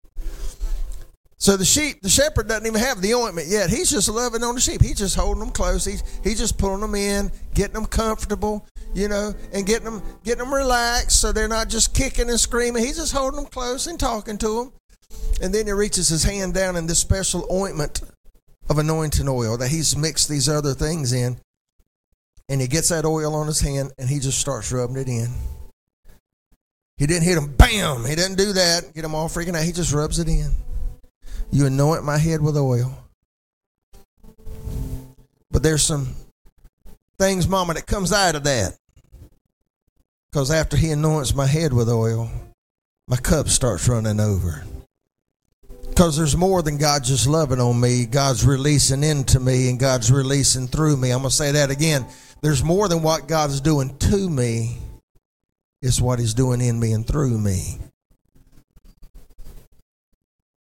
So 1.40 1.58
the 1.58 1.66
sheep, 1.66 2.00
the 2.04 2.08
shepherd 2.08 2.48
doesn't 2.48 2.66
even 2.66 2.80
have 2.80 3.02
the 3.02 3.14
ointment 3.16 3.50
yet. 3.50 3.70
He's 3.70 3.92
just 3.92 4.08
loving 4.08 4.46
on 4.46 4.56
the 4.56 4.62
sheep. 4.62 4.82
He's 4.82 4.98
just 4.98 5.18
holding 5.18 5.42
them 5.42 5.52
close. 5.52 5.84
He's 5.84 6.02
he's 6.24 6.40
just 6.40 6.58
pulling 6.58 6.80
them 6.80 6.96
in, 6.96 7.34
getting 7.54 7.74
them 7.74 7.86
comfortable, 7.86 8.66
you 8.94 9.10
know, 9.10 9.34
and 9.52 9.66
getting 9.66 9.84
them 9.84 10.02
getting 10.24 10.46
them 10.46 10.54
relaxed 10.54 11.20
so 11.20 11.34
they're 11.34 11.50
not 11.50 11.68
just 11.68 11.94
kicking 11.94 12.30
and 12.30 12.40
screaming. 12.40 12.82
He's 12.82 12.96
just 12.96 13.12
holding 13.12 13.42
them 13.42 13.52
close 13.52 13.88
and 13.88 14.00
talking 14.00 14.38
to 14.38 14.48
them. 14.48 14.74
And 15.42 15.54
then 15.54 15.66
he 15.66 15.74
reaches 15.74 16.08
his 16.08 16.24
hand 16.24 16.54
down 16.54 16.78
in 16.78 16.88
this 16.88 17.00
special 17.00 17.46
ointment 17.52 18.02
of 18.70 18.78
anointing 18.78 19.28
oil 19.28 19.58
that 19.58 19.70
he's 19.70 19.96
mixed 19.96 20.30
these 20.30 20.50
other 20.50 20.74
things 20.74 21.14
in. 21.14 21.38
And 22.50 22.60
he 22.60 22.68
gets 22.68 22.90
that 22.90 23.06
oil 23.06 23.36
on 23.36 23.48
his 23.48 23.62
hand 23.62 23.92
and 23.98 24.10
he 24.10 24.20
just 24.20 24.40
starts 24.40 24.72
rubbing 24.72 24.98
it 24.98 25.08
in. 25.08 25.28
He 26.98 27.08
didn't 27.08 27.24
hit 27.24 27.38
him, 27.38 27.56
bam. 27.56 28.06
He 28.06 28.16
didn't 28.16 28.38
do 28.38 28.54
that, 28.54 28.94
get 28.94 29.06
him 29.06 29.16
all 29.16 29.28
freaking 29.28 29.56
out. 29.56 29.64
He 29.64 29.72
just 29.72 29.94
rubs 29.94 30.20
it 30.20 30.28
in. 30.28 30.52
You 31.52 31.66
anoint 31.66 32.04
my 32.04 32.18
head 32.18 32.42
with 32.42 32.58
oil. 32.58 32.98
But 35.52 35.64
there's 35.64 35.84
some 35.84 36.16
things, 37.20 37.48
Mama, 37.48 37.76
that 37.76 37.86
comes 37.86 38.12
out 38.12 38.36
of 38.36 38.44
that. 38.44 38.76
Because 40.32 40.50
after 40.50 40.76
he 40.76 40.92
anoints 40.92 41.36
my 41.36 41.46
head 41.46 41.74
with 41.74 41.90
oil, 41.90 42.30
my 43.08 43.18
cup 43.18 43.50
starts 43.50 43.88
running 43.88 44.20
over. 44.20 44.64
Because 45.94 46.18
there's 46.18 46.36
more 46.36 46.64
than 46.64 46.78
God 46.78 47.04
just 47.04 47.28
loving 47.28 47.60
on 47.60 47.80
me. 47.80 48.08
God's 48.08 48.44
releasing 48.44 49.04
into 49.04 49.40
me 49.40 49.70
and 49.70 49.80
God's 49.80 50.12
releasing 50.12 50.66
through 50.66 50.98
me. 50.98 51.12
I'm 51.12 51.20
going 51.20 51.30
to 51.30 51.36
say 51.36 51.52
that 51.52 51.70
again. 51.70 52.08
There's 52.42 52.64
more 52.64 52.88
than 52.88 53.04
what 53.04 53.28
God's 53.28 53.62
doing 53.62 53.96
to 54.00 54.28
me, 54.28 54.80
it's 55.84 56.02
what 56.02 56.18
He's 56.18 56.34
doing 56.34 56.62
in 56.62 56.80
me 56.80 56.94
and 56.94 57.06
through 57.06 57.38
me. 57.38 57.78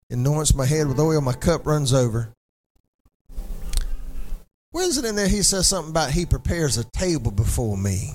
Anoints 0.10 0.54
my 0.54 0.66
head 0.66 0.90
with 0.90 1.00
oil, 1.00 1.22
my 1.22 1.32
cup 1.32 1.66
runs 1.66 1.94
over. 1.94 2.34
Where 4.72 4.86
is 4.86 4.98
it 4.98 5.06
in 5.06 5.16
there? 5.16 5.30
He 5.30 5.42
says 5.42 5.68
something 5.68 5.92
about 5.92 6.12
He 6.12 6.26
prepares 6.26 6.78
a 6.78 6.84
table 6.92 7.32
before 7.32 7.78
me 7.78 8.12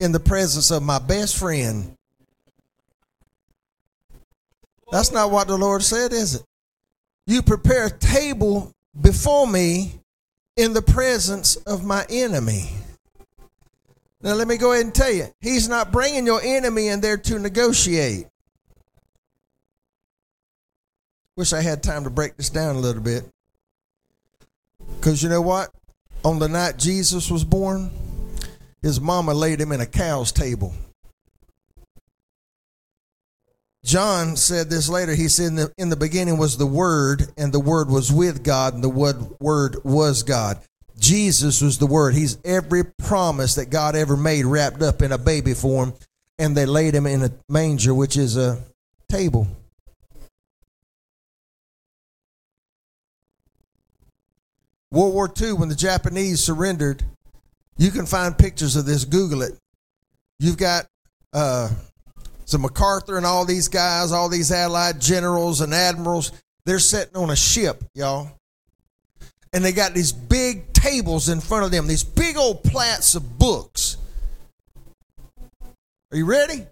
in 0.00 0.10
the 0.10 0.18
presence 0.18 0.72
of 0.72 0.82
my 0.82 0.98
best 0.98 1.38
friend. 1.38 1.94
That's 4.90 5.12
not 5.12 5.30
what 5.30 5.48
the 5.48 5.56
Lord 5.56 5.82
said, 5.82 6.12
is 6.12 6.36
it? 6.36 6.42
You 7.26 7.42
prepare 7.42 7.86
a 7.86 7.90
table 7.90 8.72
before 9.00 9.46
me 9.46 10.00
in 10.56 10.72
the 10.72 10.82
presence 10.82 11.56
of 11.56 11.84
my 11.84 12.04
enemy. 12.10 12.70
Now, 14.22 14.34
let 14.34 14.48
me 14.48 14.58
go 14.58 14.72
ahead 14.72 14.84
and 14.84 14.94
tell 14.94 15.12
you, 15.12 15.26
He's 15.40 15.68
not 15.68 15.92
bringing 15.92 16.26
your 16.26 16.42
enemy 16.42 16.88
in 16.88 17.00
there 17.00 17.16
to 17.16 17.38
negotiate. 17.38 18.26
Wish 21.36 21.52
I 21.52 21.62
had 21.62 21.82
time 21.82 22.04
to 22.04 22.10
break 22.10 22.36
this 22.36 22.50
down 22.50 22.76
a 22.76 22.80
little 22.80 23.02
bit. 23.02 23.24
Because 24.96 25.22
you 25.22 25.30
know 25.30 25.40
what? 25.40 25.70
On 26.22 26.38
the 26.38 26.48
night 26.48 26.76
Jesus 26.76 27.30
was 27.30 27.44
born, 27.44 27.90
his 28.82 29.00
mama 29.00 29.32
laid 29.32 29.60
him 29.60 29.72
in 29.72 29.80
a 29.80 29.86
cow's 29.86 30.32
table. 30.32 30.74
John 33.84 34.36
said 34.36 34.68
this 34.68 34.88
later. 34.88 35.14
He 35.14 35.28
said, 35.28 35.46
in 35.46 35.54
the, 35.56 35.72
in 35.78 35.88
the 35.88 35.96
beginning 35.96 36.36
was 36.36 36.58
the 36.58 36.66
Word, 36.66 37.28
and 37.36 37.52
the 37.52 37.60
Word 37.60 37.88
was 37.88 38.12
with 38.12 38.44
God, 38.44 38.74
and 38.74 38.84
the 38.84 38.88
Word, 38.88 39.16
word 39.40 39.76
was 39.84 40.22
God. 40.22 40.58
Jesus 40.98 41.62
was 41.62 41.78
the 41.78 41.86
Word. 41.86 42.14
He's 42.14 42.38
every 42.44 42.84
promise 42.84 43.54
that 43.54 43.70
God 43.70 43.96
ever 43.96 44.16
made 44.16 44.44
wrapped 44.44 44.82
up 44.82 45.00
in 45.00 45.12
a 45.12 45.18
baby 45.18 45.54
form, 45.54 45.94
and 46.38 46.56
they 46.56 46.66
laid 46.66 46.94
him 46.94 47.06
in 47.06 47.22
a 47.22 47.30
manger, 47.48 47.94
which 47.94 48.16
is 48.18 48.36
a 48.36 48.62
table. 49.08 49.46
World 54.92 55.14
War 55.14 55.32
II, 55.40 55.54
when 55.54 55.68
the 55.68 55.74
Japanese 55.74 56.42
surrendered, 56.42 57.04
you 57.78 57.90
can 57.90 58.06
find 58.06 58.36
pictures 58.36 58.76
of 58.76 58.84
this. 58.84 59.04
Google 59.04 59.42
it. 59.42 59.52
You've 60.38 60.58
got 60.58 60.86
uh, 61.32 61.70
so 62.50 62.58
MacArthur 62.58 63.16
and 63.16 63.24
all 63.24 63.44
these 63.44 63.68
guys, 63.68 64.10
all 64.10 64.28
these 64.28 64.50
allied 64.50 65.00
generals 65.00 65.60
and 65.60 65.72
admirals, 65.72 66.32
they're 66.66 66.80
sitting 66.80 67.14
on 67.14 67.30
a 67.30 67.36
ship, 67.36 67.84
y'all. 67.94 68.28
And 69.52 69.64
they 69.64 69.70
got 69.70 69.94
these 69.94 70.10
big 70.10 70.72
tables 70.72 71.28
in 71.28 71.40
front 71.40 71.64
of 71.64 71.70
them, 71.70 71.86
these 71.86 72.02
big 72.02 72.36
old 72.36 72.64
plats 72.64 73.14
of 73.14 73.38
books. 73.38 73.98
Are 76.10 76.16
you 76.16 76.24
ready? 76.24 76.66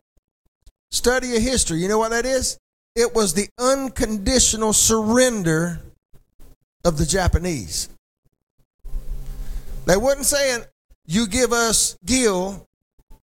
Study 0.91 1.37
of 1.37 1.43
history. 1.43 1.79
You 1.79 1.87
know 1.87 1.99
what 1.99 2.11
that 2.11 2.27
is? 2.27 2.59
It 2.97 3.15
was 3.15 3.35
the 3.35 3.49
unconditional 3.57 4.73
surrender 4.73 5.79
of 6.85 6.99
the 6.99 7.07
Japanese. 7.07 7.89
They 9.87 9.97
wasn't 9.97 10.27
saying, 10.27 10.65
you 11.07 11.29
give 11.29 11.53
us 11.53 11.97
Gil 12.05 12.67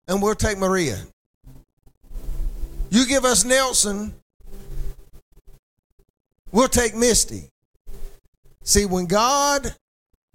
and 0.06 0.22
we'll 0.22 0.36
take 0.36 0.59
Maria. 0.59 0.98
You 2.95 3.05
give 3.07 3.25
us 3.25 3.45
Nelson, 3.45 4.15
we'll 6.53 6.69
take 6.69 6.95
Misty. 6.95 7.51
See, 8.62 8.87
when 8.87 9.07
God 9.07 9.75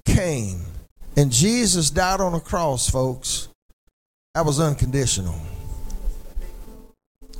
came 0.03 0.64
and 1.15 1.31
Jesus 1.31 1.90
died 1.90 2.19
on 2.19 2.34
a 2.34 2.41
cross, 2.41 2.90
folks, 2.90 3.48
that 4.36 4.45
was 4.45 4.60
unconditional. 4.60 5.40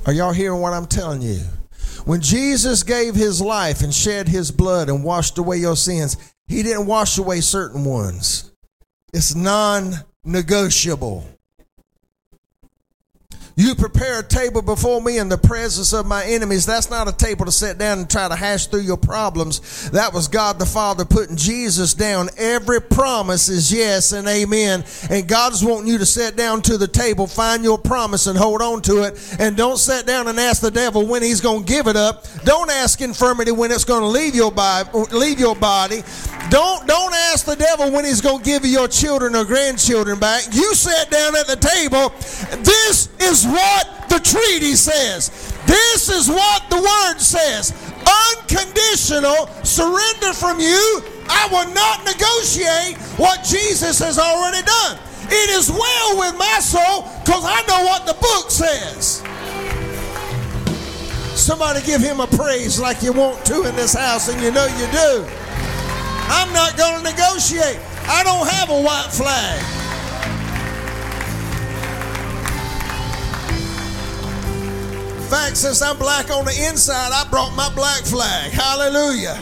Are 0.06 0.14
y'all 0.14 0.32
hearing 0.32 0.62
what 0.62 0.72
I'm 0.72 0.86
telling 0.86 1.20
you? 1.20 1.40
When 2.06 2.22
Jesus 2.22 2.82
gave 2.82 3.14
his 3.14 3.42
life 3.42 3.82
and 3.82 3.92
shed 3.92 4.26
his 4.26 4.50
blood 4.50 4.88
and 4.88 5.04
washed 5.04 5.36
away 5.36 5.58
your 5.58 5.76
sins, 5.76 6.16
he 6.46 6.62
didn't 6.62 6.86
wash 6.86 7.18
away 7.18 7.42
certain 7.42 7.84
ones. 7.84 8.52
It's 9.12 9.34
non 9.34 9.96
negotiable. 10.24 11.28
You 13.60 13.74
prepare 13.74 14.20
a 14.20 14.22
table 14.22 14.62
before 14.62 15.02
me 15.02 15.18
in 15.18 15.28
the 15.28 15.36
presence 15.36 15.92
of 15.92 16.06
my 16.06 16.24
enemies. 16.24 16.64
That's 16.64 16.88
not 16.88 17.08
a 17.08 17.12
table 17.12 17.44
to 17.44 17.52
sit 17.52 17.76
down 17.76 17.98
and 17.98 18.08
try 18.08 18.26
to 18.26 18.34
hash 18.34 18.68
through 18.68 18.80
your 18.80 18.96
problems. 18.96 19.90
That 19.90 20.14
was 20.14 20.28
God 20.28 20.58
the 20.58 20.64
Father 20.64 21.04
putting 21.04 21.36
Jesus 21.36 21.92
down. 21.92 22.30
Every 22.38 22.80
promise 22.80 23.50
is 23.50 23.70
yes 23.70 24.12
and 24.12 24.26
amen. 24.26 24.82
And 25.10 25.28
God's 25.28 25.62
wanting 25.62 25.88
you 25.88 25.98
to 25.98 26.06
sit 26.06 26.36
down 26.36 26.62
to 26.62 26.78
the 26.78 26.88
table, 26.88 27.26
find 27.26 27.62
your 27.62 27.76
promise 27.76 28.28
and 28.28 28.38
hold 28.38 28.62
on 28.62 28.80
to 28.80 29.02
it. 29.02 29.36
And 29.38 29.58
don't 29.58 29.76
sit 29.76 30.06
down 30.06 30.28
and 30.28 30.40
ask 30.40 30.62
the 30.62 30.70
devil 30.70 31.06
when 31.06 31.22
he's 31.22 31.42
going 31.42 31.66
to 31.66 31.70
give 31.70 31.86
it 31.86 31.96
up. 31.96 32.24
Don't 32.44 32.70
ask 32.70 33.02
infirmity 33.02 33.52
when 33.52 33.70
it's 33.70 33.84
going 33.84 34.00
to 34.00 34.08
leave 34.08 34.34
your 34.34 34.50
body. 34.50 34.88
Leave 35.12 35.38
your 35.38 35.54
body. 35.54 36.02
Don't 36.48 36.86
don't 36.86 37.14
ask 37.14 37.44
the 37.44 37.56
devil 37.56 37.92
when 37.92 38.04
he's 38.04 38.20
going 38.20 38.38
to 38.38 38.44
give 38.44 38.64
you 38.64 38.72
your 38.72 38.88
children 38.88 39.36
or 39.36 39.44
grandchildren 39.44 40.18
back. 40.18 40.44
You 40.52 40.74
sat 40.74 41.10
down 41.10 41.36
at 41.36 41.46
the 41.46 41.56
table. 41.56 42.10
This 42.64 43.08
is 43.20 43.44
what 43.46 44.08
the 44.08 44.18
treaty 44.18 44.74
says. 44.74 45.30
This 45.66 46.08
is 46.08 46.28
what 46.28 46.68
the 46.70 46.76
word 46.76 47.18
says. 47.20 47.72
Unconditional 48.38 49.46
surrender 49.62 50.32
from 50.32 50.58
you. 50.58 51.02
I 51.28 51.46
will 51.52 51.72
not 51.72 52.04
negotiate 52.04 52.98
what 53.18 53.44
Jesus 53.44 54.00
has 54.00 54.18
already 54.18 54.62
done. 54.62 54.98
It 55.30 55.50
is 55.50 55.70
well 55.70 56.18
with 56.18 56.36
my 56.36 56.58
soul 56.58 57.02
because 57.24 57.44
I 57.44 57.62
know 57.68 57.84
what 57.84 58.06
the 58.06 58.14
book 58.14 58.50
says. 58.50 59.22
Somebody 61.38 61.80
give 61.86 62.00
him 62.00 62.18
a 62.18 62.26
praise 62.26 62.80
like 62.80 63.02
you 63.02 63.12
want 63.12 63.44
to 63.46 63.62
in 63.68 63.76
this 63.76 63.94
house, 63.94 64.28
and 64.28 64.42
you 64.42 64.50
know 64.50 64.66
you 64.66 64.86
do. 64.90 65.49
I'm 66.32 66.52
not 66.52 66.76
going 66.76 67.02
to 67.02 67.10
negotiate. 67.10 67.80
I 68.06 68.22
don't 68.22 68.46
have 68.46 68.70
a 68.70 68.80
white 68.80 69.10
flag. 69.10 69.60
In 75.16 75.28
fact, 75.28 75.56
since 75.56 75.82
I'm 75.82 75.98
black 75.98 76.30
on 76.30 76.44
the 76.44 76.68
inside, 76.68 77.10
I 77.12 77.28
brought 77.30 77.56
my 77.56 77.68
black 77.74 78.04
flag. 78.04 78.52
Hallelujah. 78.52 79.38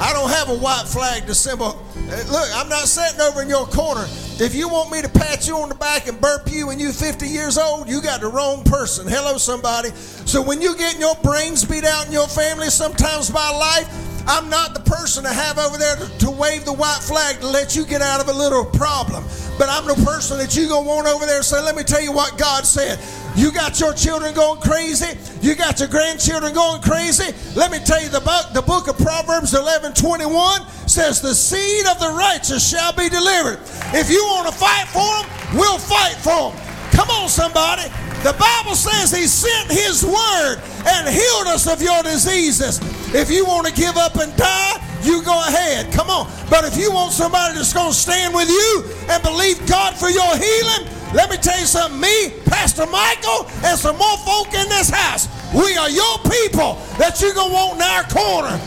I 0.00 0.12
don't 0.14 0.30
have 0.30 0.48
a 0.48 0.54
white 0.54 0.86
flag 0.86 1.26
to 1.26 1.34
symbol. 1.34 1.84
Eh, 1.96 2.24
look, 2.30 2.48
I'm 2.54 2.70
not 2.70 2.88
sitting 2.88 3.20
over 3.20 3.42
in 3.42 3.48
your 3.50 3.66
corner. 3.66 4.06
If 4.40 4.54
you 4.54 4.70
want 4.70 4.90
me 4.90 5.02
to 5.02 5.08
pat 5.08 5.46
you 5.46 5.58
on 5.58 5.68
the 5.68 5.74
back 5.74 6.06
and 6.06 6.18
burp 6.18 6.50
you 6.50 6.68
when 6.68 6.80
you're 6.80 6.92
50 6.92 7.26
years 7.26 7.58
old, 7.58 7.90
you 7.90 8.00
got 8.00 8.22
the 8.22 8.28
wrong 8.28 8.64
person. 8.64 9.06
Hello, 9.06 9.36
somebody. 9.36 9.90
So 9.90 10.40
when 10.40 10.62
you 10.62 10.76
getting 10.78 11.00
your 11.00 11.16
brains 11.16 11.64
beat 11.64 11.84
out 11.84 12.06
in 12.06 12.12
your 12.12 12.28
family 12.28 12.70
sometimes 12.70 13.28
by 13.28 13.50
life, 13.50 14.17
I'm 14.28 14.50
not 14.50 14.74
the 14.74 14.80
person 14.80 15.24
to 15.24 15.32
have 15.32 15.56
over 15.58 15.78
there 15.78 15.96
to, 15.96 16.18
to 16.18 16.30
wave 16.30 16.66
the 16.66 16.72
white 16.74 17.00
flag 17.00 17.40
to 17.40 17.48
let 17.48 17.74
you 17.74 17.86
get 17.86 18.02
out 18.02 18.20
of 18.20 18.28
a 18.28 18.32
little 18.32 18.62
problem. 18.62 19.24
but 19.58 19.70
I'm 19.70 19.86
the 19.86 19.96
person 20.04 20.36
that 20.36 20.54
you 20.54 20.68
gonna 20.68 20.86
want 20.86 21.08
over 21.08 21.24
there 21.24 21.36
and 21.36 21.44
say, 21.44 21.62
let 21.64 21.74
me 21.74 21.82
tell 21.82 22.02
you 22.02 22.12
what 22.12 22.36
God 22.36 22.66
said. 22.66 23.00
You 23.36 23.50
got 23.50 23.80
your 23.80 23.94
children 23.94 24.34
going 24.34 24.60
crazy. 24.60 25.16
You 25.40 25.54
got 25.54 25.80
your 25.80 25.88
grandchildren 25.88 26.52
going 26.52 26.82
crazy. 26.82 27.32
Let 27.56 27.72
me 27.72 27.78
tell 27.78 28.02
you, 28.02 28.10
the 28.10 28.20
book, 28.20 28.52
the 28.52 28.60
book 28.60 28.86
of 28.88 28.98
Proverbs 28.98 29.54
11 29.54 29.94
21 29.94 30.68
says, 30.86 31.22
The 31.22 31.34
seed 31.34 31.86
of 31.86 31.98
the 31.98 32.12
righteous 32.12 32.68
shall 32.68 32.92
be 32.92 33.08
delivered. 33.08 33.60
If 33.96 34.10
you 34.10 34.22
want 34.28 34.46
to 34.48 34.52
fight 34.52 34.88
for 34.88 35.08
them, 35.24 35.58
we'll 35.58 35.78
fight 35.78 36.16
for 36.20 36.52
them. 36.52 36.90
Come 36.92 37.08
on, 37.08 37.28
somebody. 37.28 37.88
The 38.22 38.34
Bible 38.34 38.74
says 38.74 39.14
He 39.14 39.26
sent 39.26 39.70
His 39.70 40.04
word 40.04 40.58
and 40.86 41.08
healed 41.08 41.46
us 41.46 41.70
of 41.70 41.80
your 41.80 42.02
diseases. 42.02 42.80
If 43.14 43.30
you 43.30 43.44
want 43.46 43.66
to 43.66 43.72
give 43.72 43.96
up 43.96 44.16
and 44.16 44.34
die, 44.36 44.82
you 45.02 45.22
go 45.22 45.38
ahead. 45.46 45.92
Come 45.92 46.10
on. 46.10 46.30
But 46.50 46.64
if 46.64 46.76
you 46.76 46.90
want 46.92 47.12
somebody 47.12 47.54
that's 47.54 47.72
going 47.72 47.92
to 47.92 47.96
stand 47.96 48.34
with 48.34 48.48
you 48.48 48.84
and 49.08 49.22
believe 49.22 49.64
God 49.66 49.94
for 49.94 50.10
your 50.10 50.36
healing, 50.36 50.90
let 51.14 51.30
me 51.30 51.36
tell 51.36 51.58
you 51.58 51.66
something. 51.66 52.00
Me, 52.00 52.34
Pastor 52.44 52.86
Michael, 52.86 53.46
and 53.64 53.78
some 53.78 53.96
more 53.96 54.18
folk 54.26 54.52
in 54.52 54.68
this 54.68 54.90
house, 54.90 55.28
we 55.54 55.76
are 55.76 55.88
your 55.88 56.18
people 56.26 56.76
that 56.98 57.22
you're 57.22 57.34
going 57.34 57.48
to 57.48 57.54
want 57.54 57.76
in 57.76 57.82
our 57.86 58.04
corner. 58.10 58.58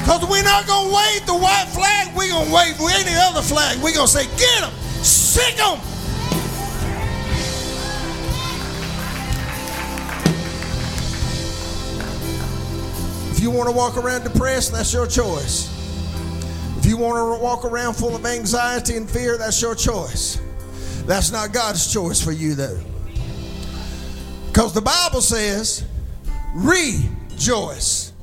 Because 0.00 0.24
we're 0.28 0.44
not 0.44 0.66
going 0.66 0.88
to 0.88 0.94
wave 0.94 1.26
the 1.26 1.34
white 1.34 1.68
flag. 1.72 2.14
We're 2.14 2.30
going 2.30 2.48
to 2.48 2.54
wave 2.54 2.76
any 2.78 3.16
other 3.26 3.42
flag. 3.42 3.76
We're 3.82 3.94
going 3.94 4.06
to 4.06 4.12
say, 4.12 4.24
get 4.36 4.60
them, 4.60 4.72
sic 5.02 5.56
them. 5.56 5.80
You 13.44 13.50
want 13.50 13.68
to 13.68 13.76
walk 13.76 13.98
around 13.98 14.24
depressed, 14.24 14.72
that's 14.72 14.92
your 14.92 15.06
choice. 15.06 15.70
If 16.78 16.86
you 16.86 16.96
want 16.96 17.38
to 17.38 17.44
walk 17.44 17.66
around 17.66 17.92
full 17.92 18.16
of 18.16 18.24
anxiety 18.24 18.96
and 18.96 19.08
fear, 19.08 19.36
that's 19.36 19.60
your 19.60 19.74
choice. 19.74 20.40
That's 21.04 21.30
not 21.30 21.52
God's 21.52 21.92
choice 21.92 22.24
for 22.24 22.32
you, 22.32 22.54
though. 22.54 22.80
Because 24.46 24.72
the 24.72 24.80
Bible 24.80 25.20
says, 25.20 25.84
rejoice. 26.54 28.14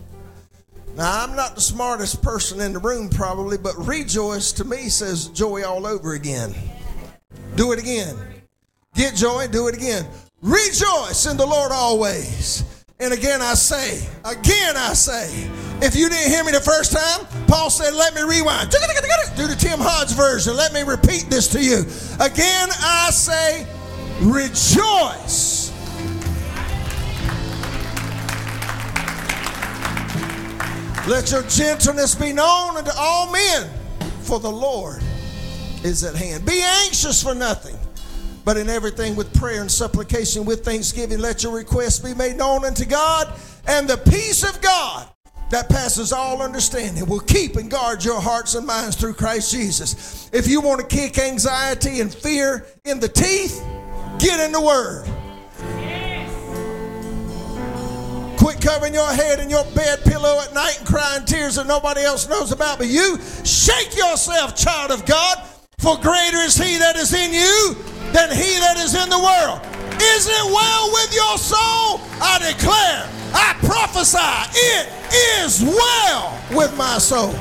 Now, 0.96 1.24
I'm 1.24 1.36
not 1.36 1.54
the 1.54 1.62
smartest 1.62 2.24
person 2.24 2.60
in 2.60 2.74
the 2.74 2.80
room, 2.80 3.08
probably, 3.08 3.60
but 3.60 3.76
rejoice 3.78 4.52
to 4.54 4.66
me 4.66 4.90
says 4.90 5.28
joy 5.28 5.64
all 5.64 5.86
over 5.86 6.14
again. 6.14 6.56
Do 7.56 7.74
it 7.74 7.80
again. 7.80 8.18
Get 8.96 9.14
joy, 9.14 9.48
do 9.48 9.68
it 9.68 9.76
again. 9.76 10.08
Rejoice 10.42 11.28
in 11.28 11.38
the 11.38 11.46
Lord 11.46 11.72
always. 11.72 12.81
And 13.02 13.14
again 13.14 13.42
I 13.42 13.56
say, 13.56 14.08
again 14.24 14.78
I 14.78 14.94
say, 14.94 15.50
if 15.82 15.96
you 15.96 16.08
didn't 16.08 16.32
hear 16.32 16.44
me 16.44 16.52
the 16.52 16.62
first 16.62 16.92
time, 16.92 17.26
Paul 17.48 17.72
said, 17.72 17.96
let 17.96 18.14
me 18.14 18.22
rewind. 18.22 18.70
Do 18.70 18.78
the 19.48 19.56
Tim 19.58 19.80
Hodge 19.80 20.12
version. 20.14 20.56
Let 20.56 20.72
me 20.72 20.84
repeat 20.84 21.26
this 21.28 21.48
to 21.50 21.60
you. 21.60 21.80
Again 22.24 22.70
I 22.72 23.10
say, 23.12 23.66
rejoice. 24.22 25.72
Let 31.08 31.32
your 31.32 31.42
gentleness 31.44 32.14
be 32.14 32.32
known 32.32 32.78
unto 32.78 32.92
all 32.96 33.32
men, 33.32 33.68
for 34.22 34.40
the 34.40 34.52
Lord 34.52 35.02
is 35.84 36.04
at 36.04 36.16
hand. 36.16 36.46
Be 36.46 36.62
anxious 36.62 37.24
for 37.24 37.34
nothing, 37.34 37.76
but 38.44 38.58
in 38.58 38.70
everything 38.70 39.16
with 39.16 39.34
prayer 39.34 39.62
and 39.62 39.72
supplication 39.72 40.46
with 40.46 40.66
thanksgiving, 40.66 41.20
let 41.20 41.44
your 41.44 41.54
requests 41.54 42.00
be 42.00 42.14
made 42.14 42.38
known 42.38 42.66
unto 42.66 42.86
God, 42.86 43.32
and 43.68 43.88
the 43.88 43.98
peace 43.98 44.44
of 44.44 44.60
God 44.62 45.08
that 45.52 45.70
passes 45.70 46.14
all 46.14 46.42
understanding 46.42 47.06
will 47.06 47.20
keep 47.20 47.58
and 47.58 47.70
guard 47.70 48.04
your 48.04 48.20
hearts 48.20 48.56
and 48.56 48.66
minds 48.66 48.96
through 48.96 49.14
Christ 49.14 49.52
Jesus. 49.52 50.30
If 50.34 50.48
you 50.48 50.62
want 50.62 50.80
to 50.80 50.88
kick 50.88 51.20
anxiety 51.20 52.00
and 52.00 52.14
fear 52.14 52.66
in 52.86 53.00
the 53.00 53.10
teeth, 53.10 53.64
get 54.18 54.40
in 54.40 54.52
the 54.52 54.62
Word. 54.62 55.06
Quit 58.38 58.62
covering 58.62 58.94
your 58.94 59.12
head 59.12 59.40
in 59.40 59.50
your 59.50 59.66
bed 59.76 60.00
pillow 60.04 60.40
at 60.40 60.54
night 60.54 60.78
and 60.80 60.88
crying 60.88 61.26
tears 61.26 61.56
that 61.56 61.68
nobody 61.68 62.02
else 62.02 62.28
knows 62.28 62.52
about 62.52 62.80
but 62.80 62.88
you. 62.88 63.20
Shake 63.44 63.96
yourself, 63.96 64.56
child 64.56 64.90
of 64.90 65.06
God, 65.06 65.38
for 65.78 65.98
greater 65.98 66.38
is 66.38 66.58
He 66.58 66.78
that 66.78 66.96
is 66.96 67.14
in 67.14 67.34
you 67.34 68.01
than 68.14 68.30
He 68.32 68.60
that 68.60 68.78
is 68.78 68.96
in 68.96 69.10
the 69.10 69.20
world. 69.20 69.62
Is 70.02 70.28
it 70.28 70.46
well 70.46 70.92
with 70.92 71.14
your 71.14 71.38
soul? 71.38 72.02
I 72.22 72.40
declare, 72.52 73.08
I 73.34 73.56
prophesy, 73.66 74.18
it 74.54 74.90
is 75.40 75.62
well 75.62 76.40
with 76.52 76.76
my 76.78 76.98
soul. 76.98 77.34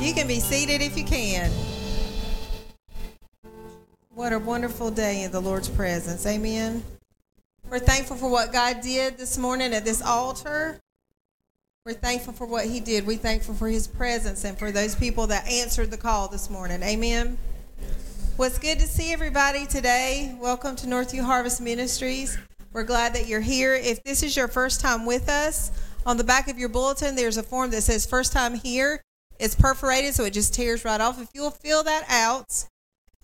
You 0.00 0.12
can 0.14 0.26
be 0.26 0.40
seated 0.40 0.82
if 0.82 0.98
you 0.98 1.04
can. 1.04 1.50
What 4.14 4.32
a 4.32 4.38
wonderful 4.38 4.90
day 4.90 5.22
in 5.22 5.32
the 5.32 5.40
Lord's 5.40 5.68
presence. 5.68 6.26
Amen. 6.26 6.82
We're 7.72 7.78
thankful 7.78 8.18
for 8.18 8.28
what 8.28 8.52
God 8.52 8.82
did 8.82 9.16
this 9.16 9.38
morning 9.38 9.72
at 9.72 9.82
this 9.82 10.02
altar. 10.02 10.78
We're 11.86 11.94
thankful 11.94 12.34
for 12.34 12.46
what 12.46 12.66
He 12.66 12.80
did. 12.80 13.06
We're 13.06 13.16
thankful 13.16 13.54
for 13.54 13.66
His 13.66 13.86
presence 13.86 14.44
and 14.44 14.58
for 14.58 14.70
those 14.70 14.94
people 14.94 15.26
that 15.28 15.48
answered 15.48 15.90
the 15.90 15.96
call 15.96 16.28
this 16.28 16.50
morning. 16.50 16.82
Amen. 16.82 17.38
Well, 18.36 18.48
it's 18.48 18.58
good 18.58 18.78
to 18.78 18.86
see 18.86 19.10
everybody 19.10 19.64
today. 19.64 20.36
Welcome 20.38 20.76
to 20.76 20.86
Northview 20.86 21.22
Harvest 21.22 21.62
Ministries. 21.62 22.36
We're 22.74 22.82
glad 22.82 23.14
that 23.14 23.26
you're 23.26 23.40
here. 23.40 23.72
If 23.72 24.04
this 24.04 24.22
is 24.22 24.36
your 24.36 24.48
first 24.48 24.82
time 24.82 25.06
with 25.06 25.30
us, 25.30 25.72
on 26.04 26.18
the 26.18 26.24
back 26.24 26.48
of 26.48 26.58
your 26.58 26.68
bulletin, 26.68 27.16
there's 27.16 27.38
a 27.38 27.42
form 27.42 27.70
that 27.70 27.80
says 27.80 28.04
first 28.04 28.34
time 28.34 28.52
here. 28.52 29.00
It's 29.38 29.54
perforated, 29.54 30.12
so 30.12 30.24
it 30.24 30.34
just 30.34 30.52
tears 30.52 30.84
right 30.84 31.00
off. 31.00 31.18
If 31.18 31.30
you'll 31.32 31.50
fill 31.50 31.84
that 31.84 32.04
out, 32.10 32.66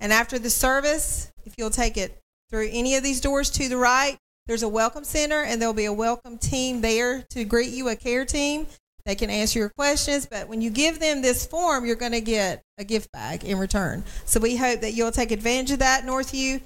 and 0.00 0.10
after 0.10 0.38
the 0.38 0.48
service, 0.48 1.30
if 1.44 1.52
you'll 1.58 1.68
take 1.68 1.98
it 1.98 2.18
through 2.48 2.70
any 2.72 2.96
of 2.96 3.02
these 3.02 3.20
doors 3.20 3.50
to 3.50 3.68
the 3.68 3.76
right, 3.76 4.16
there's 4.48 4.62
a 4.62 4.68
welcome 4.68 5.04
center, 5.04 5.42
and 5.42 5.60
there'll 5.60 5.74
be 5.74 5.84
a 5.84 5.92
welcome 5.92 6.38
team 6.38 6.80
there 6.80 7.20
to 7.28 7.44
greet 7.44 7.70
you, 7.70 7.90
a 7.90 7.94
care 7.94 8.24
team. 8.24 8.66
They 9.04 9.14
can 9.14 9.28
answer 9.28 9.58
your 9.58 9.68
questions, 9.68 10.24
but 10.24 10.48
when 10.48 10.62
you 10.62 10.70
give 10.70 11.00
them 11.00 11.20
this 11.20 11.46
form, 11.46 11.84
you're 11.84 11.96
going 11.96 12.12
to 12.12 12.22
get 12.22 12.64
a 12.78 12.84
gift 12.84 13.12
bag 13.12 13.44
in 13.44 13.58
return. 13.58 14.04
So 14.24 14.40
we 14.40 14.56
hope 14.56 14.80
that 14.80 14.92
you'll 14.92 15.12
take 15.12 15.32
advantage 15.32 15.72
of 15.72 15.78
that, 15.80 16.04
Northview. 16.04 16.62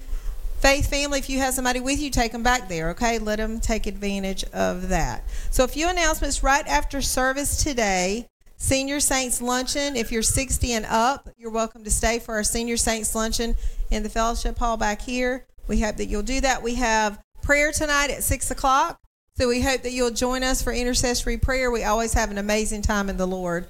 Faith 0.60 0.88
family, 0.88 1.18
if 1.18 1.28
you 1.28 1.40
have 1.40 1.54
somebody 1.54 1.80
with 1.80 2.00
you, 2.00 2.08
take 2.08 2.30
them 2.30 2.44
back 2.44 2.68
there, 2.68 2.90
okay? 2.90 3.18
Let 3.18 3.36
them 3.36 3.58
take 3.58 3.88
advantage 3.88 4.44
of 4.52 4.88
that. 4.90 5.24
So, 5.50 5.64
a 5.64 5.68
few 5.68 5.88
announcements 5.88 6.44
right 6.44 6.66
after 6.68 7.02
service 7.02 7.64
today. 7.64 8.28
Senior 8.58 9.00
Saints 9.00 9.42
Luncheon. 9.42 9.96
If 9.96 10.12
you're 10.12 10.22
60 10.22 10.72
and 10.72 10.86
up, 10.86 11.28
you're 11.36 11.50
welcome 11.50 11.82
to 11.82 11.90
stay 11.90 12.20
for 12.20 12.34
our 12.36 12.44
Senior 12.44 12.76
Saints 12.76 13.12
Luncheon 13.12 13.56
in 13.90 14.04
the 14.04 14.08
fellowship 14.08 14.56
hall 14.56 14.76
back 14.76 15.02
here. 15.02 15.46
We 15.66 15.80
hope 15.80 15.96
that 15.96 16.06
you'll 16.06 16.22
do 16.22 16.40
that. 16.42 16.62
We 16.62 16.76
have 16.76 17.20
prayer 17.42 17.72
tonight 17.72 18.10
at 18.10 18.22
6 18.22 18.50
o'clock. 18.50 19.00
So 19.36 19.48
we 19.48 19.62
hope 19.62 19.82
that 19.82 19.92
you'll 19.92 20.10
join 20.10 20.42
us 20.42 20.62
for 20.62 20.72
intercessory 20.72 21.38
prayer. 21.38 21.70
We 21.70 21.84
always 21.84 22.14
have 22.14 22.30
an 22.30 22.38
amazing 22.38 22.82
time 22.82 23.08
in 23.08 23.16
the 23.16 23.26
Lord. 23.26 23.66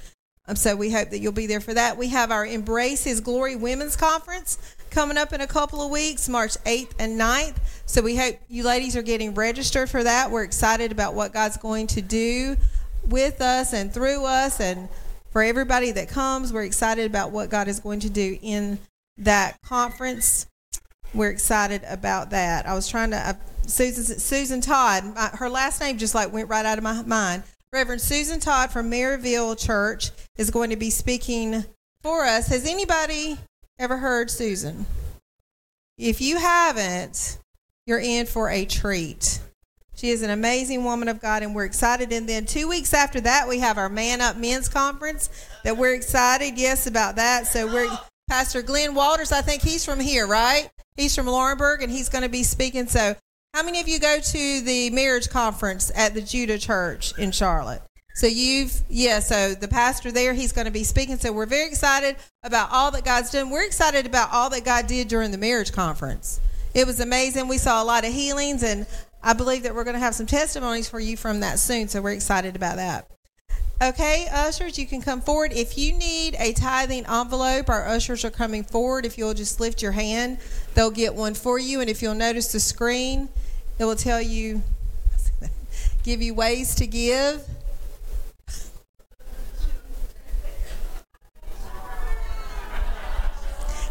Um, 0.46 0.56
so 0.56 0.74
we 0.74 0.90
hope 0.90 1.10
that 1.10 1.20
you'll 1.20 1.32
be 1.32 1.46
there 1.46 1.60
for 1.60 1.72
that. 1.74 1.96
We 1.96 2.08
have 2.08 2.30
our 2.32 2.44
Embrace 2.44 3.04
His 3.04 3.20
Glory 3.20 3.54
Women's 3.54 3.94
Conference 3.94 4.76
coming 4.90 5.16
up 5.16 5.32
in 5.32 5.40
a 5.40 5.46
couple 5.46 5.80
of 5.80 5.90
weeks, 5.90 6.28
March 6.28 6.56
8th 6.64 6.92
and 6.98 7.18
9th. 7.18 7.56
So 7.86 8.02
we 8.02 8.16
hope 8.16 8.36
you 8.48 8.64
ladies 8.64 8.96
are 8.96 9.02
getting 9.02 9.34
registered 9.34 9.88
for 9.88 10.02
that. 10.02 10.30
We're 10.30 10.42
excited 10.42 10.90
about 10.90 11.14
what 11.14 11.32
God's 11.32 11.56
going 11.56 11.86
to 11.88 12.02
do 12.02 12.56
with 13.08 13.40
us 13.40 13.72
and 13.72 13.92
through 13.92 14.24
us 14.24 14.60
and 14.60 14.88
for 15.30 15.42
everybody 15.42 15.90
that 15.92 16.08
comes 16.08 16.52
we're 16.52 16.62
excited 16.62 17.06
about 17.06 17.30
what 17.30 17.50
god 17.50 17.68
is 17.68 17.80
going 17.80 18.00
to 18.00 18.10
do 18.10 18.38
in 18.42 18.78
that 19.16 19.60
conference 19.62 20.46
we're 21.14 21.30
excited 21.30 21.82
about 21.88 22.30
that. 22.30 22.66
I 22.66 22.74
was 22.74 22.88
trying 22.88 23.10
to 23.10 23.16
uh, 23.16 23.34
susan 23.66 24.18
susan 24.18 24.60
todd 24.60 25.14
my, 25.14 25.28
her 25.34 25.48
last 25.48 25.80
name 25.80 25.96
just 25.96 26.14
like 26.14 26.32
went 26.32 26.48
right 26.48 26.66
out 26.66 26.78
of 26.78 26.84
my 26.84 27.02
mind. 27.02 27.42
Reverend 27.72 28.00
susan 28.00 28.40
todd 28.40 28.70
from 28.70 28.90
maryville 28.90 29.58
church 29.58 30.10
is 30.36 30.50
going 30.50 30.70
to 30.70 30.76
be 30.76 30.90
speaking 30.90 31.64
for 32.02 32.24
us. 32.24 32.48
Has 32.48 32.66
anybody 32.66 33.38
ever 33.78 33.96
heard 33.96 34.30
susan? 34.30 34.86
If 35.96 36.20
you 36.20 36.38
haven't 36.38 37.38
you're 37.86 37.98
in 37.98 38.26
for 38.26 38.48
a 38.48 38.64
treat. 38.64 39.40
She 39.94 40.10
is 40.10 40.22
an 40.22 40.30
amazing 40.30 40.84
woman 40.84 41.08
of 41.08 41.20
God, 41.20 41.42
and 41.42 41.54
we're 41.54 41.64
excited. 41.64 42.12
And 42.12 42.28
then 42.28 42.46
two 42.46 42.68
weeks 42.68 42.94
after 42.94 43.20
that, 43.20 43.48
we 43.48 43.58
have 43.58 43.78
our 43.78 43.88
Man 43.88 44.20
Up 44.20 44.36
Men's 44.36 44.68
Conference 44.68 45.28
that 45.64 45.76
we're 45.76 45.94
excited, 45.94 46.58
yes, 46.58 46.86
about 46.86 47.16
that. 47.16 47.46
So 47.46 47.66
we're 47.66 47.90
Pastor 48.32 48.62
Glenn 48.62 48.94
Walters. 48.94 49.30
I 49.30 49.42
think 49.42 49.60
he's 49.60 49.84
from 49.84 50.00
here, 50.00 50.26
right? 50.26 50.70
He's 50.96 51.14
from 51.14 51.26
Laurinburg, 51.26 51.82
and 51.82 51.92
he's 51.92 52.08
going 52.08 52.22
to 52.22 52.30
be 52.30 52.44
speaking. 52.44 52.86
So, 52.86 53.14
how 53.52 53.62
many 53.62 53.78
of 53.78 53.88
you 53.88 54.00
go 54.00 54.20
to 54.20 54.60
the 54.62 54.88
marriage 54.88 55.28
conference 55.28 55.92
at 55.94 56.14
the 56.14 56.22
Judah 56.22 56.58
Church 56.58 57.12
in 57.18 57.30
Charlotte? 57.30 57.82
So 58.14 58.26
you've 58.26 58.72
yeah. 58.88 59.20
So 59.20 59.52
the 59.52 59.68
pastor 59.68 60.10
there, 60.10 60.32
he's 60.32 60.52
going 60.52 60.64
to 60.64 60.70
be 60.70 60.82
speaking. 60.82 61.18
So 61.18 61.30
we're 61.30 61.44
very 61.44 61.68
excited 61.68 62.16
about 62.42 62.70
all 62.72 62.90
that 62.92 63.04
God's 63.04 63.30
done. 63.30 63.50
We're 63.50 63.66
excited 63.66 64.06
about 64.06 64.30
all 64.32 64.48
that 64.48 64.64
God 64.64 64.86
did 64.86 65.08
during 65.08 65.30
the 65.30 65.36
marriage 65.36 65.72
conference. 65.72 66.40
It 66.72 66.86
was 66.86 67.00
amazing. 67.00 67.48
We 67.48 67.58
saw 67.58 67.82
a 67.82 67.84
lot 67.84 68.06
of 68.06 68.14
healings, 68.14 68.62
and 68.62 68.86
I 69.22 69.34
believe 69.34 69.64
that 69.64 69.74
we're 69.74 69.84
going 69.84 69.92
to 69.92 70.00
have 70.00 70.14
some 70.14 70.24
testimonies 70.26 70.88
for 70.88 70.98
you 70.98 71.18
from 71.18 71.40
that 71.40 71.58
soon. 71.58 71.86
So 71.88 72.00
we're 72.00 72.12
excited 72.12 72.56
about 72.56 72.76
that. 72.76 73.10
Okay, 73.82 74.28
ushers, 74.32 74.78
you 74.78 74.86
can 74.86 75.02
come 75.02 75.20
forward. 75.20 75.52
If 75.52 75.76
you 75.76 75.92
need 75.92 76.36
a 76.38 76.52
tithing 76.52 77.04
envelope, 77.06 77.68
our 77.68 77.84
ushers 77.88 78.24
are 78.24 78.30
coming 78.30 78.62
forward. 78.62 79.04
If 79.04 79.18
you'll 79.18 79.34
just 79.34 79.58
lift 79.58 79.82
your 79.82 79.90
hand, 79.90 80.38
they'll 80.74 80.92
get 80.92 81.16
one 81.16 81.34
for 81.34 81.58
you. 81.58 81.80
And 81.80 81.90
if 81.90 82.00
you'll 82.00 82.14
notice 82.14 82.52
the 82.52 82.60
screen, 82.60 83.28
it 83.80 83.84
will 83.84 83.96
tell 83.96 84.22
you, 84.22 84.62
give 86.04 86.22
you 86.22 86.32
ways 86.32 86.76
to 86.76 86.86
give. 86.86 87.44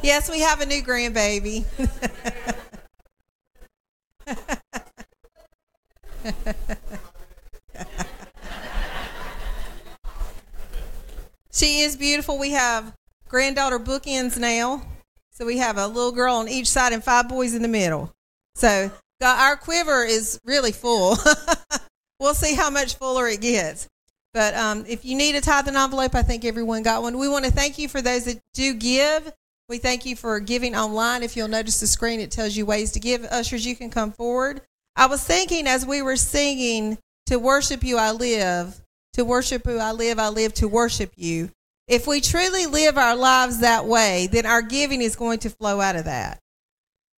Yes, 0.02 0.32
we 0.32 0.40
have 0.40 0.62
a 0.62 0.66
new 0.66 0.82
grandbaby. 0.82 1.66
she 11.62 11.82
is 11.82 11.96
beautiful. 11.96 12.40
We 12.40 12.52
have 12.52 12.92
granddaughter 13.28 13.78
bookends 13.78 14.38
now. 14.38 14.82
So 15.30 15.46
we 15.46 15.60
have 15.60 15.78
a 15.78 15.86
little 15.86 16.12
girl 16.12 16.36
on 16.36 16.50
each 16.50 16.68
side 16.68 16.92
and 16.92 17.04
five 17.04 17.30
boys 17.30 17.54
in 17.54 17.62
the 17.62 17.68
middle. 17.68 18.12
So 18.56 18.92
our 19.22 19.56
quiver 19.56 20.04
is 20.04 20.40
really 20.44 20.72
full. 20.72 21.18
we'll 22.20 22.34
see 22.34 22.56
how 22.56 22.72
much 22.72 22.96
fuller 22.96 23.28
it 23.28 23.42
gets. 23.42 23.88
But 24.34 24.56
um, 24.56 24.86
if 24.88 25.06
you 25.06 25.16
need 25.16 25.36
a 25.36 25.42
tithing 25.42 25.76
envelope, 25.76 26.16
I 26.16 26.24
think 26.24 26.46
everyone 26.46 26.82
got 26.82 27.04
one. 27.04 27.20
We 27.20 27.28
want 27.28 27.46
to 27.46 27.52
thank 27.52 27.78
you 27.78 27.88
for 27.88 28.02
those 28.02 28.26
that 28.26 28.40
do 28.56 28.74
give. 28.74 29.32
We 29.70 29.78
thank 29.78 30.06
you 30.06 30.16
for 30.16 30.40
giving 30.40 30.76
online. 30.76 31.22
If 31.22 31.38
you'll 31.38 31.48
notice 31.48 31.80
the 31.80 31.88
screen, 31.88 32.20
it 32.20 32.32
tells 32.32 32.56
you 32.56 32.66
ways 32.66 32.92
to 32.94 33.00
give. 33.00 33.24
Ushers, 33.26 33.66
you 33.66 33.76
can 33.76 33.92
come 33.92 34.12
forward. 34.12 34.62
I 34.96 35.06
was 35.06 35.24
thinking 35.24 35.68
as 35.68 35.86
we 35.86 36.02
were 36.02 36.18
singing, 36.18 36.98
To 37.28 37.38
worship 37.38 37.84
you, 37.84 37.98
I 37.98 38.12
live. 38.12 38.81
To 39.14 39.26
worship 39.26 39.66
you, 39.66 39.78
I 39.78 39.92
live. 39.92 40.20
I 40.20 40.30
live 40.30 40.54
to 40.56 40.68
worship 40.68 41.12
you. 41.18 41.50
If 41.88 42.08
we 42.08 42.22
truly 42.22 42.66
live 42.66 42.98
our 42.98 43.16
lives 43.16 43.60
that 43.60 43.86
way, 43.86 44.28
then 44.32 44.46
our 44.46 44.62
giving 44.62 45.02
is 45.02 45.16
going 45.16 45.40
to 45.40 45.50
flow 45.50 45.82
out 45.82 45.96
of 45.96 46.06
that. 46.06 46.40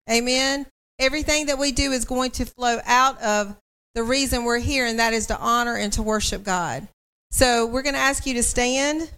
Amen. 0.09 0.65
Everything 0.99 1.45
that 1.47 1.59
we 1.59 1.71
do 1.71 1.91
is 1.91 2.05
going 2.05 2.31
to 2.31 2.45
flow 2.45 2.79
out 2.85 3.21
of 3.21 3.55
the 3.93 4.03
reason 4.03 4.43
we're 4.43 4.59
here, 4.59 4.85
and 4.87 4.99
that 4.99 5.13
is 5.13 5.27
to 5.27 5.37
honor 5.37 5.75
and 5.75 5.93
to 5.93 6.01
worship 6.01 6.43
God. 6.43 6.87
So 7.29 7.67
we're 7.67 7.83
going 7.83 7.95
to 7.95 7.99
ask 7.99 8.25
you 8.25 8.33
to 8.35 8.43
stand. 8.43 9.11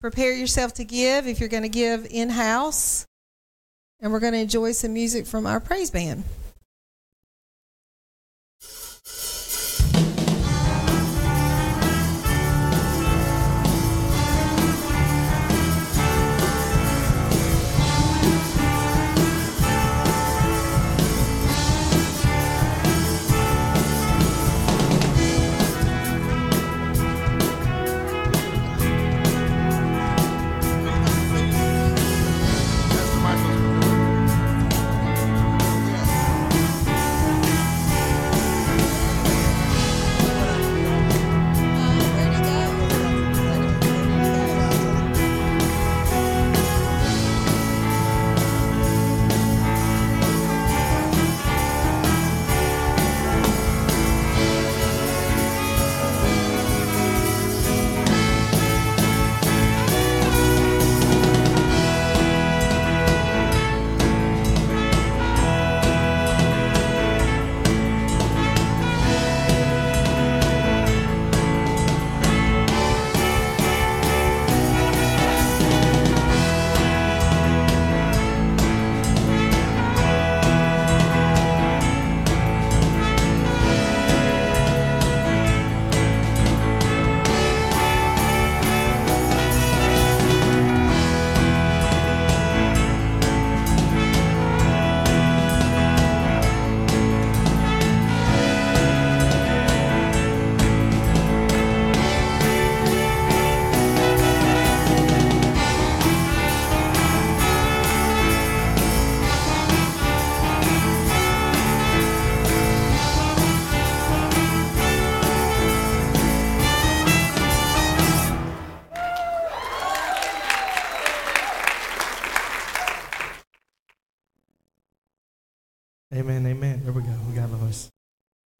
Prepare 0.00 0.32
yourself 0.32 0.74
to 0.74 0.84
give 0.84 1.26
if 1.26 1.40
you're 1.40 1.48
going 1.48 1.64
to 1.64 1.68
give 1.68 2.06
in 2.08 2.30
house. 2.30 3.06
And 4.00 4.12
we're 4.12 4.20
going 4.20 4.32
to 4.32 4.38
enjoy 4.38 4.72
some 4.72 4.94
music 4.94 5.26
from 5.26 5.46
our 5.46 5.60
praise 5.60 5.90
band. 5.90 6.24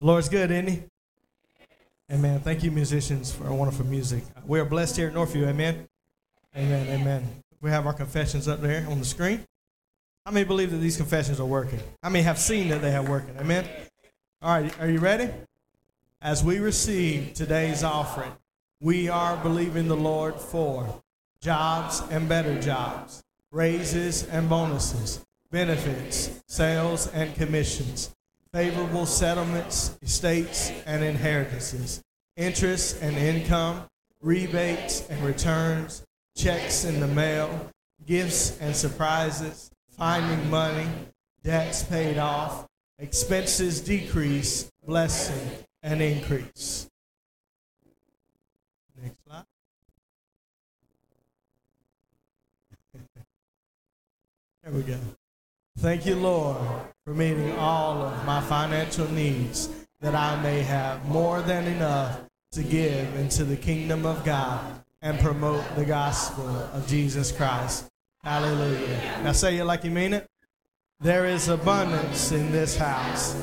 The 0.00 0.06
Lord's 0.06 0.30
good, 0.30 0.50
isn't 0.50 0.66
he? 0.66 0.82
Amen. 2.10 2.40
Thank 2.40 2.64
you, 2.64 2.70
musicians, 2.70 3.30
for 3.32 3.52
wonderful 3.52 3.84
music. 3.84 4.24
We 4.46 4.58
are 4.58 4.64
blessed 4.64 4.96
here 4.96 5.08
at 5.08 5.14
Northview. 5.14 5.46
Amen. 5.46 5.86
Amen, 6.56 6.88
amen. 6.88 7.42
We 7.60 7.68
have 7.68 7.86
our 7.86 7.92
confessions 7.92 8.48
up 8.48 8.62
there 8.62 8.86
on 8.88 8.98
the 8.98 9.04
screen. 9.04 9.44
How 10.24 10.32
many 10.32 10.44
believe 10.44 10.70
that 10.70 10.78
these 10.78 10.96
confessions 10.96 11.38
are 11.38 11.46
working? 11.46 11.80
How 12.02 12.08
many 12.08 12.24
have 12.24 12.38
seen 12.38 12.68
that 12.70 12.80
they 12.80 12.90
have 12.90 13.08
working? 13.10 13.36
Amen. 13.38 13.68
All 14.40 14.58
right, 14.58 14.80
are 14.80 14.88
you 14.88 15.00
ready? 15.00 15.28
As 16.22 16.42
we 16.42 16.58
receive 16.58 17.34
today's 17.34 17.84
offering, 17.84 18.32
we 18.80 19.10
are 19.10 19.36
believing 19.36 19.86
the 19.86 19.96
Lord 19.96 20.34
for 20.36 21.02
jobs 21.42 22.02
and 22.10 22.26
better 22.26 22.58
jobs, 22.58 23.22
raises 23.52 24.26
and 24.28 24.48
bonuses, 24.48 25.24
benefits, 25.50 26.42
sales 26.46 27.06
and 27.08 27.34
commissions, 27.34 28.14
favorable 28.52 29.06
settlements, 29.06 29.96
estates 30.02 30.70
and 30.86 31.04
inheritances, 31.04 32.02
interest 32.36 33.00
and 33.00 33.16
income, 33.16 33.84
rebates 34.20 35.08
and 35.08 35.22
returns, 35.24 36.02
checks 36.36 36.84
in 36.84 37.00
the 37.00 37.06
mail, 37.06 37.70
gifts 38.06 38.58
and 38.60 38.74
surprises, 38.74 39.70
finding 39.96 40.50
money, 40.50 40.88
debts 41.44 41.84
paid 41.84 42.18
off, 42.18 42.66
expenses 42.98 43.80
decrease, 43.80 44.70
blessing 44.84 45.48
and 45.82 46.02
increase. 46.02 46.88
Next 49.00 49.22
slide. 49.24 49.44
there 54.64 54.72
we 54.72 54.82
go. 54.82 54.98
Thank 55.80 56.04
you, 56.04 56.14
Lord, 56.14 56.58
for 57.06 57.14
meeting 57.14 57.52
all 57.52 58.02
of 58.02 58.26
my 58.26 58.42
financial 58.42 59.10
needs, 59.10 59.70
that 60.02 60.14
I 60.14 60.38
may 60.42 60.60
have 60.60 61.06
more 61.06 61.40
than 61.40 61.66
enough 61.66 62.20
to 62.52 62.62
give 62.62 63.16
into 63.16 63.44
the 63.44 63.56
kingdom 63.56 64.04
of 64.04 64.22
God 64.22 64.84
and 65.00 65.18
promote 65.20 65.64
the 65.76 65.86
gospel 65.86 66.46
of 66.46 66.86
Jesus 66.86 67.32
Christ. 67.32 67.86
Hallelujah. 68.22 69.00
Now 69.24 69.32
say 69.32 69.56
it 69.56 69.64
like 69.64 69.82
you 69.82 69.90
mean 69.90 70.12
it. 70.12 70.26
There 71.00 71.24
is 71.24 71.48
abundance 71.48 72.30
in 72.30 72.52
this 72.52 72.76
house. 72.76 73.34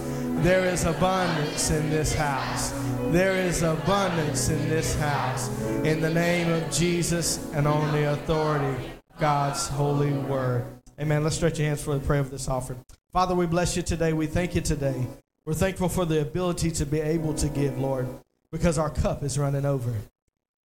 There 0.44 0.64
is 0.66 0.86
abundance 0.86 1.72
in 1.72 1.90
this 1.90 2.14
house. 2.14 2.72
There 3.06 3.34
is 3.34 3.64
abundance 3.64 4.50
in 4.50 4.70
this 4.70 4.94
house. 5.00 5.50
In 5.84 6.02
the 6.02 6.14
name 6.14 6.52
of 6.52 6.70
Jesus 6.72 7.52
and 7.54 7.68
on 7.68 7.92
the 7.94 8.14
authority 8.14 8.92
God's 9.18 9.68
holy 9.68 10.14
word. 10.14 10.77
Amen. 11.00 11.24
Let's 11.24 11.36
stretch 11.36 11.60
your 11.60 11.68
hands 11.68 11.84
for 11.84 11.94
the 11.94 12.04
prayer 12.04 12.20
of 12.20 12.32
this 12.32 12.48
offering. 12.48 12.84
Father, 13.14 13.36
we 13.36 13.46
bless 13.46 13.76
you 13.76 13.84
today. 13.84 14.14
We 14.14 14.26
thank 14.26 14.56
you 14.56 14.62
today. 14.62 15.06
We're 15.46 15.54
thankful 15.54 15.90
for 15.90 16.06
the 16.06 16.22
ability 16.22 16.72
to 16.72 16.86
be 16.88 17.00
able 17.00 17.36
to 17.36 17.48
give, 17.50 17.78
Lord, 17.78 18.08
because 18.52 18.80
our 18.80 18.90
cup 18.90 19.24
is 19.24 19.38
running 19.38 19.64
over. 19.64 19.94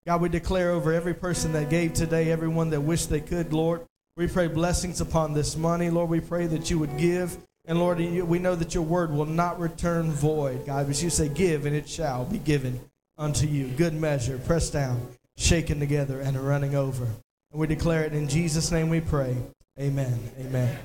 God, 0.06 0.22
we 0.22 0.30
declare 0.30 0.72
over 0.72 0.94
every 0.94 1.14
person 1.14 1.52
that 1.52 1.70
gave 1.70 1.94
today, 1.94 2.32
everyone 2.32 2.70
that 2.70 2.80
wished 2.80 3.10
they 3.10 3.20
could, 3.20 3.52
Lord. 3.52 3.86
We 4.16 4.28
pray 4.28 4.48
blessings 4.48 5.02
upon 5.02 5.34
this 5.34 5.58
money. 5.58 5.90
Lord, 5.90 6.10
we 6.10 6.22
pray 6.22 6.48
that 6.48 6.70
you 6.70 6.80
would 6.80 6.98
give. 6.98 7.38
And 7.66 7.78
Lord, 7.78 7.99
we 7.99 8.40
know 8.40 8.56
that 8.56 8.74
your 8.74 8.84
word 8.84 9.12
will 9.12 9.26
not 9.26 9.60
return 9.60 10.12
void, 10.12 10.66
God, 10.66 10.88
because 10.88 11.03
you 11.03 11.10
say, 11.10 11.28
Give, 11.28 11.66
and 11.66 11.76
it 11.76 11.88
shall 11.88 12.26
be 12.26 12.38
given 12.38 12.80
unto 13.18 13.45
you. 13.45 13.68
Good 13.68 13.94
measure, 13.94 14.38
pressed 14.40 14.74
down, 14.74 15.08
shaken 15.36 15.80
together, 15.80 16.22
and 16.22 16.38
running 16.38 16.74
over. 16.74 17.03
And 17.52 17.60
we 17.60 17.68
declare 17.68 18.06
it 18.06 18.14
in 18.14 18.30
Jesus' 18.30 18.72
name 18.72 18.90
we 18.90 19.02
pray. 19.02 19.36
Amen. 19.80 20.19
Amen. 20.39 20.77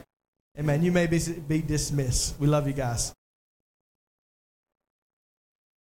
Amen. 0.59 0.83
You 0.83 0.93
may 0.93 1.07
be, 1.07 1.21
be 1.47 1.61
dismissed. 1.63 2.39
We 2.39 2.47
love 2.47 2.67
you 2.67 2.73
guys. 2.73 3.15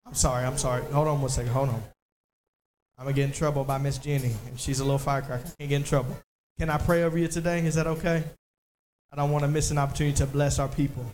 I'm 0.05 0.15
sorry. 0.15 0.45
I'm 0.45 0.59
sorry. 0.59 0.85
Hold 0.93 1.09
on 1.09 1.21
one 1.21 1.31
second. 1.31 1.53
Hold 1.53 1.71
on. 1.71 1.83
I'm 2.99 3.05
going 3.05 3.15
to 3.15 3.21
get 3.21 3.27
in 3.27 3.33
trouble 3.33 3.65
by 3.65 3.79
Miss 3.79 3.99
Jenny. 3.99 4.35
and 4.47 4.59
She's 4.59 4.81
a 4.81 4.85
little 4.85 4.99
firecracker. 4.99 5.45
I 5.45 5.55
can't 5.59 5.71
get 5.71 5.77
in 5.77 5.85
trouble. 5.85 6.17
Can 6.59 6.71
I 6.71 6.79
pray 6.79 7.03
over 7.03 7.19
you 7.19 7.29
today? 7.29 7.65
Is 7.65 7.75
that 7.75 7.87
okay? 7.87 8.25
I 9.13 9.17
don't 9.17 9.31
want 9.31 9.45
to 9.45 9.49
miss 9.49 9.71
an 9.71 9.79
opportunity 9.79 10.17
to 10.19 10.27
bless 10.27 10.59
our 10.59 10.69
people. 10.69 11.05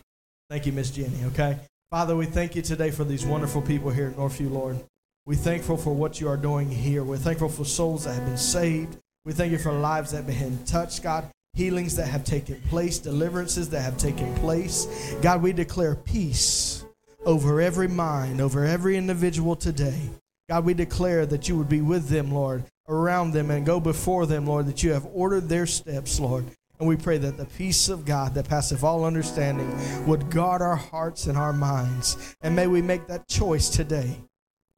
Thank 0.49 0.65
you, 0.65 0.71
Miss 0.71 0.91
Jenny, 0.91 1.23
okay? 1.25 1.57
Father, 1.91 2.15
we 2.15 2.25
thank 2.25 2.55
you 2.55 2.61
today 2.61 2.91
for 2.91 3.03
these 3.03 3.25
wonderful 3.25 3.61
people 3.61 3.91
here 3.91 4.07
at 4.07 4.15
Northview, 4.15 4.51
Lord. 4.51 4.83
We're 5.25 5.35
thankful 5.35 5.77
for 5.77 5.93
what 5.93 6.19
you 6.19 6.27
are 6.27 6.37
doing 6.37 6.69
here. 6.69 7.03
We're 7.03 7.17
thankful 7.17 7.49
for 7.49 7.65
souls 7.65 8.05
that 8.05 8.13
have 8.15 8.25
been 8.25 8.37
saved. 8.37 8.97
We 9.25 9.31
thank 9.33 9.51
you 9.51 9.57
for 9.57 9.71
lives 9.71 10.11
that 10.11 10.23
have 10.23 10.27
been 10.27 10.65
touched, 10.65 11.01
God. 11.03 11.29
Healings 11.55 11.95
that 11.97 12.07
have 12.07 12.23
taken 12.23 12.59
place, 12.61 12.97
deliverances 12.97 13.69
that 13.69 13.81
have 13.81 13.97
taken 13.97 14.33
place. 14.35 15.15
God, 15.21 15.43
we 15.43 15.53
declare 15.53 15.95
peace 15.95 16.83
over 17.25 17.61
every 17.61 17.87
mind, 17.87 18.41
over 18.41 18.65
every 18.65 18.97
individual 18.97 19.55
today. 19.55 20.09
God, 20.49 20.65
we 20.65 20.73
declare 20.73 21.27
that 21.27 21.47
you 21.47 21.55
would 21.55 21.69
be 21.69 21.81
with 21.81 22.09
them, 22.09 22.31
Lord, 22.31 22.63
around 22.89 23.33
them 23.33 23.51
and 23.51 23.65
go 23.65 23.79
before 23.79 24.25
them, 24.25 24.47
Lord, 24.47 24.65
that 24.65 24.81
you 24.81 24.93
have 24.93 25.07
ordered 25.13 25.47
their 25.47 25.67
steps, 25.67 26.19
Lord. 26.19 26.45
And 26.79 26.89
we 26.89 26.97
pray 26.97 27.19
that 27.19 27.37
the 27.37 27.45
peace 27.45 27.87
of 27.87 28.03
God 28.03 28.33
that 28.33 28.49
passeth 28.49 28.83
all 28.83 29.05
understanding 29.05 29.71
would 30.07 30.31
guard 30.31 30.63
our 30.63 30.75
hearts 30.75 31.27
and 31.27 31.37
our 31.37 31.53
minds. 31.53 32.35
And 32.41 32.55
may 32.55 32.65
we 32.65 32.81
make 32.81 33.05
that 33.07 33.27
choice 33.27 33.69
today 33.69 34.19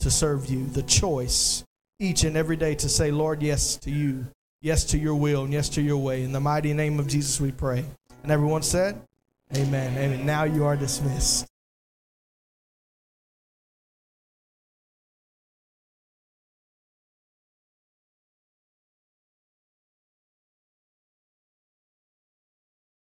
to 0.01 0.11
serve 0.11 0.47
you, 0.47 0.65
the 0.65 0.83
choice 0.83 1.63
each 1.99 2.25
and 2.25 2.35
every 2.35 2.57
day 2.57 2.75
to 2.75 2.89
say, 2.89 3.11
Lord, 3.11 3.41
yes 3.41 3.77
to 3.77 3.91
you, 3.91 4.27
yes 4.65 4.83
to 4.83 4.97
your 4.97 5.13
will, 5.13 5.43
and 5.43 5.53
yes 5.53 5.69
to 5.69 5.81
your 5.81 5.97
way. 5.97 6.23
In 6.23 6.31
the 6.31 6.39
mighty 6.39 6.73
name 6.73 6.99
of 6.99 7.07
Jesus 7.07 7.39
we 7.39 7.51
pray. 7.51 7.85
And 8.23 8.31
everyone 8.31 8.63
said, 8.63 8.99
Amen. 9.55 9.95
Amen. 9.95 10.25
Now 10.25 10.45
you 10.45 10.65
are 10.65 10.75
dismissed. 10.75 11.45